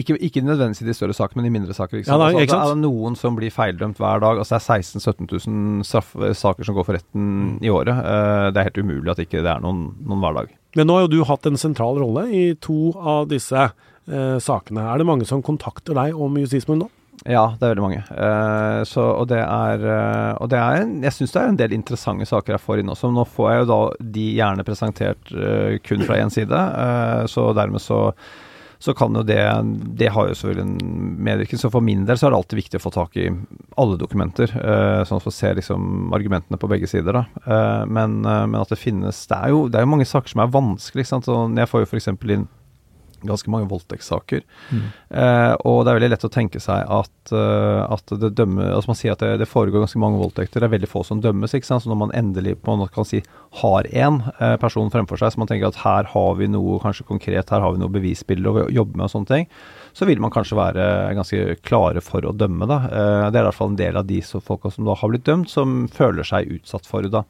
ikke, 0.00 0.18
ikke 0.28 0.44
nødvendigvis 0.46 0.84
i 0.84 0.88
de 0.88 0.96
større 0.96 1.16
sakene, 1.16 1.42
men 1.42 1.50
i 1.50 1.54
mindre 1.58 1.74
saker. 1.76 1.98
ikke 1.98 2.10
sant? 2.10 2.22
Ja, 2.22 2.30
da, 2.30 2.38
ikke 2.38 2.54
sant? 2.54 2.62
Altså, 2.62 2.76
er 2.76 2.80
det 2.80 2.84
noen 2.86 3.18
som 3.18 3.38
blir 3.38 3.54
feildømt 3.54 3.98
hver 4.02 4.22
dag. 4.22 4.38
altså 4.38 4.56
Det 4.56 4.62
er 4.62 4.82
16 4.82 5.00
000-17 5.02 6.22
000 6.22 6.38
saker 6.38 6.68
som 6.68 6.78
går 6.78 6.86
for 6.86 6.98
retten 6.98 7.26
mm. 7.26 7.50
i 7.66 7.72
året. 7.72 7.96
Eh, 7.96 8.46
det 8.52 8.62
er 8.62 8.70
helt 8.70 8.82
umulig 8.84 9.12
at 9.12 9.24
ikke 9.26 9.42
det 9.42 9.52
er 9.52 9.64
noen, 9.64 9.90
noen 10.06 10.22
hver 10.22 10.40
dag. 10.42 10.54
Men 10.76 10.90
nå 10.90 10.98
har 10.98 11.06
jo 11.06 11.14
du 11.16 11.20
hatt 11.24 11.46
en 11.48 11.58
sentral 11.60 11.98
rolle 12.02 12.26
i 12.30 12.44
to 12.60 12.92
av 13.00 13.30
disse 13.32 13.56
eh, 13.56 14.36
sakene. 14.42 14.84
Er 14.84 15.00
det 15.00 15.08
mange 15.08 15.28
som 15.28 15.44
kontakter 15.44 15.96
deg 15.96 16.14
om 16.14 16.36
justismord 16.40 16.84
nå? 16.84 16.90
Ja, 17.26 17.42
det 17.58 17.64
er 17.64 17.72
veldig 17.74 17.82
mange. 17.82 18.02
Uh, 18.10 18.80
så, 18.86 19.02
og 19.18 19.26
det 19.30 19.40
er, 19.42 19.82
uh, 19.82 20.32
og 20.42 20.50
det 20.52 20.58
er 20.60 20.80
en, 20.82 20.96
Jeg 21.02 21.16
syns 21.16 21.34
det 21.34 21.42
er 21.42 21.52
en 21.52 21.60
del 21.60 21.74
interessante 21.74 22.26
saker 22.28 22.54
jeg 22.54 22.62
får 22.62 22.82
inn 22.82 22.92
også. 22.92 23.10
Nå 23.10 23.26
får 23.34 23.50
jeg 23.50 23.62
jo 23.62 23.70
da 23.72 23.78
de 24.16 24.26
gjerne 24.38 24.66
presentert 24.66 25.32
uh, 25.34 25.76
kun 25.86 26.04
fra 26.06 26.20
én 26.22 26.30
side, 26.32 26.60
så 27.30 27.48
dermed 27.56 27.82
så, 27.82 27.98
så 28.82 28.92
kan 28.94 29.14
jo 29.16 29.24
det 29.26 29.40
Det 29.98 30.10
har 30.12 30.28
jo 30.28 30.36
selvfølgelig 30.38 30.66
en 30.66 31.14
medvirkning. 31.26 31.60
Så 31.62 31.70
for 31.72 31.84
min 31.84 32.04
del 32.06 32.18
så 32.18 32.28
er 32.28 32.34
det 32.34 32.40
alltid 32.40 32.60
viktig 32.60 32.80
å 32.80 32.84
få 32.84 32.92
tak 32.94 33.18
i 33.18 33.26
alle 33.80 33.98
dokumenter, 33.98 34.52
sånn 35.08 35.18
at 35.18 35.26
man 35.26 35.34
ser 35.34 35.56
liksom 35.58 36.14
argumentene 36.14 36.60
på 36.60 36.70
begge 36.70 36.90
sider. 36.90 37.16
da. 37.16 37.86
Men, 37.90 38.20
men, 38.22 38.60
at 38.60 38.70
det 38.70 38.78
finnes 38.80 39.24
Det 39.26 39.40
er 39.40 39.54
jo, 39.54 39.66
det 39.68 39.80
er 39.80 39.86
jo 39.86 39.94
mange 39.96 40.08
saker 40.08 40.34
som 40.34 40.44
er 40.44 40.54
vanskelig. 40.54 41.02
ikke 41.04 41.14
sant? 41.14 41.26
Så 41.26 41.40
jeg 41.56 41.72
får 41.72 41.84
jo 41.84 41.90
f.eks. 41.90 42.12
inn 42.36 42.46
ganske 43.28 43.50
mange 43.52 43.68
voldtektssaker. 43.70 44.44
Mm. 44.70 44.86
Eh, 45.10 45.54
og 45.68 45.82
det 45.84 45.92
er 45.92 45.98
veldig 45.98 46.10
lett 46.14 46.26
å 46.28 46.32
tenke 46.32 46.60
seg 46.62 46.82
at, 46.82 47.12
uh, 47.32 47.82
at 47.92 48.14
det 48.20 48.32
dømmer 48.38 48.72
Altså 48.72 48.90
man 48.90 48.98
sier 48.98 49.14
at 49.14 49.22
det, 49.22 49.36
det, 49.40 49.48
foregår 49.50 49.84
ganske 49.84 50.00
mange 50.02 50.20
voldtekter, 50.20 50.62
det 50.62 50.68
er 50.68 50.74
veldig 50.74 50.90
få 50.90 51.02
som 51.06 51.20
dømmes. 51.22 51.54
ikke 51.54 51.68
sant? 51.68 51.84
Så 51.84 51.90
når 51.90 52.00
man 52.04 52.14
endelig 52.16 52.56
på 52.62 52.74
en 52.74 52.84
kan 52.92 53.08
si 53.08 53.22
har 53.60 53.88
én 53.88 54.20
eh, 54.40 54.56
person 54.60 54.90
fremfor 54.92 55.20
seg, 55.20 55.32
så 55.32 55.40
man 55.40 55.50
tenker 55.50 55.70
at 55.70 55.80
her 55.82 56.10
har 56.12 56.38
vi 56.38 56.48
noe 56.50 56.78
kanskje 56.82 57.06
konkret, 57.08 57.52
her 57.52 57.64
har 57.64 57.74
vi 57.74 57.82
noe 57.82 57.92
bevisbilde 57.92 58.52
å 58.52 58.66
jobbe 58.72 58.98
med 58.98 59.08
og 59.08 59.12
sånne 59.14 59.30
ting, 59.30 59.48
så 59.96 60.08
vil 60.08 60.20
man 60.22 60.32
kanskje 60.34 60.58
være 60.58 60.86
ganske 61.16 61.58
klare 61.66 62.02
for 62.04 62.26
å 62.26 62.34
dømme. 62.36 62.68
da. 62.68 62.80
Eh, 62.86 63.28
det 63.30 63.40
er 63.40 63.44
i 63.44 63.48
hvert 63.48 63.60
fall 63.60 63.72
en 63.72 63.80
del 63.80 64.00
av 64.00 64.08
de 64.08 64.20
folka 64.22 64.72
som 64.72 64.88
da 64.88 64.96
har 64.98 65.12
blitt 65.12 65.26
dømt, 65.28 65.50
som 65.52 65.86
føler 65.92 66.26
seg 66.26 66.52
utsatt 66.58 66.88
for 66.88 67.06
det. 67.06 67.14
da. 67.16 67.24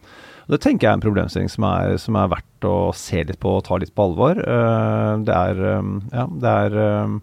Og 0.46 0.54
Det 0.54 0.62
tenker 0.62 0.86
jeg 0.86 0.92
er 0.92 0.98
en 1.00 1.02
problemstilling 1.02 1.50
som 1.50 1.66
er, 1.66 1.96
som 1.98 2.18
er, 2.18 2.30
verdt 2.30 2.66
å 2.66 2.76
se 2.94 3.24
litt 3.26 3.40
på 3.42 3.56
og 3.58 3.64
ta 3.66 3.78
litt 3.82 3.94
på 3.94 4.04
alvor. 4.06 4.38
Eh, 4.38 5.14
det 5.26 5.34
er 5.34 5.64
eh, 5.72 5.88
Ja, 6.14 6.26
det 6.30 6.52
er 6.66 6.78
eh, 6.82 7.16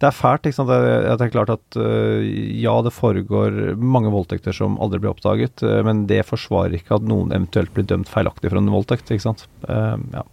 det 0.00 0.08
er 0.08 0.16
fælt. 0.16 0.46
ikke 0.48 0.56
sant? 0.56 0.70
Det, 0.72 1.26
er 1.26 1.28
klart 1.34 1.50
at 1.52 1.76
ja, 1.76 2.72
det 2.80 2.92
foregår 2.96 3.74
mange 3.76 4.08
voldtekter 4.08 4.54
som 4.56 4.78
aldri 4.80 4.96
blir 5.02 5.10
oppdaget, 5.10 5.60
men 5.84 6.06
det 6.08 6.22
forsvarer 6.24 6.78
ikke 6.78 6.96
at 6.96 7.04
noen 7.04 7.34
eventuelt 7.36 7.74
blir 7.76 7.84
dømt 7.84 8.08
feilaktig 8.08 8.48
for 8.48 8.62
en 8.62 8.72
voldtekt. 8.72 9.12
ikke 9.12 9.26
sant? 9.26 9.44
ja. 9.68 10.24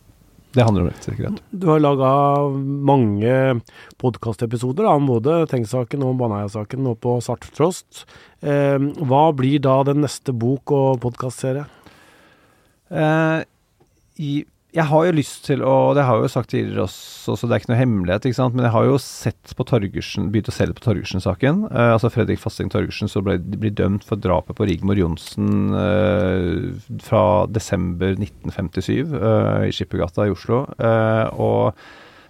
Det 0.56 0.63
handler 0.63 0.86
om 0.86 0.88
rettssikkerhet. 0.88 1.43
Du 1.52 1.67
har 1.67 1.84
laga 1.84 2.13
mange 2.88 3.36
podkastepisoder 4.00 4.88
om 4.88 5.12
både 5.12 5.41
Tengs-saken 5.52 6.08
og 6.08 6.15
Baneheia-saken 6.24 6.88
nå 6.88 6.96
på 7.04 7.20
Sartfrost. 7.28 8.06
hva 8.39 9.26
blir 9.36 9.60
da 9.67 9.82
den 9.84 10.00
neste 10.08 10.32
bok- 10.32 10.72
og 10.72 11.02
podkastserie? 11.04 11.67
Uh, 12.91 13.41
i, 14.17 14.45
jeg 14.78 14.86
har 14.89 15.06
jo 15.08 15.15
lyst 15.15 15.45
til 15.47 15.63
å 15.65 15.93
Det 15.97 16.04
har 16.06 16.17
jeg 16.17 16.28
jo 16.28 16.32
sagt 16.32 16.50
tidligere 16.52 16.86
også, 16.86 17.36
så 17.38 17.47
det 17.47 17.56
er 17.56 17.62
ikke 17.62 17.71
noe 17.71 17.80
hemmelighet. 17.80 18.28
ikke 18.28 18.39
sant? 18.39 18.58
Men 18.58 18.67
jeg 18.67 18.76
har 18.76 18.88
jo 18.88 18.97
sett 19.02 19.54
på 19.58 19.65
Torgersen, 19.67 20.32
begynt 20.34 20.52
å 20.52 20.56
se 20.56 20.67
på 20.69 20.86
Torgersen-saken. 20.86 21.63
Uh, 21.71 21.93
altså 21.95 22.12
Fredrik 22.13 22.41
Fasting 22.43 22.71
Torgersen 22.73 23.12
som 23.12 23.26
ble, 23.28 23.38
ble, 23.39 23.71
dømt 23.73 24.08
for 24.08 24.21
drapet 24.21 24.58
på 24.58 24.67
Rigmor 24.69 25.00
Johnsen 25.00 25.71
uh, 25.76 26.97
fra 27.06 27.23
desember 27.52 28.17
1957 28.17 29.15
i 29.67 29.73
Skippergata 29.76 30.28
i 30.28 30.36
Oslo. 30.36 30.65
og 31.38 31.80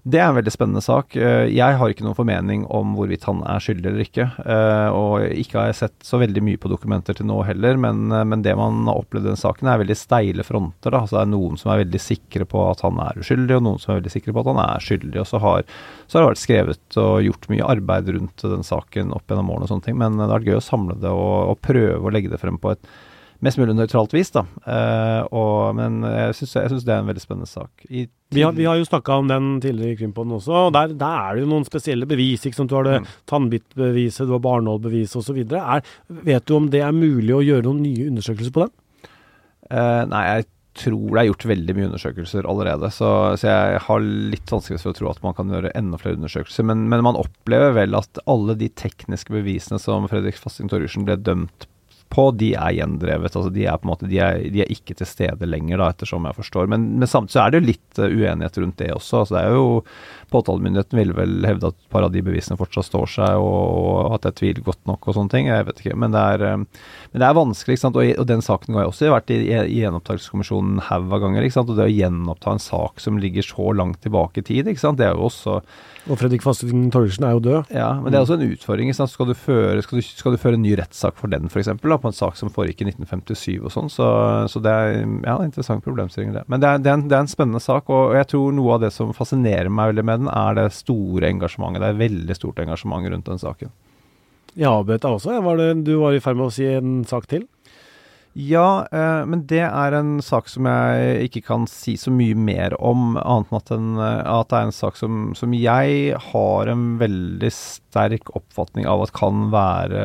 det 0.08 0.20
er 0.22 0.30
en 0.30 0.38
veldig 0.38 0.52
spennende 0.54 0.82
sak. 0.84 1.16
Eh, 1.20 1.50
jeg 1.52 1.78
har 1.80 1.92
ikke 1.92 2.06
noen 2.06 2.16
formening 2.16 2.64
om 2.72 2.94
hvorvidt 2.96 3.26
han 3.28 3.42
er 3.50 3.64
skyldig 3.64 3.90
eller 3.90 4.06
ikke. 4.06 4.28
Eh, 4.40 4.96
og 4.96 5.26
ikke 5.36 5.58
har 5.60 5.68
jeg 5.68 5.80
sett 5.82 6.06
så 6.06 6.20
veldig 6.22 6.44
mye 6.48 6.60
på 6.64 6.72
dokumenter 6.72 7.18
til 7.18 7.28
nå 7.28 7.42
heller, 7.48 7.80
men, 7.82 8.06
eh, 8.16 8.24
men 8.24 8.46
det 8.46 8.54
man 8.56 8.86
har 8.88 9.02
opplevd 9.02 9.28
i 9.28 9.32
den 9.34 9.42
saken, 9.42 9.68
er 9.68 9.82
veldig 9.82 9.98
steile 10.00 10.46
fronter. 10.48 10.94
Da. 10.94 11.02
Altså 11.02 11.18
det 11.18 11.24
er 11.26 11.34
noen 11.34 11.60
som 11.60 11.74
er 11.74 11.82
veldig 11.84 12.02
sikre 12.04 12.48
på 12.48 12.64
at 12.70 12.86
han 12.86 13.02
er 13.04 13.20
uskyldig, 13.20 13.58
og 13.58 13.66
noen 13.68 13.84
som 13.84 13.94
er 13.94 14.00
veldig 14.00 14.16
sikre 14.16 14.38
på 14.38 14.46
at 14.46 14.52
han 14.54 14.64
er 14.64 14.88
skyldig. 14.88 15.20
Og 15.24 15.28
så 15.28 15.44
har, 15.44 15.68
så 16.06 16.20
har 16.20 16.24
det 16.24 16.32
vært 16.32 16.46
skrevet 16.46 17.02
og 17.04 17.28
gjort 17.28 17.52
mye 17.52 17.70
arbeid 17.76 18.14
rundt 18.16 18.48
den 18.56 18.66
saken 18.68 19.12
opp 19.18 19.28
gjennom 19.28 19.52
årene 19.52 19.68
og 19.68 19.74
sånne 19.74 19.90
ting. 19.90 20.00
Men 20.00 20.16
det 20.16 20.30
har 20.30 20.38
vært 20.38 20.52
gøy 20.54 20.62
å 20.62 20.66
samle 20.70 21.00
det 21.04 21.12
og, 21.12 21.36
og 21.52 21.62
prøve 21.68 22.00
å 22.00 22.16
legge 22.16 22.32
det 22.32 22.40
frem 22.40 22.62
på 22.62 22.78
et 22.78 22.92
mest 23.46 23.60
mulig 23.60 23.76
nøytralt 23.78 24.14
vis, 24.16 24.32
da. 24.34 24.44
Uh, 24.66 25.22
og, 25.30 25.76
men 25.78 26.02
jeg 26.08 26.38
syns 26.40 26.86
det 26.86 26.94
er 26.94 27.02
en 27.02 27.10
veldig 27.12 27.24
spennende 27.24 27.50
sak. 27.50 27.86
I, 27.90 28.08
vi, 28.34 28.44
har, 28.44 28.56
vi, 28.58 28.66
har, 28.68 28.80
jo 28.80 28.88
snakka 28.88 29.20
om 29.22 29.30
den 29.30 29.52
tidligere 29.64 29.96
i 29.96 30.00
Krimpodden 30.00 30.36
også, 30.40 30.66
og 30.68 30.74
der, 30.76 30.96
der, 30.98 31.22
er 31.22 31.38
det 31.38 31.46
jo 31.46 31.52
noen 31.54 31.68
spesielle 31.68 32.10
bevis. 32.10 32.46
ikke 32.48 32.60
sant? 32.60 32.74
Du 32.74 32.78
har 32.80 32.88
det 32.88 33.00
mm. 33.04 33.08
tannbittbeviset, 33.30 34.26
du 34.28 34.36
har 34.36 34.44
barnålbeviset 34.44 35.22
osv. 35.22 35.42
Vet 36.28 36.50
du 36.50 36.58
om 36.58 36.70
det 36.74 36.84
er 36.86 36.98
mulig 36.98 37.36
å 37.36 37.46
gjøre 37.46 37.68
noen 37.70 37.86
nye 37.86 38.10
undersøkelser 38.12 38.56
på 38.56 38.66
den? 38.66 38.76
Uh, 39.68 40.04
nei, 40.10 40.24
jeg 40.32 40.50
tror 40.78 41.16
det 41.16 41.22
er 41.22 41.30
gjort 41.32 41.48
veldig 41.50 41.76
mye 41.78 41.88
undersøkelser 41.92 42.50
allerede. 42.50 42.90
Så, 42.94 43.08
så 43.40 43.50
jeg 43.50 43.80
har 43.88 44.04
litt 44.34 44.54
vanskelig 44.54 44.82
for 44.82 44.94
å 44.94 44.98
tro 44.98 45.10
at 45.12 45.24
man 45.26 45.36
kan 45.38 45.54
gjøre 45.54 45.74
enda 45.78 46.00
flere 46.02 46.20
undersøkelser. 46.20 46.68
Men, 46.70 46.86
men 46.92 47.06
man 47.06 47.18
opplever 47.20 47.74
vel 47.78 47.98
at 47.98 48.22
alle 48.30 48.58
de 48.60 48.70
tekniske 48.70 49.34
bevisene 49.34 49.82
som 49.82 50.08
Fredrik 50.12 50.38
Fasting 50.40 50.70
Torgersen 50.72 51.08
ble 51.08 51.18
dømt 51.22 51.68
på, 52.14 52.30
de 52.40 52.54
er 52.56 52.76
gjendrevet. 52.78 53.36
altså 53.36 53.52
De 53.54 53.66
er 53.68 53.78
på 53.78 53.88
en 53.88 53.92
måte, 53.92 54.10
de 54.10 54.20
er, 54.24 54.40
de 54.54 54.64
er 54.64 54.72
ikke 54.74 54.96
til 54.98 55.10
stede 55.10 55.50
lenger, 55.50 55.82
da, 55.82 55.90
ettersom 55.94 56.28
jeg 56.30 56.38
forstår. 56.40 56.70
Men, 56.72 56.88
men 57.02 57.10
samtidig 57.10 57.36
så 57.36 57.44
er 57.44 57.54
det 57.54 57.62
jo 57.62 57.70
litt 57.72 58.02
uh, 58.02 58.08
uenighet 58.08 58.60
rundt 58.64 58.80
det 58.82 58.92
også. 58.96 59.24
altså 59.24 59.38
det 59.38 59.44
er 59.44 59.58
jo 59.58 59.68
Påtalemyndigheten 60.34 61.00
ville 61.00 61.16
vel 61.18 61.48
hevde 61.48 61.72
at 61.72 61.78
et 61.78 61.92
par 61.94 62.06
av 62.06 62.14
de 62.14 62.24
bevisene 62.26 62.58
fortsatt 62.60 62.90
står 62.90 63.12
seg, 63.14 63.42
og, 63.42 64.14
at 64.16 64.26
det 64.26 64.32
er 64.32 64.38
tvil 64.42 64.64
godt 64.66 64.82
nok 64.90 65.08
og 65.08 65.18
sånne 65.18 65.34
ting. 65.34 65.52
Jeg 65.52 65.68
vet 65.70 65.84
ikke. 65.84 65.98
Men 66.00 66.16
det 66.16 66.24
er, 66.36 66.46
uh, 66.46 66.88
men 67.14 67.24
det 67.24 67.28
er 67.30 67.38
vanskelig. 67.38 67.80
Og, 67.88 68.00
og 68.04 68.30
den 68.30 68.44
saken 68.44 68.78
har 68.78 68.86
jeg 68.86 68.94
også 68.94 69.12
vært 69.14 69.36
i, 69.36 69.42
i, 69.48 69.60
i 69.78 69.82
gjenopptakelseskommisjonen 69.84 70.82
haug 70.90 71.12
av 71.16 71.24
ganger. 71.26 71.48
Og 71.48 71.76
det 71.78 71.88
å 71.88 71.94
gjenoppta 71.94 72.56
en 72.56 72.64
sak 72.64 73.04
som 73.04 73.22
ligger 73.22 73.46
så 73.46 73.72
langt 73.78 74.02
tilbake 74.04 74.44
i 74.44 74.48
tid, 74.52 74.72
ikke 74.72 74.84
sant. 74.84 75.00
Det 75.00 75.08
er 75.08 75.16
jo 75.16 75.30
også 75.30 75.62
og 76.08 76.20
Fredrik 76.22 76.44
Fasting 76.44 76.88
Torgersen 76.94 77.26
er 77.28 77.36
jo 77.36 77.42
død. 77.44 77.72
Ja, 77.76 77.90
men 78.00 78.12
det 78.12 78.18
er 78.18 78.24
også 78.24 78.38
en 78.38 78.48
utfordring. 78.48 78.94
Skal 78.96 79.28
du, 79.30 79.34
føre, 79.38 79.82
skal, 79.84 80.00
du, 80.00 80.06
skal 80.06 80.36
du 80.36 80.40
føre 80.40 80.58
en 80.58 80.64
ny 80.64 80.74
rettssak 80.80 81.18
for 81.20 81.32
den, 81.32 81.50
f.eks.? 81.52 81.70
På 81.84 81.98
en 82.10 82.16
sak 82.16 82.38
som 82.40 82.52
foregikk 82.54 82.84
i 82.84 82.90
1957 82.94 83.58
og 83.58 83.74
sånn. 83.74 83.92
Så, 83.92 84.08
så, 84.52 84.62
det 84.64 84.72
er 84.72 85.02
ja, 85.04 85.36
interessant 85.44 85.84
problemstilling, 85.86 86.32
det. 86.36 86.46
Men 86.52 86.64
det 86.64 86.70
er, 86.70 86.84
det, 86.84 86.92
er 86.92 87.00
en, 87.00 87.06
det 87.10 87.18
er, 87.18 87.26
en, 87.26 87.32
spennende 87.32 87.64
sak, 87.64 87.92
og 87.92 88.16
jeg 88.16 88.30
tror 88.32 88.56
noe 88.56 88.78
av 88.78 88.86
det 88.86 88.94
som 88.96 89.12
fascinerer 89.16 89.72
meg 89.74 89.92
veldig 89.92 90.06
med 90.08 90.17
den, 90.18 90.32
er 90.32 90.58
det 90.58 90.72
store 90.76 91.30
engasjementet. 91.32 91.84
Det 91.84 91.92
er 91.92 92.02
veldig 92.02 92.38
stort 92.38 92.64
engasjement 92.64 93.08
rundt 93.14 93.30
den 93.30 93.42
saken. 93.42 93.74
Ja, 94.58 94.74
Beta 94.84 95.14
også. 95.14 95.38
Var 95.46 95.60
det, 95.60 95.70
du 95.86 95.98
var 96.02 96.16
i 96.18 96.24
ferd 96.24 96.40
med 96.40 96.50
å 96.50 96.54
si 96.54 96.66
en 96.66 97.04
sak 97.08 97.30
til? 97.30 97.46
Ja, 98.38 98.86
eh, 98.94 99.24
men 99.26 99.48
det 99.50 99.64
er 99.66 99.96
en 99.98 100.20
sak 100.22 100.46
som 100.52 100.68
jeg 100.70 101.24
ikke 101.26 101.42
kan 101.48 101.64
si 101.70 101.96
så 101.98 102.12
mye 102.14 102.38
mer 102.38 102.76
om, 102.78 103.16
annet 103.18 103.50
enn 103.50 103.58
at, 103.58 103.72
den, 103.72 103.88
eh, 103.98 104.30
at 104.30 104.52
det 104.52 104.60
er 104.60 104.68
en 104.68 104.76
sak 104.78 105.00
som, 105.00 105.32
som, 105.38 105.56
jeg 105.58 106.20
har 106.28 106.70
en 106.70 106.84
veldig 107.02 107.50
sterk 107.54 108.30
oppfatning 108.38 108.86
av 108.86 109.08
at 109.08 109.14
kan 109.18 109.48
være 109.54 110.04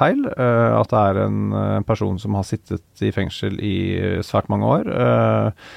feil. 0.00 0.24
Eh, 0.32 0.70
at 0.78 0.94
det 0.94 1.02
er 1.02 1.24
en 1.26 1.84
person 1.84 2.16
som 2.22 2.38
har 2.40 2.48
sittet 2.48 3.04
i 3.04 3.12
fengsel 3.12 3.60
i 3.60 3.76
svært 4.24 4.48
mange 4.52 4.70
år. 4.78 4.88
Eh, 4.88 5.68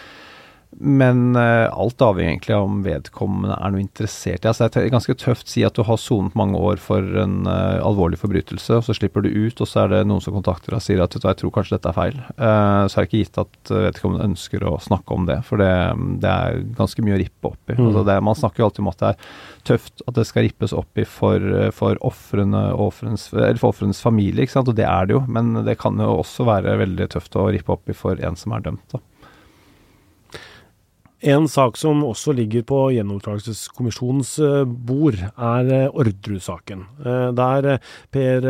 men 0.76 1.36
uh, 1.36 1.72
alt 1.72 2.01
avhenger 2.03 2.34
egentlig 2.34 2.55
av 2.57 2.65
om 2.68 2.82
vedkommende 2.86 3.55
er 3.55 3.72
noe 3.74 3.82
interessert 3.82 4.43
i. 4.43 4.49
Altså, 4.49 4.68
det 4.68 4.82
er 4.82 4.91
ganske 4.93 5.15
tøft 5.18 5.47
å 5.47 5.51
si 5.53 5.63
at 5.65 5.78
du 5.78 5.84
har 5.88 5.99
sonet 6.01 6.36
mange 6.38 6.59
år 6.59 6.82
for 6.84 7.01
en 7.22 7.47
uh, 7.47 7.80
alvorlig 7.86 8.20
forbrytelse, 8.22 8.76
og 8.76 8.86
så 8.86 8.95
slipper 8.97 9.26
du 9.26 9.32
ut, 9.32 9.61
og 9.63 9.70
så 9.70 9.86
er 9.86 9.93
det 9.95 10.01
noen 10.09 10.22
som 10.24 10.36
kontakter 10.36 10.76
deg 10.76 10.82
og 10.82 10.86
sier 10.86 11.01
at 11.03 11.15
jeg 11.18 11.39
tror 11.39 11.53
kanskje 11.55 11.78
dette 11.78 11.93
er 11.93 11.97
feil. 11.97 12.20
Uh, 12.36 12.84
så 12.86 12.99
er 12.99 12.99
det 12.99 13.09
ikke 13.09 13.24
gitt 13.24 13.41
at 13.41 13.74
vedkommende 13.88 14.28
ønsker 14.28 14.68
å 14.68 14.76
snakke 14.84 15.18
om 15.18 15.30
det, 15.30 15.39
for 15.47 15.63
det, 15.63 15.72
det 16.24 16.36
er 16.36 16.61
ganske 16.78 17.07
mye 17.07 17.18
å 17.18 17.22
rippe 17.24 17.51
opp 17.53 17.74
i. 17.74 17.80
Mm. 17.80 17.84
Altså, 17.88 18.05
det, 18.11 18.20
man 18.30 18.39
snakker 18.43 18.63
jo 18.63 18.70
alltid 18.70 18.86
om 18.86 18.91
at 18.91 19.01
det 19.01 19.11
er 19.13 19.34
tøft 19.72 20.05
at 20.05 20.20
det 20.20 20.28
skal 20.30 20.47
rippes 20.49 20.76
opp 20.78 20.99
i 20.99 21.07
for, 21.07 21.49
for 21.76 21.99
ofrene 22.05 22.68
og 22.76 22.91
ofrenes 22.91 24.03
familie, 24.03 24.47
og 24.57 24.76
det 24.76 24.86
er 24.86 25.07
det 25.07 25.15
jo, 25.15 25.26
men 25.32 25.63
det 25.65 25.80
kan 25.82 25.97
jo 26.01 26.20
også 26.22 26.45
være 26.47 26.78
veldig 26.84 27.13
tøft 27.15 27.36
å 27.39 27.49
rippe 27.55 27.74
opp 27.74 27.89
i 27.89 27.95
for 27.97 28.20
en 28.24 28.38
som 28.39 28.53
er 28.55 28.68
dømt. 28.68 28.86
da. 28.93 29.01
En 31.26 31.47
sak 31.49 31.80
som 31.82 32.03
også 32.05 32.30
ligger 32.38 32.61
på 32.70 32.78
gjenopptakelseskommisjonens 32.93 34.36
eh, 34.45 34.68
bord, 34.70 35.15
er 35.18 35.72
eh, 35.74 35.88
Orderud-saken. 35.89 36.84
Eh, 37.01 37.30
der 37.34 37.80
Per 38.13 38.45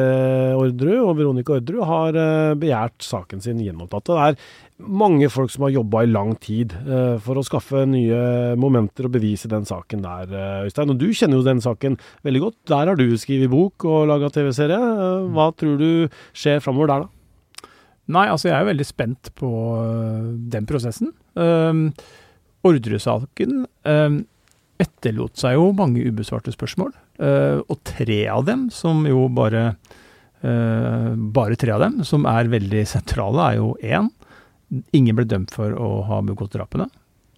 Orderud 0.57 1.05
og 1.05 1.13
Veronica 1.15 1.55
Orderud 1.55 1.87
har 1.87 2.19
begjært 2.59 3.07
saken 3.07 3.43
sin 3.43 3.61
gjenopptatt. 3.63 4.09
Det 4.09 4.19
er 4.19 4.83
mange 4.83 5.31
folk 5.31 5.53
som 5.53 5.63
har 5.63 5.77
jobba 5.77 6.03
i 6.03 6.11
lang 6.11 6.35
tid 6.43 6.75
for 7.23 7.39
å 7.39 7.45
skaffe 7.45 7.85
nye 7.89 8.19
momenter 8.59 9.07
og 9.07 9.15
bevise 9.15 9.49
den 9.49 9.65
saken 9.65 10.03
der, 10.03 10.35
Øystein. 10.67 10.91
Og 10.91 10.99
du 10.99 11.07
kjenner 11.15 11.39
jo 11.39 11.47
den 11.47 11.63
saken 11.63 11.95
veldig 12.27 12.43
godt. 12.43 12.59
Der 12.69 12.91
har 12.91 12.99
du 12.99 13.07
skrevet 13.17 13.51
bok 13.53 13.87
og 13.87 14.11
laga 14.11 14.29
TV-serie. 14.35 14.77
Hva 15.33 15.49
tror 15.57 15.79
du 15.79 15.89
skjer 16.35 16.61
framover 16.61 16.91
der, 16.91 17.07
da? 17.07 17.71
Nei, 18.17 18.29
altså 18.31 18.51
jeg 18.51 18.59
er 18.59 18.69
veldig 18.69 18.87
spent 18.87 19.33
på 19.39 19.49
den 20.51 20.67
prosessen. 20.69 21.15
Uh, 21.35 21.91
Ordresaken 22.65 23.65
eh, 23.87 24.17
etterlot 24.81 25.37
seg 25.39 25.57
jo 25.57 25.71
mange 25.77 26.03
ubesvarte 26.05 26.53
spørsmål, 26.53 26.93
eh, 27.21 27.59
og 27.61 27.79
tre 27.87 28.21
av 28.33 28.45
dem, 28.47 28.67
som 28.73 29.05
jo 29.09 29.27
bare 29.33 29.63
eh, 30.41 31.13
Bare 31.37 31.57
tre 31.59 31.73
av 31.73 31.81
dem, 31.81 32.03
som 32.05 32.27
er 32.29 32.49
veldig 32.51 32.83
sentrale, 32.89 33.47
er 33.51 33.57
jo 33.57 33.73
én. 33.81 34.11
Ingen 34.93 35.17
ble 35.17 35.25
dømt 35.25 35.53
for 35.55 35.73
å 35.73 36.03
ha 36.05 36.21
begått 36.25 36.53
drapene. 36.53 36.89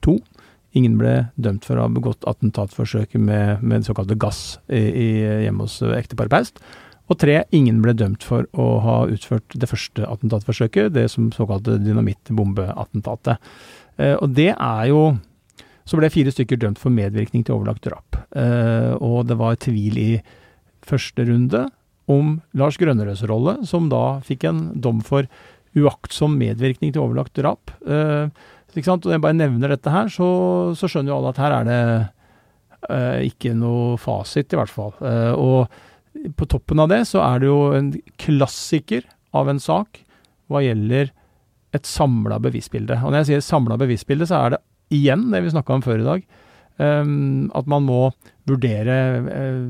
To. 0.03 0.17
Ingen 0.77 0.97
ble 0.99 1.13
dømt 1.39 1.65
for 1.65 1.79
å 1.79 1.87
ha 1.87 1.93
begått 1.93 2.27
attentatforsøket 2.29 3.21
med, 3.21 3.63
med 3.63 3.87
såkalte 3.87 4.17
gass 4.19 4.59
i, 4.67 4.81
i, 4.81 5.07
hjemme 5.45 5.65
hos 5.65 5.79
ekteparet 5.81 6.33
Paust. 6.33 6.61
Og 7.09 7.17
tre, 7.17 7.39
ingen 7.55 7.79
ble 7.81 7.95
dømt 7.97 8.25
for 8.25 8.45
å 8.53 8.67
ha 8.85 8.97
utført 9.09 9.55
det 9.57 9.69
første 9.71 10.05
attentatforsøket, 10.05 10.91
det 10.93 11.07
som 11.09 11.31
såkalte 11.33 11.79
dynamittbombeattentatet. 11.81 13.41
Eh, 13.99 14.15
og 14.15 14.31
det 14.37 14.53
er 14.55 14.85
jo 14.91 15.17
Så 15.89 15.97
ble 15.97 16.11
fire 16.13 16.29
stykker 16.29 16.59
dømt 16.61 16.77
for 16.77 16.93
medvirkning 16.93 17.41
til 17.41 17.55
overlagt 17.55 17.81
drap. 17.81 18.13
Eh, 18.37 18.91
og 19.01 19.25
det 19.25 19.39
var 19.39 19.55
tvil 19.57 19.95
i 19.97 20.11
første 20.85 21.25
runde 21.25 21.63
om 22.05 22.35
Lars 22.53 22.77
Grønnerøds 22.77 23.23
rolle, 23.25 23.55
som 23.65 23.87
da 23.89 24.19
fikk 24.21 24.45
en 24.45 24.59
dom 24.77 24.99
for 25.01 25.25
uaktsom 25.73 26.35
medvirkning 26.37 26.93
til 26.93 27.01
overlagt 27.01 27.33
drap. 27.41 27.73
Eh, 27.89 28.29
ikke 28.75 28.85
sant? 28.85 29.07
Og 29.09 29.15
jeg 29.15 29.23
bare 29.23 29.39
nevner 29.39 29.73
dette 29.73 29.89
her, 29.89 30.13
så, 30.13 30.29
så 30.77 30.85
skjønner 30.85 31.09
jo 31.09 31.17
alle 31.17 31.33
at 31.33 31.41
her 31.41 31.57
er 31.57 31.69
det 31.71 31.81
ikke 33.33 33.55
noe 33.57 33.97
fasit, 33.97 34.53
i 34.53 34.59
hvert 34.61 34.71
fall. 34.71 34.93
Og 35.41 36.29
på 36.37 36.47
toppen 36.53 36.85
av 36.85 36.93
det 36.93 37.01
så 37.09 37.25
er 37.25 37.41
det 37.41 37.49
jo 37.49 37.57
en 37.73 37.89
klassiker 38.21 39.09
av 39.33 39.49
en 39.49 39.59
sak 39.61 40.03
hva 40.53 40.61
gjelder 40.61 41.09
et 41.75 41.85
samla 41.85 42.39
bevisbilde. 42.41 42.97
Og 43.03 43.11
når 43.11 43.23
jeg 43.23 43.29
sier 43.29 43.45
samla 43.45 43.77
bevisbilde, 43.79 44.27
så 44.29 44.43
er 44.43 44.55
det 44.55 44.63
igjen 44.93 45.27
det 45.33 45.43
vi 45.45 45.51
snakka 45.53 45.77
om 45.77 45.83
før 45.85 46.01
i 46.01 46.07
dag. 46.07 46.29
Um, 46.79 47.49
at 47.59 47.67
man 47.67 47.83
må 47.83 48.05
vurdere 48.47 48.93
uh, 49.25 49.65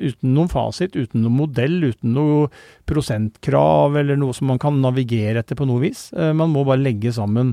uten 0.00 0.30
noen 0.32 0.48
fasit, 0.48 0.96
uten 0.96 1.20
noen 1.20 1.36
modell, 1.42 1.76
uten 1.92 2.14
noe 2.16 2.46
prosentkrav 2.88 3.98
eller 4.00 4.16
noe 4.16 4.32
som 4.32 4.48
man 4.48 4.60
kan 4.62 4.78
navigere 4.80 5.42
etter 5.42 5.58
på 5.58 5.68
noe 5.68 5.82
vis. 5.82 6.06
Uh, 6.16 6.32
man 6.32 6.54
må 6.54 6.64
bare 6.64 6.80
legge 6.80 7.12
sammen 7.12 7.52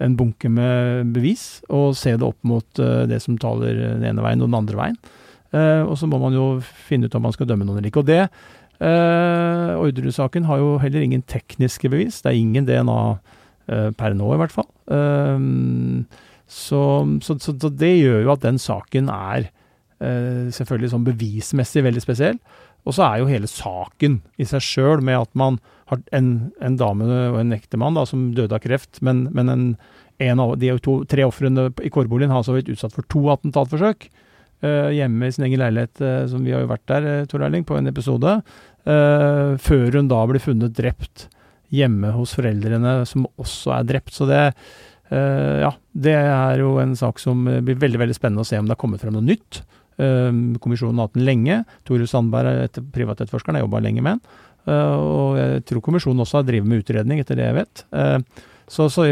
en 0.00 0.16
bunke 0.16 0.48
med 0.52 1.08
bevis 1.14 1.62
og 1.72 1.96
se 1.96 2.12
det 2.16 2.24
opp 2.26 2.36
mot 2.44 2.84
uh, 2.84 3.08
det 3.08 3.22
som 3.24 3.40
taler 3.40 3.80
den 3.80 4.04
ene 4.12 4.28
veien 4.28 4.44
og 4.44 4.52
den 4.52 4.60
andre 4.60 4.80
veien. 4.84 5.02
og 5.50 5.96
så 5.98 6.06
må 6.06 6.20
man 6.22 6.36
jo 6.36 6.60
finne 6.62 7.08
ut 7.08 7.14
om 7.16 7.24
man 7.26 7.32
skal 7.34 7.48
dømme 7.48 7.64
noen 7.64 7.80
eller 7.80 7.88
ikke. 7.90 8.04
Og 8.04 8.06
det 8.06 8.22
Orderud-saken 8.80 10.46
har 10.46 10.60
jo 10.60 10.76
heller 10.78 11.02
ingen 11.02 11.24
tekniske 11.26 11.90
bevis. 11.90 12.20
Det 12.22 12.30
er 12.30 12.38
ingen 12.38 12.68
DNA 12.68 13.00
Eh, 13.10 13.39
per 13.70 14.16
nå, 14.18 14.32
i 14.34 14.40
hvert 14.40 14.54
fall. 14.54 14.66
Um, 14.90 16.06
så, 16.50 16.82
så, 17.22 17.36
så, 17.38 17.70
det 17.70 17.92
gjør 18.00 18.24
jo 18.24 18.32
at 18.34 18.42
den 18.42 18.58
saken 18.58 19.10
er 19.14 19.46
uh, 20.02 20.50
selvfølgelig 20.50 20.90
sånn 20.90 21.06
bevismessig 21.06 21.84
veldig 21.86 22.02
spesiell. 22.02 22.40
Og 22.88 22.96
så 22.96 23.04
er 23.06 23.20
jo 23.20 23.28
hele 23.30 23.50
saken 23.50 24.18
i 24.40 24.46
seg 24.48 24.64
sjøl, 24.64 25.04
med 25.04 25.20
at 25.20 25.30
man 25.38 25.60
har 25.92 26.00
en, 26.16 26.50
en 26.64 26.78
dame 26.80 27.06
og 27.06 27.38
en 27.42 27.54
ektemann 27.54 27.98
da, 27.98 28.06
som 28.08 28.30
døde 28.34 28.56
av 28.56 28.64
kreft, 28.64 29.02
men, 29.04 29.26
men 29.36 29.52
en, 29.52 29.64
en 30.22 30.42
av 30.42 30.56
de 30.58 30.72
to, 30.82 31.00
tre 31.10 31.26
ofrene 31.28 31.68
i 31.84 31.92
kårboligen 31.92 32.32
har 32.34 32.46
så 32.46 32.56
vidt 32.56 32.70
utsatt 32.72 32.96
for 32.96 33.06
to 33.12 33.28
attentatforsøk. 33.36 34.08
Uh, 34.60 34.90
hjemme 34.92 35.28
i 35.28 35.32
sin 35.32 35.46
egen 35.46 35.62
leilighet, 35.62 36.02
uh, 36.02 36.24
som 36.28 36.42
vi 36.44 36.56
har 36.56 36.64
jo 36.64 36.72
vært 36.72 36.88
der, 36.90 37.10
Tor 37.30 37.44
Erling, 37.46 37.62
på 37.68 37.78
en 37.78 37.92
episode. 37.92 38.40
før 38.80 39.96
hun 39.98 40.06
da 40.08 40.18
blir 40.26 40.40
funnet 40.40 40.72
drept 40.72 41.28
hjemme 41.74 42.12
hos 42.16 42.34
foreldrene, 42.36 43.00
som 43.08 43.26
også 43.40 43.74
er 43.78 43.88
drept. 43.88 44.14
Så 44.16 44.28
det, 44.30 44.42
uh, 45.12 45.56
ja, 45.66 45.72
det 45.92 46.16
er 46.18 46.62
jo 46.62 46.76
en 46.82 46.96
sak 46.98 47.22
som 47.22 47.46
blir 47.46 47.78
veldig 47.80 48.02
veldig 48.04 48.18
spennende 48.18 48.46
å 48.46 48.50
se 48.50 48.60
om 48.60 48.68
det 48.68 48.76
har 48.76 48.82
kommet 48.82 49.02
frem 49.02 49.16
noe 49.16 49.26
nytt. 49.26 49.62
Uh, 50.00 50.30
kommisjonen 50.62 51.00
har 51.00 51.10
hatt 51.10 51.18
den 51.18 51.28
lenge. 51.28 51.62
Tore 51.88 52.08
Sandberg, 52.10 52.66
etter 52.68 52.86
privatetterforskeren, 52.94 53.60
har 53.60 53.66
jobba 53.68 53.84
lenge 53.86 54.04
med 54.06 54.18
den. 54.18 54.46
Og 54.70 55.38
jeg 55.40 55.62
tror 55.66 55.80
kommisjonen 55.82 56.20
også 56.20 56.42
har 56.42 56.44
drevet 56.46 56.68
med 56.68 56.82
utredning, 56.82 57.22
etter 57.22 57.38
det 57.38 57.46
jeg 57.46 57.56
vet. 57.56 57.80
så, 58.68 58.84
så 58.92 59.06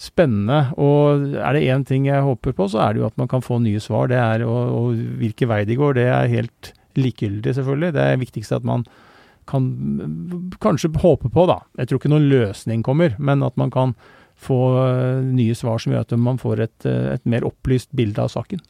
spennende. 0.00 0.60
Og 0.80 1.34
er 1.38 1.56
det 1.56 1.66
én 1.70 1.84
ting 1.86 2.08
jeg 2.08 2.24
håper 2.24 2.54
på, 2.56 2.68
så 2.70 2.82
er 2.84 2.94
det 2.94 3.02
jo 3.02 3.08
at 3.08 3.18
man 3.20 3.30
kan 3.30 3.44
få 3.44 3.60
nye 3.62 3.82
svar. 3.82 4.10
Det 4.10 4.18
er, 4.18 4.46
og, 4.46 4.62
og 4.74 5.02
hvilken 5.20 5.50
vei 5.50 5.62
de 5.68 5.78
går, 5.78 5.98
det 5.98 6.08
er 6.10 6.32
helt 6.32 6.72
likegyldig, 6.98 7.54
selvfølgelig. 7.56 7.94
Det 7.96 8.04
er 8.04 8.22
viktigst 8.22 8.54
at 8.54 8.66
man 8.66 8.86
kan 9.50 9.70
kanskje 10.64 10.92
håpe 11.02 11.30
på, 11.32 11.46
da. 11.50 11.60
Jeg 11.78 11.90
tror 11.90 12.02
ikke 12.02 12.12
noen 12.12 12.28
løsning 12.30 12.84
kommer, 12.86 13.16
men 13.18 13.44
at 13.46 13.56
man 13.60 13.72
kan 13.74 13.96
få 14.44 14.60
nye 15.24 15.54
svar 15.56 15.78
som 15.80 15.94
gjør 15.94 16.06
at 16.06 16.14
man 16.18 16.40
får 16.42 16.64
et, 16.66 16.86
et 16.86 17.26
mer 17.28 17.46
opplyst 17.46 17.92
bilde 17.96 18.22
av 18.22 18.32
saken. 18.32 18.62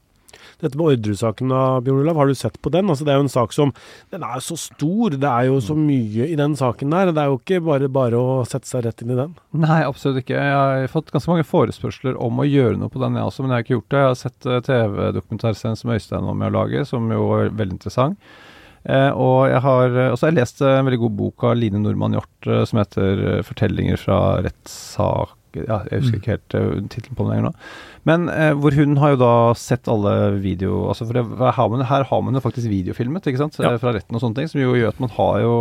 Dette 0.63 0.79
med 0.79 0.87
Orderud-saken, 0.87 1.53
Bjørn 1.85 2.01
Olav, 2.03 2.19
har 2.21 2.31
du 2.31 2.37
sett 2.39 2.57
på 2.63 2.71
den? 2.73 2.89
Altså, 2.91 3.07
det 3.07 3.15
er 3.15 3.19
jo 3.19 3.27
en 3.27 3.33
sak 3.33 3.55
som 3.57 3.73
Den 4.13 4.25
er 4.27 4.43
så 4.45 4.57
stor, 4.61 5.17
det 5.17 5.31
er 5.31 5.49
jo 5.49 5.59
så 5.65 5.77
mye 5.79 6.29
i 6.31 6.39
den 6.39 6.57
saken 6.59 6.95
der. 6.95 7.13
Det 7.15 7.23
er 7.23 7.33
jo 7.33 7.41
ikke 7.41 7.61
bare 7.65 7.91
bare 7.93 8.21
å 8.21 8.37
sette 8.49 8.69
seg 8.71 8.85
rett 8.87 9.03
inn 9.05 9.15
i 9.15 9.19
den. 9.19 9.35
Nei, 9.65 9.81
absolutt 9.87 10.23
ikke. 10.23 10.39
Jeg 10.39 10.55
har 10.55 10.89
fått 10.93 11.13
ganske 11.15 11.33
mange 11.33 11.49
forespørsler 11.49 12.19
om 12.23 12.41
å 12.41 12.49
gjøre 12.49 12.79
noe 12.81 12.93
på 12.93 13.03
den, 13.03 13.19
jeg 13.19 13.31
også, 13.31 13.45
men 13.45 13.53
jeg 13.53 13.57
har 13.57 13.67
ikke 13.67 13.77
gjort 13.77 13.91
det. 13.91 14.03
Jeg 14.03 14.11
har 14.11 14.21
sett 14.21 14.49
uh, 14.49 14.59
TV-dokumentarserien 14.69 15.81
som 15.81 15.95
Øystein 15.95 16.31
var 16.31 16.41
med 16.41 16.53
å 16.53 16.59
lage, 16.61 16.85
som 16.89 17.13
jo 17.13 17.29
var 17.33 17.53
veldig 17.53 17.79
interessant. 17.79 18.35
Eh, 18.85 19.11
og 19.17 19.49
jeg 19.49 19.63
har 19.65 19.95
også 20.11 20.29
jeg 20.29 20.37
lest 20.37 20.61
en 20.65 20.85
veldig 20.85 21.01
god 21.07 21.17
bok 21.21 21.47
av 21.49 21.57
Line 21.57 21.81
Nordmann 21.81 22.17
Hjort 22.19 22.51
eh, 22.51 22.65
som 22.69 22.83
heter 22.83 23.41
'Fortellinger 23.47 23.97
fra 24.01 24.19
rettssak' 24.45 25.41
ja, 25.63 25.81
Jeg 25.91 26.03
husker 26.03 26.17
mm. 26.17 26.21
ikke 26.21 26.33
helt 26.35 26.57
uh, 26.57 26.71
tittelen 26.91 27.19
på 27.19 27.27
den 27.27 27.33
lenger 27.33 27.47
nå. 27.49 27.53
Men 28.09 28.27
uh, 28.31 28.53
hvor 28.59 28.75
hun 28.77 28.97
har 29.01 29.15
jo 29.15 29.21
da 29.23 29.35
sett 29.59 29.91
alle 29.91 30.15
video... 30.43 30.85
Altså 30.91 31.07
for 31.09 31.19
det, 31.19 31.25
her, 31.59 31.69
man, 31.71 31.85
her 31.89 32.07
har 32.11 32.25
man 32.27 32.35
jo 32.35 32.43
faktisk 32.45 32.71
videofilmet 32.73 33.29
ikke 33.31 33.43
sant, 33.45 33.59
ja. 33.63 33.75
fra 33.81 33.95
retten 33.97 34.17
og 34.17 34.25
sånne 34.25 34.41
ting, 34.41 34.51
som 34.51 34.63
jo 34.63 34.75
gjør 34.79 34.95
at 34.95 35.05
man 35.05 35.15
har 35.15 35.39
jo 35.45 35.55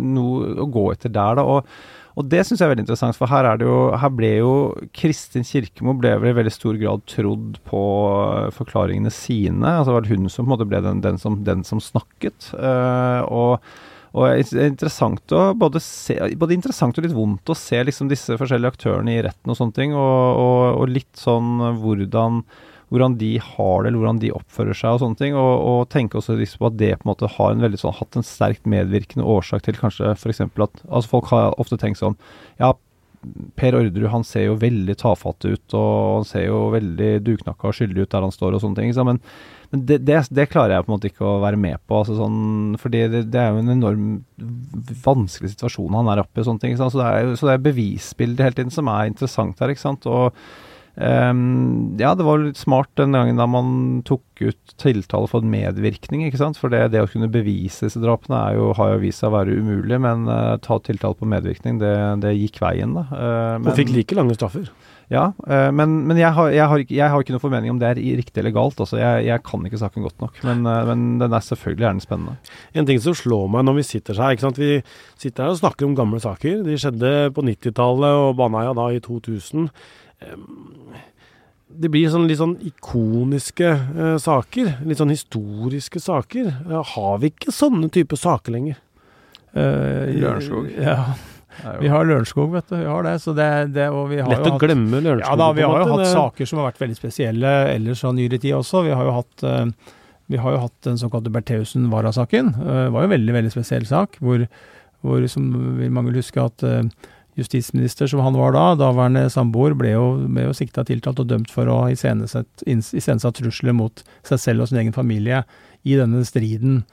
noe 0.00 0.54
å 0.64 0.68
gå 0.78 0.86
etter 0.94 1.12
der, 1.14 1.40
da. 1.40 1.44
og 1.44 1.68
og 2.14 2.28
det 2.30 2.44
syns 2.46 2.60
jeg 2.60 2.68
er 2.68 2.70
veldig 2.70 2.84
interessant, 2.84 3.16
for 3.18 3.30
her, 3.30 3.46
er 3.48 3.58
det 3.58 3.66
jo, 3.66 3.78
her 3.98 4.12
ble 4.14 4.30
jo 4.36 4.52
Kristin 4.94 5.46
Kirkemo 5.46 5.96
ble 5.98 6.12
vel 6.22 6.30
i 6.30 6.36
veldig 6.36 6.52
stor 6.54 6.78
grad 6.78 7.02
trodd 7.10 7.58
på 7.66 7.80
forklaringene 8.54 9.10
sine. 9.14 9.66
Altså 9.80 9.90
det 9.90 9.96
var 9.96 10.12
hun 10.12 10.30
som 10.30 10.44
på 10.44 10.48
en 10.48 10.52
måte 10.54 10.68
ble 10.70 10.82
den, 10.84 11.02
den, 11.02 11.18
som, 11.18 11.40
den 11.46 11.66
som, 11.66 11.82
snakket. 11.82 12.52
Uh, 12.54 13.26
og 13.26 13.74
og 14.14 14.28
det 14.30 14.60
er 14.62 14.68
interessant 14.70 15.32
å 15.34 15.40
både 15.58 15.80
se 15.82 16.14
Både 16.38 16.54
interessant 16.54 16.94
og 16.94 17.02
litt 17.02 17.16
vondt 17.16 17.50
å 17.50 17.56
se 17.58 17.80
liksom 17.82 18.06
disse 18.06 18.36
forskjellige 18.38 18.76
aktørene 18.76 19.16
i 19.16 19.24
retten 19.26 19.50
og 19.50 19.58
sånne 19.58 19.74
ting, 19.74 19.96
og, 19.98 20.38
og, 20.38 20.60
og 20.84 20.92
litt 20.92 21.18
sånn 21.18 21.58
hvordan, 21.82 22.44
hvordan 22.94 23.18
de 23.20 23.32
har 23.42 23.82
det, 23.82 23.90
eller 23.90 24.00
hvordan 24.00 24.22
de 24.22 24.32
oppfører 24.36 24.78
seg 24.78 24.96
og 24.96 25.02
sånne 25.02 25.20
ting. 25.20 25.36
Og, 25.38 25.52
og 25.68 25.90
tenke 25.92 26.20
også 26.20 26.38
liksom 26.38 26.62
på 26.62 26.70
at 26.70 26.80
det 26.80 26.94
på 27.00 27.08
en 27.08 27.12
måte 27.12 27.30
har 27.36 27.52
en 27.52 27.66
veldig 27.66 27.82
sånn, 27.82 27.98
hatt 27.98 28.18
en 28.18 28.26
sterkt 28.26 28.70
medvirkende 28.70 29.26
årsak 29.34 29.66
til 29.66 29.78
kanskje 29.80 30.14
f.eks. 30.14 30.44
at 30.46 30.82
altså 30.88 31.10
Folk 31.10 31.30
har 31.34 31.54
ofte 31.60 31.78
tenkt 31.80 32.00
sånn 32.00 32.16
Ja, 32.62 32.72
Per 33.56 33.76
Orderud 33.78 34.10
han 34.12 34.24
ser 34.28 34.50
jo 34.50 34.56
veldig 34.60 34.98
tafatt 35.00 35.46
ut, 35.46 35.76
og 35.76 35.92
han 36.20 36.26
ser 36.28 36.46
jo 36.50 36.66
veldig 36.74 37.12
duknakka 37.24 37.70
og 37.70 37.76
skyldig 37.76 38.04
ut 38.04 38.12
der 38.12 38.26
han 38.26 38.34
står 38.34 38.56
og 38.56 38.64
sånne 38.64 38.82
ting. 38.82 38.92
Men 39.08 39.20
men 39.74 39.86
det, 39.88 39.96
det, 40.06 40.20
det, 40.30 40.44
klarer 40.52 40.76
jeg 40.76 40.84
på 40.84 40.92
en 40.92 40.94
måte 40.94 41.08
ikke 41.10 41.24
å 41.26 41.40
være 41.42 41.58
med 41.58 41.80
på. 41.82 41.96
Altså 41.98 42.14
sånn, 42.14 42.76
fordi 42.78 43.00
det, 43.10 43.24
det, 43.34 43.40
er 43.40 43.50
jo 43.50 43.62
en 43.64 43.72
enorm 43.72 44.04
vanskelig 45.02 45.50
situasjon 45.56 45.96
han 45.98 46.10
er 46.12 46.22
oppe 46.22 46.38
i. 46.38 46.44
og 46.44 46.46
sånne 46.46 46.62
ting, 46.62 46.76
så 46.78 46.86
det, 46.94 47.08
er, 47.08 47.32
så 47.40 47.50
er 47.50 47.64
bevisbildet 47.64 48.44
hele 48.46 48.58
tiden 48.60 48.70
som 48.74 48.90
er 48.92 49.10
interessant 49.10 49.58
her. 49.58 49.72
ikke 49.74 49.82
sant, 49.82 50.06
og 50.06 50.38
um, 50.94 51.96
ja, 51.98 52.12
det 52.14 52.26
var 52.26 52.38
litt 52.38 52.58
smart 52.60 52.90
den 52.98 53.16
gangen 53.16 53.40
da 53.40 53.46
man 53.50 54.00
tok 54.06 54.22
ut 54.42 54.74
tiltale 54.80 55.28
for 55.30 55.46
medvirkning. 55.46 56.24
ikke 56.26 56.40
sant, 56.40 56.58
For 56.60 56.72
det, 56.72 56.86
å 57.00 57.10
kunne 57.10 57.30
bevise 57.32 57.88
disse 57.88 58.02
drapene 58.02 58.38
er 58.38 58.58
jo, 58.58 58.72
har 58.78 58.94
jo 58.94 59.02
vist 59.02 59.22
seg 59.22 59.32
å 59.32 59.36
være 59.36 59.58
umulig. 59.58 59.98
Men 60.02 60.28
uh, 60.30 60.56
ta 60.62 60.78
tiltale 60.82 61.18
på 61.18 61.28
medvirkning, 61.30 61.80
det, 61.82 62.34
gikk 62.38 62.60
veien, 62.62 62.94
da. 62.96 63.06
Uh, 63.10 63.54
men, 63.58 63.70
og 63.72 63.78
fikk 63.78 63.94
like 63.94 64.18
lange 64.18 64.36
straffer? 64.38 64.70
Ja, 65.12 65.26
uh, 65.44 65.70
men, 65.74 65.98
men 66.08 66.18
jeg, 66.20 66.30
har, 66.36 66.52
jeg, 66.54 66.68
har, 66.70 66.84
jeg, 66.86 67.08
har, 67.12 67.24
ikke 67.24 67.34
noe 67.34 67.42
formening 67.42 67.74
om 67.74 67.82
det 67.82 67.90
er 67.90 68.02
riktig 68.20 68.40
eller 68.42 68.54
galt. 68.54 68.78
Altså. 68.78 69.00
Jeg, 69.02 69.26
jeg 69.26 69.44
kan 69.46 69.66
ikke 69.66 69.82
saken 69.82 70.06
godt 70.06 70.22
nok. 70.22 70.38
Men, 70.46 70.62
men 70.62 71.04
den 71.22 71.34
er 71.34 71.44
selvfølgelig 71.48 71.88
gjerne 71.88 72.06
spennende. 72.06 72.54
En 72.74 72.86
ting 72.88 73.02
som 73.02 73.18
slår 73.18 73.50
meg 73.52 73.66
når 73.66 73.80
vi 73.80 73.88
sitter 73.90 74.22
her 74.22 74.34
ikke 74.34 74.46
sant? 74.46 74.62
Vi 74.62 74.78
sitter 75.18 75.48
her 75.48 75.56
og 75.56 75.60
snakker 75.60 75.88
om 75.88 75.98
gamle 75.98 76.22
saker. 76.22 76.62
De 76.66 76.78
skjedde 76.78 77.12
på 77.34 77.44
90-tallet 77.50 78.22
og 78.24 78.34
Baneheia 78.38 78.74
da 78.78 78.88
i 78.94 79.02
2000. 79.02 79.68
Det 81.74 81.90
blir 81.90 82.10
sånn, 82.12 82.28
litt 82.30 82.38
sånn 82.38 82.56
ikoniske 82.62 83.68
eh, 83.74 84.16
saker. 84.22 84.74
Litt 84.86 85.00
sånn 85.00 85.12
historiske 85.14 86.00
saker. 86.02 86.50
har 86.94 87.22
vi 87.22 87.32
ikke 87.32 87.54
sånne 87.54 87.90
type 87.92 88.18
saker 88.20 88.54
lenger? 88.54 88.80
Uh, 89.54 90.10
Lørenskog. 90.10 90.70
Ja. 91.62 91.78
Vi 91.78 91.86
har 91.86 92.02
Lørenskog, 92.02 92.48
vet 92.50 92.66
du. 92.66 92.76
Vi 92.80 92.86
har 92.90 93.04
det. 93.06 93.18
Så 93.22 93.32
det, 93.32 93.48
det 93.76 93.86
og 93.94 94.08
vi 94.10 94.18
har 94.18 94.30
Lett 94.32 94.48
å 94.50 94.56
glemme 94.58 94.98
Lørenskog. 94.98 95.28
Ja 95.30 95.38
da, 95.38 95.52
vi 95.54 95.62
har 95.62 95.84
jo 95.84 95.92
hatt 95.92 96.10
saker 96.10 96.50
som 96.50 96.58
har 96.60 96.72
vært 96.72 96.80
veldig 96.82 96.96
spesielle 96.98 97.52
ellers 97.70 98.02
av 98.04 98.16
nyere 98.16 98.40
tid 98.42 98.56
også. 98.58 98.82
Vi 98.88 98.94
har 98.94 99.06
jo 99.06 99.14
hatt, 99.14 99.44
uh, 99.46 99.92
vi 100.34 100.40
har 100.42 100.56
jo 100.56 100.62
hatt 100.64 100.78
den 100.86 100.98
såkalte 100.98 101.30
Bertheussen-Wara-saken. 101.34 102.54
Uh, 102.58 102.80
det 102.84 102.94
var 102.96 103.06
jo 103.06 103.10
en 103.10 103.14
veldig, 103.14 103.36
veldig 103.38 103.54
spesiell 103.54 103.86
sak, 103.86 104.18
hvor, 104.18 104.42
hvor 105.06 105.28
som 105.30 105.46
vil 105.78 105.94
mange 105.94 106.10
vil 106.10 106.24
huske 106.24 106.42
at 106.42 106.66
uh, 106.66 106.82
justisminister 107.38 108.10
som 108.10 108.22
han 108.22 108.36
var 108.38 108.54
da, 108.54 108.64
daværende 108.78 109.26
samboer, 109.32 109.74
ble 109.78 109.94
jo, 109.94 110.04
ble 110.30 110.46
jo 110.46 110.54
sikta, 110.56 110.84
tiltalt 110.86 111.22
og 111.22 111.30
dømt 111.32 111.50
for 111.50 111.70
å 111.70 111.80
ha 111.84 111.90
iscenesatt 111.90 113.40
trusler 113.40 113.74
mot 113.74 114.04
seg 114.26 114.42
selv 114.42 114.64
og 114.64 114.70
sin 114.70 114.82
egen 114.84 114.94
familie 114.94 115.42
i 115.82 115.98
denne 115.98 116.22
striden 116.28 116.84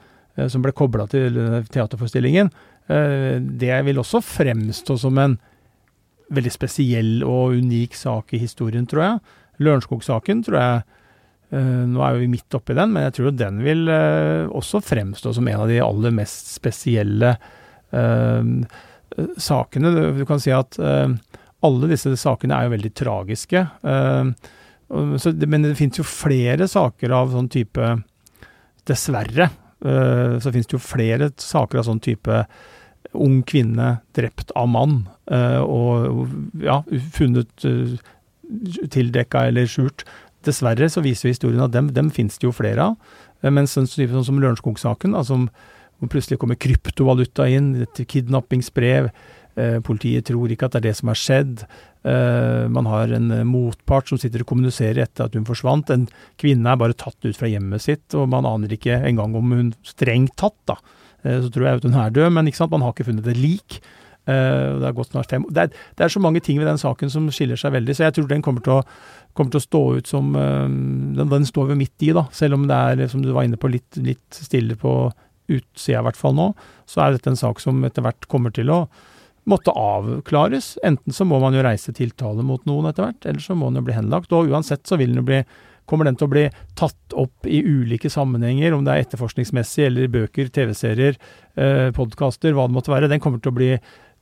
som 0.48 0.64
ble 0.64 0.72
kobla 0.72 1.04
til 1.12 1.36
teaterforestillingen. 1.70 2.48
Eh, 2.90 3.38
det 3.40 3.74
vil 3.86 4.00
også 4.02 4.22
fremstå 4.24 4.96
som 4.98 5.18
en 5.22 5.36
veldig 6.32 6.52
spesiell 6.52 7.12
og 7.26 7.58
unik 7.60 7.94
sak 7.96 8.34
i 8.34 8.42
historien, 8.42 8.86
tror 8.88 9.04
jeg. 9.04 9.22
Lørenskog-saken 9.62 10.42
tror 10.46 10.58
jeg 10.58 10.78
eh, 11.52 11.82
Nå 11.92 12.02
er 12.02 12.16
vi 12.18 12.30
midt 12.32 12.56
oppi 12.56 12.74
den, 12.76 12.94
men 12.94 13.06
jeg 13.06 13.18
tror 13.18 13.36
den 13.36 13.60
vil 13.64 13.84
eh, 13.92 14.48
også 14.48 14.82
fremstå 14.82 15.34
som 15.36 15.48
en 15.48 15.66
av 15.66 15.70
de 15.70 15.82
aller 15.84 16.14
mest 16.22 16.54
spesielle 16.56 17.36
sakene. 19.40 19.92
Du 20.18 20.24
kan 20.28 20.40
si 20.42 20.52
at 20.54 20.78
alle 20.78 21.90
disse 21.90 22.14
sakene 22.18 22.56
er 22.56 22.66
jo 22.66 22.74
veldig 22.74 22.92
tragiske. 22.98 23.62
Men 23.82 25.66
det 25.66 25.76
finnes 25.78 26.00
jo 26.00 26.06
flere 26.06 26.68
saker 26.68 27.14
av 27.16 27.32
sånn 27.32 27.50
type 27.52 27.90
Dessverre 28.88 29.46
så 29.82 30.50
finnes 30.50 30.66
det 30.70 30.74
jo 30.74 30.82
flere 30.82 31.28
saker 31.38 31.80
av 31.80 31.86
sånn 31.86 32.02
type 32.02 32.40
ung 33.12 33.42
kvinne 33.46 33.96
drept 34.16 34.52
av 34.56 34.68
mann, 34.72 35.02
eh, 35.30 35.60
og 35.60 36.28
ja, 36.62 36.80
funnet 37.16 37.66
tildekka 38.92 39.46
eller 39.48 39.68
skjult. 39.70 40.06
Dessverre 40.46 40.88
så 40.90 41.02
viser 41.04 41.32
historien 41.32 41.62
at 41.64 41.74
dem, 41.74 41.92
dem 41.94 42.10
finnes 42.14 42.38
det 42.38 42.48
jo 42.48 42.54
flere 42.56 42.92
av. 42.92 42.96
Eh, 43.42 43.52
mens 43.52 43.76
sånn, 43.76 43.88
sånn 43.88 44.26
som 44.26 44.40
Lørenskog-saken, 44.42 45.16
altså, 45.18 45.44
hvor 46.02 46.10
plutselig 46.10 46.40
kommer 46.42 46.58
kryptovaluta 46.58 47.46
inn, 47.46 47.74
et 47.86 48.02
kidnappingsbrev. 48.10 49.08
Eh, 49.52 49.78
politiet 49.84 50.26
tror 50.26 50.50
ikke 50.50 50.66
at 50.66 50.74
det 50.74 50.82
er 50.82 50.88
det 50.88 50.96
som 50.98 51.12
har 51.12 51.20
skjedd. 51.20 51.66
Eh, 52.08 52.64
man 52.72 52.88
har 52.90 53.12
en 53.14 53.30
motpart 53.46 54.10
som 54.10 54.18
sitter 54.18 54.42
og 54.42 54.50
kommuniserer 54.50 55.04
etter 55.04 55.28
at 55.28 55.36
hun 55.38 55.46
forsvant. 55.46 55.92
En 55.94 56.08
kvinne 56.40 56.66
er 56.66 56.80
bare 56.80 56.98
tatt 56.98 57.20
ut 57.22 57.38
fra 57.38 57.50
hjemmet 57.52 57.84
sitt, 57.84 58.08
og 58.18 58.26
man 58.32 58.48
aner 58.48 58.74
ikke 58.74 58.98
engang 59.06 59.36
om 59.38 59.54
hun 59.54 59.70
strengt 59.86 60.34
tatt 60.40 60.58
da, 60.66 60.80
Eh, 61.22 61.38
så 61.38 61.50
tror 61.54 61.66
jeg 61.66 61.78
at 61.78 61.84
hun 61.86 61.98
er 61.98 62.10
død, 62.10 62.30
men 62.34 62.50
man 62.70 62.82
har 62.82 62.92
ikke 62.92 63.04
funnet 63.10 63.26
et 63.26 63.36
lik. 63.38 63.80
Det, 64.22 64.32
er. 64.34 64.92
Det 65.50 65.58
er, 65.58 65.66
det 65.66 66.04
er, 66.04 66.08
så 66.08 66.20
mange 66.20 66.40
ting 66.40 66.58
ved 66.58 66.66
den 66.66 66.78
saken 66.78 67.10
som 67.10 67.26
skiller 67.34 67.58
seg 67.58 67.72
veldig, 67.74 67.94
så 67.96 68.04
jeg 68.04 68.14
tror 68.14 68.28
den 68.30 68.42
kommer 68.42 68.62
til 68.62 68.76
å, 68.76 68.82
kommer 69.34 69.50
til 69.50 69.58
å 69.58 69.64
stå 69.64 69.80
ut 69.98 70.06
som 70.06 70.32
den, 70.32 71.26
den, 71.26 71.46
står 71.46 71.72
vi 71.72 71.78
midt 71.80 72.06
i, 72.06 72.12
da. 72.14 72.28
Selv 72.30 72.54
om 72.54 72.68
det 72.70 72.76
er, 72.76 73.08
som 73.10 73.22
du 73.22 73.32
var 73.32 73.48
inne 73.48 73.58
på, 73.58 73.70
litt, 73.72 73.98
litt 73.98 74.38
stille 74.38 74.78
på 74.78 75.10
utsida 75.58 76.00
i 76.00 76.06
hvert 76.08 76.18
fall 76.18 76.36
nå, 76.38 76.52
så 76.88 77.04
er 77.04 77.16
dette 77.16 77.32
en 77.32 77.40
sak 77.40 77.60
som 77.62 77.82
etter 77.86 78.04
hvert 78.04 78.28
kommer 78.32 78.54
til 78.54 78.72
å 78.72 78.84
måtte 79.48 79.74
avklares. 79.74 80.76
Enten 80.86 81.14
så 81.14 81.26
må 81.26 81.40
man 81.42 81.56
jo 81.56 81.64
reise 81.66 81.94
tiltale 81.96 82.44
mot 82.46 82.62
noen 82.68 82.90
etter 82.90 83.08
hvert, 83.08 83.26
eller 83.26 83.42
så 83.42 83.56
må 83.58 83.70
den 83.70 83.80
jo 83.80 83.88
bli 83.88 83.96
henlagt. 83.96 84.32
Og 84.34 84.52
uansett 84.52 84.86
så 84.86 84.98
vil 85.00 85.12
den 85.12 85.22
jo 85.22 85.28
bli 85.32 85.42
kommer 85.90 86.06
den 86.06 86.16
til 86.16 86.28
å 86.28 86.32
bli 86.32 86.44
tatt 86.78 87.16
opp 87.18 87.48
i 87.50 87.58
ulike 87.66 88.10
sammenhenger, 88.12 88.72
om 88.72 88.84
det 88.86 88.94
er 88.94 89.06
etterforskningsmessig 89.06 89.88
eller 89.88 90.12
bøker, 90.12 90.48
TV-serier, 90.54 91.18
eh, 91.58 91.90
podkaster, 91.96 92.54
hva 92.54 92.68
det 92.68 92.76
måtte 92.76 92.92
være. 92.94 93.10
Den 93.10 93.20
kommer 93.20 93.42
til 93.42 93.52
å 93.52 93.58
bli 93.58 93.72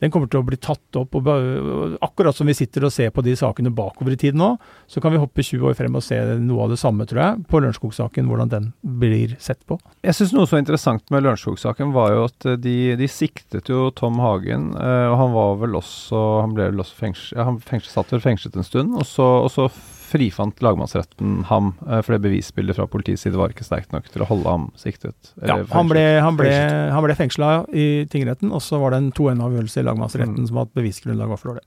den 0.00 0.12
kommer 0.12 0.30
til 0.30 0.40
å 0.40 0.46
bli 0.46 0.58
tatt 0.60 0.98
opp. 0.98 1.16
Og, 1.18 1.96
akkurat 2.02 2.36
som 2.36 2.48
vi 2.48 2.56
sitter 2.56 2.86
og 2.88 2.94
ser 2.94 3.12
på 3.14 3.24
de 3.24 3.34
sakene 3.38 3.72
bakover 3.74 4.16
i 4.16 4.20
tid 4.20 4.38
nå, 4.38 4.54
så 4.90 5.02
kan 5.02 5.14
vi 5.14 5.20
hoppe 5.20 5.44
20 5.44 5.70
år 5.70 5.76
frem 5.78 5.98
og 5.98 6.04
se 6.04 6.18
noe 6.40 6.64
av 6.64 6.74
det 6.74 6.80
samme, 6.80 7.06
tror 7.08 7.22
jeg, 7.22 7.44
på 7.50 7.60
Lørenskog-saken, 7.60 8.30
hvordan 8.30 8.52
den 8.52 8.70
blir 8.80 9.36
sett 9.42 9.62
på. 9.68 9.78
Jeg 10.06 10.16
syns 10.16 10.34
noe 10.36 10.48
så 10.50 10.60
interessant 10.60 11.04
med 11.12 11.26
Lørenskog-saken 11.26 11.94
var 11.96 12.14
jo 12.14 12.26
at 12.30 12.50
de, 12.64 12.76
de, 12.98 13.10
siktet 13.10 13.68
jo 13.70 13.88
Tom 13.96 14.20
Hagen, 14.22 14.70
eh, 14.78 15.06
og 15.10 15.16
han 15.20 15.32
var 15.34 15.56
vel 15.64 15.78
også 15.80 16.20
Han 16.40 16.52
ble 16.54 16.68
vel 16.70 16.82
også 16.82 16.96
fengslet, 16.96 17.36
ja, 17.36 17.46
han 17.48 17.58
fengslet, 17.64 17.92
satt 17.92 18.12
vel 18.14 18.22
fengslet 18.22 18.56
en 18.56 18.66
stund, 18.66 18.94
og 18.96 19.06
så, 19.08 19.26
og 19.44 19.50
så 19.52 19.66
frifant 20.10 20.62
lagmannsretten 20.64 21.44
ham, 21.50 21.72
eh, 21.86 22.02
fordi 22.06 22.20
bevisbildet 22.26 22.78
fra 22.78 22.88
politiets 22.90 23.24
side 23.26 23.38
var 23.38 23.54
ikke 23.54 23.66
sterkt 23.66 23.94
nok 23.94 24.10
til 24.10 24.24
å 24.24 24.28
holde 24.30 24.50
ham 24.50 24.66
siktet. 24.80 25.32
Ja, 25.38 25.60
han 25.72 25.90
ble, 25.90 26.04
han 26.24 26.38
ble, 26.38 26.50
han 26.94 27.06
ble 27.06 27.16
fengsla 27.18 27.52
i 27.70 27.88
tingretten, 28.10 28.52
og 28.54 28.64
så 28.64 28.82
var 28.82 28.94
det 28.94 29.04
en 29.04 29.14
2-1-avgjørelse 29.16 29.82
i 29.82 29.88
lagmannsretten 29.88 30.42
mm. 30.42 30.50
som 30.50 30.62
at 30.64 30.76
bevisgrunnlaget 30.76 31.34
var 31.34 31.42
for 31.42 31.54
dårlig. 31.54 31.66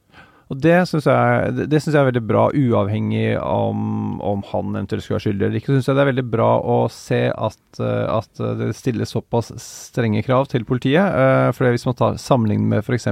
Og 0.51 0.59
det 0.61 0.75
syns 0.89 1.07
jeg, 1.07 1.67
det 1.71 1.79
synes 1.81 1.95
jeg 1.95 2.01
er 2.01 2.09
veldig 2.11 2.23
bra, 2.29 2.43
uavhengig 2.51 3.25
om, 3.39 4.19
om 4.21 4.43
han 4.51 4.75
eventuelt 4.75 5.05
skulle 5.05 5.17
være 5.17 5.25
skyldig 5.25 5.47
eller 5.47 5.59
ikke. 5.59 5.71
Så 5.71 5.77
syns 5.77 5.89
jeg 5.89 5.97
det 5.97 6.03
er 6.03 6.09
veldig 6.11 6.25
bra 6.35 6.49
å 6.59 6.77
se 6.93 7.21
at, 7.31 7.61
eh, 7.79 8.05
at 8.11 8.43
det 8.59 8.69
stilles 8.77 9.15
såpass 9.15 9.53
strenge 9.63 10.21
krav 10.27 10.49
til 10.51 10.67
politiet. 10.67 11.15
Uh, 11.15 11.49
for 11.55 11.71
Hvis 11.73 11.87
man 11.87 11.97
tar 11.97 12.19
sammenligner 12.21 12.75
med 12.75 12.83
f.eks. 12.83 13.09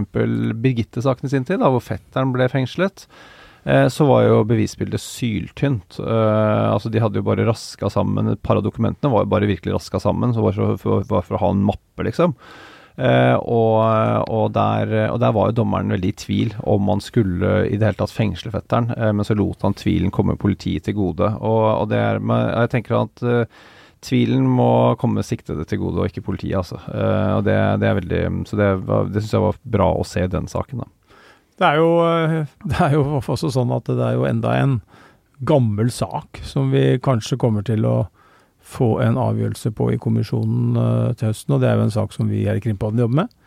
Birgitte-saken 0.61 1.29
i 1.29 1.33
sin 1.33 1.47
tid, 1.47 1.63
da, 1.63 1.71
hvor 1.71 1.83
fetteren 1.85 2.35
ble 2.35 2.49
fengslet, 2.51 3.07
så 3.63 4.05
var 4.09 4.23
jo 4.25 4.41
bevisbildet 4.49 5.01
syltynt. 5.03 5.99
Uh, 6.01 6.73
altså 6.73 6.89
De 6.89 7.01
hadde 7.01 7.21
jo 7.21 7.25
bare 7.27 7.45
raska 7.45 7.91
sammen 7.93 8.33
Et 8.33 8.41
par 8.41 8.57
av 8.57 8.65
dokumentene 8.65 9.11
var 9.13 9.25
jo 9.25 9.31
bare 9.35 9.49
virkelig 9.49 9.75
raska 9.75 10.01
sammen, 10.01 10.33
så 10.33 10.41
var 10.41 10.55
det 10.55 10.77
for, 10.81 11.03
for, 11.05 11.25
for 11.27 11.37
å 11.37 11.41
ha 11.43 11.49
en 11.53 11.65
mappe, 11.67 12.05
liksom. 12.07 12.33
Uh, 12.97 13.37
og, 13.39 13.77
og, 14.29 14.47
der, 14.53 14.89
og, 15.11 15.19
der, 15.21 15.35
var 15.35 15.49
jo 15.49 15.59
dommeren 15.61 15.93
veldig 15.93 16.09
i 16.11 16.17
tvil 16.23 16.55
om 16.69 16.89
man 16.89 16.99
skulle 17.01 17.61
i 17.69 17.77
det 17.77 17.87
hele 17.87 17.99
tatt 18.01 18.13
fengsle 18.13 18.51
fetteren, 18.53 18.91
uh, 18.97 19.11
men 19.15 19.25
så 19.25 19.37
lot 19.37 19.63
han 19.65 19.77
tvilen 19.77 20.13
komme 20.13 20.35
politiet 20.41 20.89
til 20.89 20.97
gode. 20.97 21.29
Og, 21.39 21.63
og 21.83 21.85
det 21.93 22.01
er, 22.01 22.19
jeg 22.19 22.73
tenker 22.73 22.97
at 23.03 23.23
tvilen 24.01 24.47
må 24.49 24.97
komme 24.97 25.21
siktede 25.25 25.67
til 25.69 25.83
gode, 25.83 26.01
og 26.01 26.09
ikke 26.09 26.25
politiet, 26.25 26.57
altså. 26.57 26.79
og 27.37 27.43
det, 27.45 27.53
det, 27.77 27.85
er 27.85 27.99
veldig 27.99 28.21
Så 28.49 28.57
det, 28.57 28.69
var, 28.87 29.11
det 29.13 29.21
syns 29.21 29.35
jeg 29.37 29.43
var 29.43 29.59
bra 29.77 29.91
å 29.93 30.07
se 30.07 30.25
i 30.25 30.31
den 30.31 30.49
saken, 30.49 30.81
da. 30.81 30.89
Det 31.61 31.67
er, 31.69 31.77
jo, 31.77 31.89
det 32.71 32.79
er 32.81 32.97
jo 32.97 33.05
også 33.21 33.51
sånn 33.53 33.73
at 33.75 33.89
det 33.89 34.01
er 34.01 34.17
jo 34.17 34.25
enda 34.29 34.55
en 34.57 34.79
gammel 35.45 35.89
sak 35.93 36.41
som 36.45 36.71
vi 36.73 36.97
kanskje 37.01 37.37
kommer 37.41 37.65
til 37.65 37.85
å 37.85 37.95
få 38.71 38.95
en 39.03 39.17
avgjørelse 39.19 39.71
på 39.75 39.91
i 39.93 39.99
kommisjonen 40.01 40.77
uh, 40.77 41.11
til 41.17 41.31
høsten, 41.31 41.55
og 41.55 41.63
det 41.63 41.69
er 41.69 41.79
jo 41.79 41.87
en 41.87 41.93
sak 41.93 42.13
som 42.15 42.29
vi 42.31 42.45
her 42.45 42.59
i 42.59 42.63
Krimpodden 42.63 43.01
jobber 43.01 43.23
med. 43.23 43.37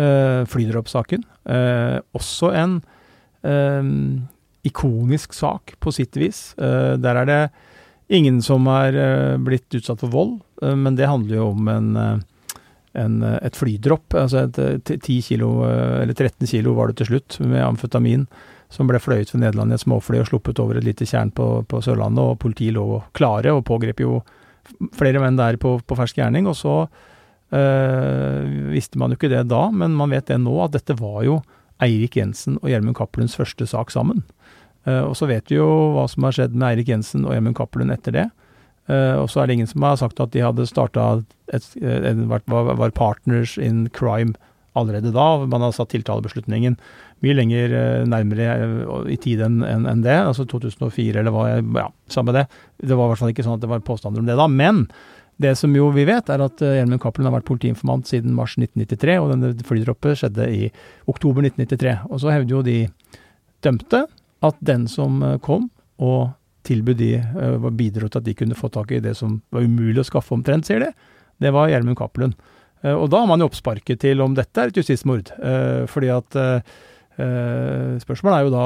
Uh, 0.00 0.42
Flydropp-saken. 0.48 1.26
Uh, 1.48 2.00
også 2.16 2.52
en 2.56 2.80
ikonisk 4.62 5.32
sak, 5.34 5.72
på 5.82 5.90
sitt 5.90 6.14
vis. 6.14 6.52
der 6.54 7.16
er 7.18 7.26
det 7.26 7.40
ingen 8.14 8.36
som 8.38 8.68
er 8.70 8.94
blitt 9.42 9.66
utsatt 9.74 9.98
for 9.98 10.12
vold, 10.12 10.36
men 10.62 10.94
det 10.94 11.08
handler 11.10 11.40
jo 11.40 11.48
om 11.48 11.70
en, 11.72 11.88
en, 12.98 13.20
et 13.22 13.56
flydropp. 13.56 14.16
Altså 14.18 14.46
et, 14.46 14.90
10 14.96 15.20
kilo, 15.28 15.52
eller 15.66 16.14
13 16.14 16.48
kilo 16.50 16.74
var 16.76 16.90
det 16.90 17.00
til 17.00 17.12
slutt, 17.12 17.38
med 17.44 17.64
amfetamin 17.64 18.26
som 18.72 18.88
ble 18.88 19.00
fløyet 19.02 19.32
fra 19.32 19.40
Nederland 19.40 19.72
i 19.72 19.76
et 19.76 19.84
småfly 19.84 20.22
og 20.22 20.30
sluppet 20.30 20.60
over 20.62 20.78
et 20.78 20.86
lite 20.86 21.06
tjern 21.08 21.32
på, 21.34 21.46
på 21.68 21.80
Sørlandet, 21.84 22.24
og 22.24 22.40
politiet 22.40 22.76
lå 22.76 23.02
klare 23.16 23.52
og 23.52 23.66
pågrep 23.68 24.00
jo 24.00 24.22
flere 24.96 25.20
menn 25.20 25.36
der 25.36 25.58
på, 25.60 25.76
på 25.84 25.98
fersk 25.98 26.20
gjerning. 26.20 26.48
Og 26.48 26.56
så 26.56 26.76
øh, 27.52 28.70
visste 28.72 29.00
man 29.00 29.12
jo 29.12 29.20
ikke 29.20 29.32
det 29.32 29.44
da, 29.52 29.66
men 29.70 29.96
man 29.98 30.14
vet 30.14 30.30
det 30.30 30.40
nå, 30.40 30.54
at 30.64 30.76
dette 30.78 30.96
var 31.00 31.20
jo 31.28 31.42
Eirik 31.82 32.16
Jensen 32.16 32.58
og 32.62 32.70
Gjermund 32.70 32.96
Cappelunds 32.96 33.36
første 33.36 33.66
sak 33.68 33.92
sammen. 33.92 34.22
Uh, 34.86 35.04
og 35.06 35.16
så 35.18 35.28
vet 35.30 35.50
vi 35.50 35.60
jo 35.60 35.66
hva 35.94 36.08
som 36.10 36.24
har 36.26 36.34
skjedd 36.34 36.54
med 36.56 36.72
Eirik 36.72 36.88
Jensen 36.90 37.26
og 37.26 37.34
Gjermund 37.34 37.58
Cappelund 37.58 37.94
etter 37.94 38.16
det. 38.16 38.28
Uh, 38.90 39.22
og 39.22 39.28
så 39.30 39.42
er 39.42 39.48
det 39.48 39.58
ingen 39.58 39.70
som 39.70 39.84
har 39.86 40.00
sagt 40.00 40.20
at 40.22 40.32
de 40.34 40.42
hadde 40.42 40.66
starta 40.66 41.22
var, 41.52 42.42
var 42.50 42.94
partners 42.96 43.54
in 43.54 43.86
crime 43.94 44.34
allerede 44.74 45.12
da. 45.14 45.46
Man 45.46 45.62
har 45.62 45.74
satt 45.76 45.92
tiltalebeslutningen 45.94 46.74
mye 47.22 47.36
lenger 47.38 47.76
uh, 47.76 48.10
nærmere 48.10 49.06
i 49.12 49.18
tid 49.22 49.44
enn 49.46 49.62
en, 49.62 50.02
det, 50.02 50.16
altså 50.18 50.48
2004 50.50 51.22
eller 51.22 51.34
hva 51.34 51.46
Ja, 51.54 51.88
samme 52.10 52.34
det. 52.34 52.48
Det 52.82 52.96
var 52.96 53.06
i 53.06 53.12
hvert 53.12 53.22
fall 53.22 53.34
ikke 53.34 53.46
sånn 53.46 53.60
at 53.60 53.64
det 53.64 53.70
var 53.70 53.86
påstander 53.86 54.22
om 54.22 54.26
det 54.26 54.38
da. 54.40 54.48
Men 54.50 54.88
det 55.42 55.54
som 55.58 55.74
jo 55.74 55.88
vi 55.94 56.04
vet, 56.06 56.28
er 56.30 56.42
at 56.44 56.60
Gjermund 56.60 57.00
Cappelen 57.02 57.30
har 57.30 57.38
vært 57.38 57.48
politiinformant 57.48 58.10
siden 58.10 58.34
mars 58.36 58.52
1993, 58.58 59.14
og 59.18 59.30
denne 59.32 59.54
flydroppet 59.66 60.20
skjedde 60.20 60.50
i 60.50 60.68
oktober 61.10 61.46
1993. 61.46 61.94
Og 62.10 62.20
så 62.22 62.34
hevder 62.34 62.58
jo 62.58 62.66
de 62.66 62.76
dømte 63.64 64.04
at 64.42 64.60
den 64.62 64.84
som 64.90 65.22
kom 65.42 65.70
og 66.02 66.34
tilbød 66.68 66.98
de, 67.00 67.10
uh, 67.18 67.68
bidro 67.74 68.08
til 68.08 68.22
at 68.22 68.28
de 68.28 68.36
kunne 68.38 68.58
få 68.58 68.70
tak 68.72 68.94
i 68.94 69.02
det 69.04 69.16
som 69.18 69.40
var 69.54 69.66
umulig 69.66 70.02
å 70.02 70.08
skaffe 70.08 70.34
omtrent, 70.36 70.68
sier 70.68 70.84
de, 70.84 70.92
det 71.42 71.52
var 71.54 71.70
Gjermund 71.72 71.98
Cappelen. 71.98 72.36
Og 72.82 73.04
da 73.12 73.20
har 73.22 73.28
man 73.30 73.38
jo 73.38 73.46
oppsparket 73.46 74.00
til 74.02 74.18
om 74.24 74.32
dette 74.34 74.58
er 74.58 74.72
et 74.72 74.78
justismord. 74.78 75.28
Fordi 75.86 76.08
at 76.10 76.36
spørsmålet 77.12 78.38
er 78.38 78.46
jo 78.46 78.52
da 78.54 78.60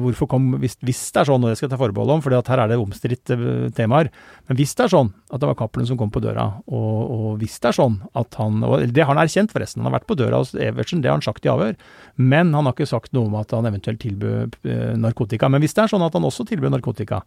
hvorfor 0.00 0.28
kom 0.30 0.46
hvis, 0.62 0.78
hvis, 0.80 1.02
det 1.12 1.20
er 1.20 1.28
sånn, 1.28 1.42
og 1.44 1.50
det 1.50 1.58
skal 1.58 1.66
jeg 1.66 1.74
ta 1.74 1.80
forbehold 1.82 2.14
om, 2.14 2.22
for 2.24 2.32
her 2.32 2.62
er 2.62 2.70
det 2.70 2.78
omstridte 2.80 3.36
uh, 3.36 3.66
temaer, 3.76 4.08
men 4.48 4.56
hvis 4.56 4.72
det 4.78 4.86
er 4.86 4.92
sånn 4.94 5.10
at 5.28 5.42
det 5.42 5.50
var 5.50 5.58
Cappelen 5.58 5.88
som 5.88 5.98
kom 6.00 6.12
på 6.12 6.22
døra, 6.24 6.46
og, 6.64 6.94
og, 7.12 7.26
hvis 7.42 7.58
det 7.60 7.68
er 7.70 7.76
sånn 7.76 7.98
at 8.16 8.38
han 8.40 8.64
og 8.64 8.86
Det 8.88 9.04
har 9.04 9.12
han 9.12 9.20
erkjent, 9.20 9.52
forresten. 9.52 9.82
Han 9.82 9.90
har 9.90 9.98
vært 9.98 10.08
på 10.08 10.16
døra 10.18 10.40
hos 10.40 10.54
Evertsen, 10.56 11.02
det 11.04 11.10
har 11.10 11.18
han 11.18 11.24
sagt 11.24 11.44
i 11.44 11.52
avhør. 11.52 11.76
Men 12.16 12.54
han 12.56 12.66
har 12.66 12.74
ikke 12.74 12.88
sagt 12.88 13.12
noe 13.16 13.28
om 13.28 13.36
at 13.38 13.52
han 13.54 13.68
eventuelt 13.68 14.00
tilbød 14.02 14.56
uh, 14.64 14.96
narkotika. 15.00 15.50
Men 15.52 15.62
hvis 15.62 15.76
det 15.76 15.84
er 15.84 15.92
sånn 15.92 16.06
at 16.06 16.16
han 16.16 16.26
også 16.26 16.48
tilbød 16.48 16.74
narkotika, 16.74 17.20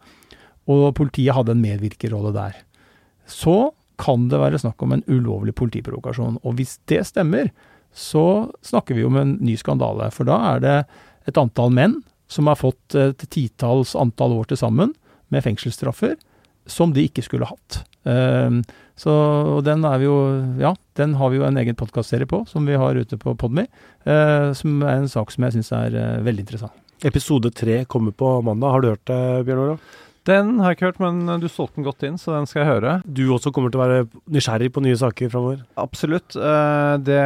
og 0.70 0.84
politiet 0.98 1.36
hadde 1.36 1.54
en 1.54 1.62
medvirkerrolle 1.62 2.34
der, 2.34 2.58
så 3.30 3.70
kan 4.00 4.26
det 4.30 4.40
være 4.42 4.58
snakk 4.60 4.82
om 4.82 4.96
en 4.96 5.04
ulovlig 5.06 5.54
politiprovokasjon. 5.56 6.40
Og 6.42 6.58
hvis 6.58 6.78
det 6.90 7.04
stemmer, 7.08 7.52
så 7.94 8.50
snakker 8.66 8.98
vi 8.98 9.06
om 9.06 9.16
en 9.16 9.36
ny 9.40 9.56
skandale. 9.60 10.10
For 10.14 10.26
da 10.28 10.40
er 10.52 10.62
det 10.64 10.76
et 11.30 11.40
antall 11.40 11.72
menn 11.74 12.00
som 12.28 12.50
har 12.50 12.58
fått 12.58 12.96
et 12.98 13.22
titalls 13.30 13.94
antall 13.96 14.34
år 14.40 14.50
til 14.50 14.60
sammen 14.60 14.94
med 15.32 15.44
fengselsstraffer 15.46 16.16
som 16.66 16.94
de 16.94 17.04
ikke 17.08 17.24
skulle 17.24 17.48
hatt. 17.48 17.82
Uh, 18.04 18.60
så 19.00 19.12
den 19.64 19.84
er 19.88 20.00
vi 20.00 20.06
jo 20.06 20.16
Ja, 20.60 20.74
den 20.98 21.16
har 21.18 21.32
vi 21.32 21.40
jo 21.40 21.46
en 21.46 21.58
egen 21.60 21.76
podkastserie 21.76 22.28
på, 22.28 22.44
som 22.48 22.66
vi 22.68 22.76
har 22.78 22.96
ute 22.96 23.18
på 23.20 23.34
Podme. 23.40 23.66
Uh, 24.06 24.52
som 24.56 24.82
er 24.82 25.00
en 25.00 25.10
sak 25.10 25.32
som 25.34 25.46
jeg 25.46 25.58
syns 25.58 25.72
er 25.76 25.96
uh, 25.96 26.24
veldig 26.24 26.44
interessant. 26.46 26.80
Episode 27.04 27.50
tre 27.52 27.82
kommer 27.84 28.14
på 28.16 28.38
mandag. 28.46 28.72
Har 28.72 28.80
du 28.80 28.88
hørt 28.92 29.06
det, 29.10 29.44
Bjørn 29.44 29.64
Olav? 29.66 29.88
Den 30.24 30.54
har 30.62 30.72
jeg 30.72 30.78
ikke 30.78 30.88
hørt, 30.88 31.00
men 31.04 31.40
du 31.42 31.48
solgte 31.52 31.78
den 31.78 31.86
godt 31.86 32.04
inn, 32.06 32.16
så 32.20 32.32
den 32.32 32.46
skal 32.48 32.62
jeg 32.62 32.70
høre. 32.70 32.94
Du 33.04 33.26
også 33.34 33.52
kommer 33.52 33.72
til 33.72 33.80
å 33.80 33.84
være 33.84 34.04
nysgjerrig 34.32 34.70
på 34.72 34.82
nye 34.84 34.96
saker 34.96 35.32
framover? 35.32 35.58
Absolutt. 35.80 36.36
Eh, 36.36 36.94
det, 37.04 37.18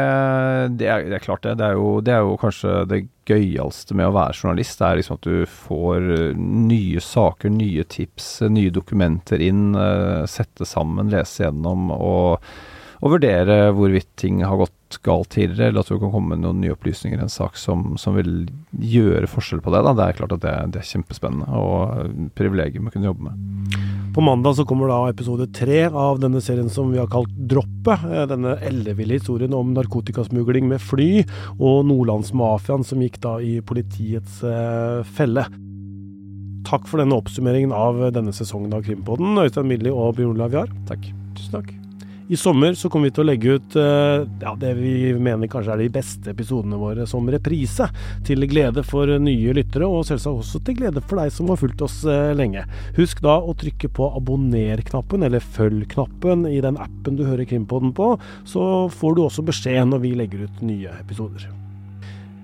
det, 0.80 0.88
er, 0.90 1.06
det, 1.06 1.20
er, 1.20 1.22
klart 1.22 1.46
det. 1.46 1.54
Det 1.60 1.68
er, 1.68 1.78
jo, 1.78 1.92
det 2.02 2.16
er, 2.16 2.26
jo, 2.26 2.34
kanskje 2.42 2.74
det 2.90 3.04
gøyeste 3.28 3.94
med 3.98 4.08
å 4.08 4.16
være 4.16 4.34
journalist. 4.40 4.80
Det 4.80 4.88
er 4.88 4.98
liksom 4.98 5.20
at 5.20 5.28
du 5.28 5.52
får 5.52 6.08
nye 6.40 7.04
saker, 7.04 7.54
nye 7.54 7.86
tips, 7.86 8.32
nye 8.50 8.74
dokumenter 8.74 9.46
inn. 9.46 9.70
Eh, 9.78 10.26
sette 10.30 10.66
sammen, 10.66 11.14
lese 11.14 11.46
gjennom 11.46 11.94
og 11.94 12.50
og 12.98 13.14
vurdere 13.14 13.68
hvorvidt 13.76 14.10
ting 14.18 14.42
har 14.42 14.58
gått 14.58 14.74
galt 15.04 15.30
tidligere, 15.34 15.68
eller 15.68 15.84
at 15.84 15.90
du 15.90 15.98
kan 16.00 16.12
komme 16.12 16.32
med 16.32 16.42
noen 16.44 16.62
nye 16.62 16.72
opplysninger 16.72 17.20
i 17.20 17.24
en 17.26 17.32
sak 17.32 17.58
som, 17.60 17.92
som, 18.00 18.16
vil 18.16 18.48
gjøre 18.72 19.28
forskjell 19.30 19.60
på 19.64 19.72
det. 19.74 19.82
Da. 19.84 19.94
Det 19.98 20.06
er 20.06 20.18
klart 20.20 20.34
at 20.38 20.44
det, 20.44 20.54
det 20.74 20.82
er 20.82 20.88
kjempespennende 20.88 21.60
og 21.60 22.32
privilegium 22.38 22.88
å 22.88 22.94
kunne 22.94 23.10
jobbe 23.10 23.28
med. 23.28 23.76
På 24.16 24.24
mandag 24.24 24.56
så 24.56 24.64
kommer 24.66 24.90
da 24.90 25.02
episode 25.10 25.46
tre 25.54 25.84
av 25.86 26.18
denne 26.22 26.40
serien 26.42 26.70
som 26.72 26.90
vi 26.90 26.98
har 26.98 27.10
kalt 27.12 27.30
Droppet. 27.50 28.08
Denne 28.32 28.56
elleville 28.66 29.20
historien 29.20 29.54
om 29.54 29.74
narkotikasmugling 29.76 30.66
med 30.72 30.82
fly, 30.82 31.22
og 31.58 31.84
Nordlandsmafiaen 31.90 32.86
som 32.86 33.04
gikk 33.04 33.20
da 33.22 33.36
i 33.44 33.58
politiets 33.62 34.40
eh, 34.42 35.04
felle. 35.18 35.46
Takk 36.68 36.88
for 36.90 37.00
denne 37.00 37.16
oppsummeringen 37.16 37.72
av 37.72 38.08
denne 38.16 38.34
sesongen 38.36 38.74
av 38.76 38.84
Krimpodden, 38.88 39.38
Øystein 39.44 39.70
Milli 39.70 39.92
og 39.92 40.16
Bjørn 40.18 40.34
Olav 40.36 40.56
Jahr. 40.56 40.72
Takk. 40.90 41.12
Tusen 41.38 41.60
takk. 41.60 41.77
I 42.28 42.36
sommer 42.36 42.74
så 42.74 42.90
kommer 42.92 43.08
vi 43.08 43.14
til 43.16 43.24
å 43.24 43.28
legge 43.30 43.54
ut 43.56 43.76
uh, 43.80 44.26
ja, 44.42 44.50
det 44.60 44.74
vi 44.76 45.14
mener 45.16 45.48
kanskje 45.48 45.72
er 45.72 45.80
de 45.80 45.92
beste 45.94 46.28
episodene 46.34 46.76
våre 46.76 47.06
som 47.08 47.24
reprise. 47.32 47.86
Til 48.28 48.44
glede 48.50 48.84
for 48.84 49.08
nye 49.24 49.54
lyttere, 49.56 49.88
og 49.88 50.04
selvsagt 50.04 50.42
også 50.42 50.60
til 50.66 50.76
glede 50.76 51.00
for 51.00 51.22
deg 51.22 51.32
som 51.32 51.48
har 51.48 51.60
fulgt 51.60 51.84
oss 51.86 52.02
uh, 52.04 52.34
lenge. 52.36 52.66
Husk 52.98 53.22
da 53.24 53.38
å 53.40 53.54
trykke 53.56 53.88
på 53.96 54.10
abonner-knappen, 54.20 55.24
eller 55.24 55.40
følg-knappen, 55.56 56.44
i 56.52 56.60
den 56.64 56.76
appen 56.76 57.16
du 57.16 57.24
hører 57.24 57.48
Krimpodden 57.48 57.96
på, 57.96 58.10
så 58.44 58.66
får 58.92 59.16
du 59.16 59.24
også 59.24 59.46
beskjed 59.48 59.88
når 59.88 60.04
vi 60.04 60.12
legger 60.20 60.44
ut 60.44 60.60
nye 60.68 60.92
episoder. 61.00 61.48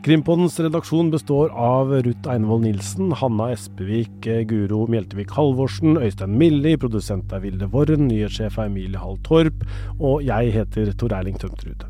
Krimpoddens 0.05 0.59
redaksjon 0.61 1.09
består 1.09 1.49
av 1.57 1.89
Ruth 2.05 2.29
Einevold 2.29 2.67
Nilsen, 2.67 3.13
Hanna 3.17 3.47
Espevik, 3.55 4.27
Guro 4.51 4.83
Mjeltevik 4.93 5.33
Halvorsen, 5.33 5.97
Øystein 5.97 6.35
Milli, 6.37 6.75
produsent 6.77 7.33
er 7.33 7.41
Vilde 7.41 7.71
Worren, 7.73 8.05
nyhetssjef 8.11 8.59
er 8.59 8.69
Emilie 8.69 9.01
Hall 9.01 9.17
Torp, 9.25 9.65
og 9.97 10.21
jeg 10.27 10.53
heter 10.59 10.93
Tor 11.01 11.17
Erling 11.17 11.41
Tømterud. 11.41 11.89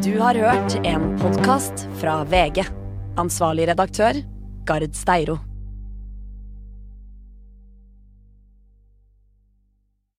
Du 0.00 0.12
har 0.24 0.44
hørt 0.48 0.80
en 0.88 1.10
podkast 1.20 1.84
fra 2.00 2.22
VG. 2.24 2.64
Ansvarlig 3.20 3.68
redaktør 3.68 4.24
Gard 4.64 4.94
Steiro. 4.94 5.51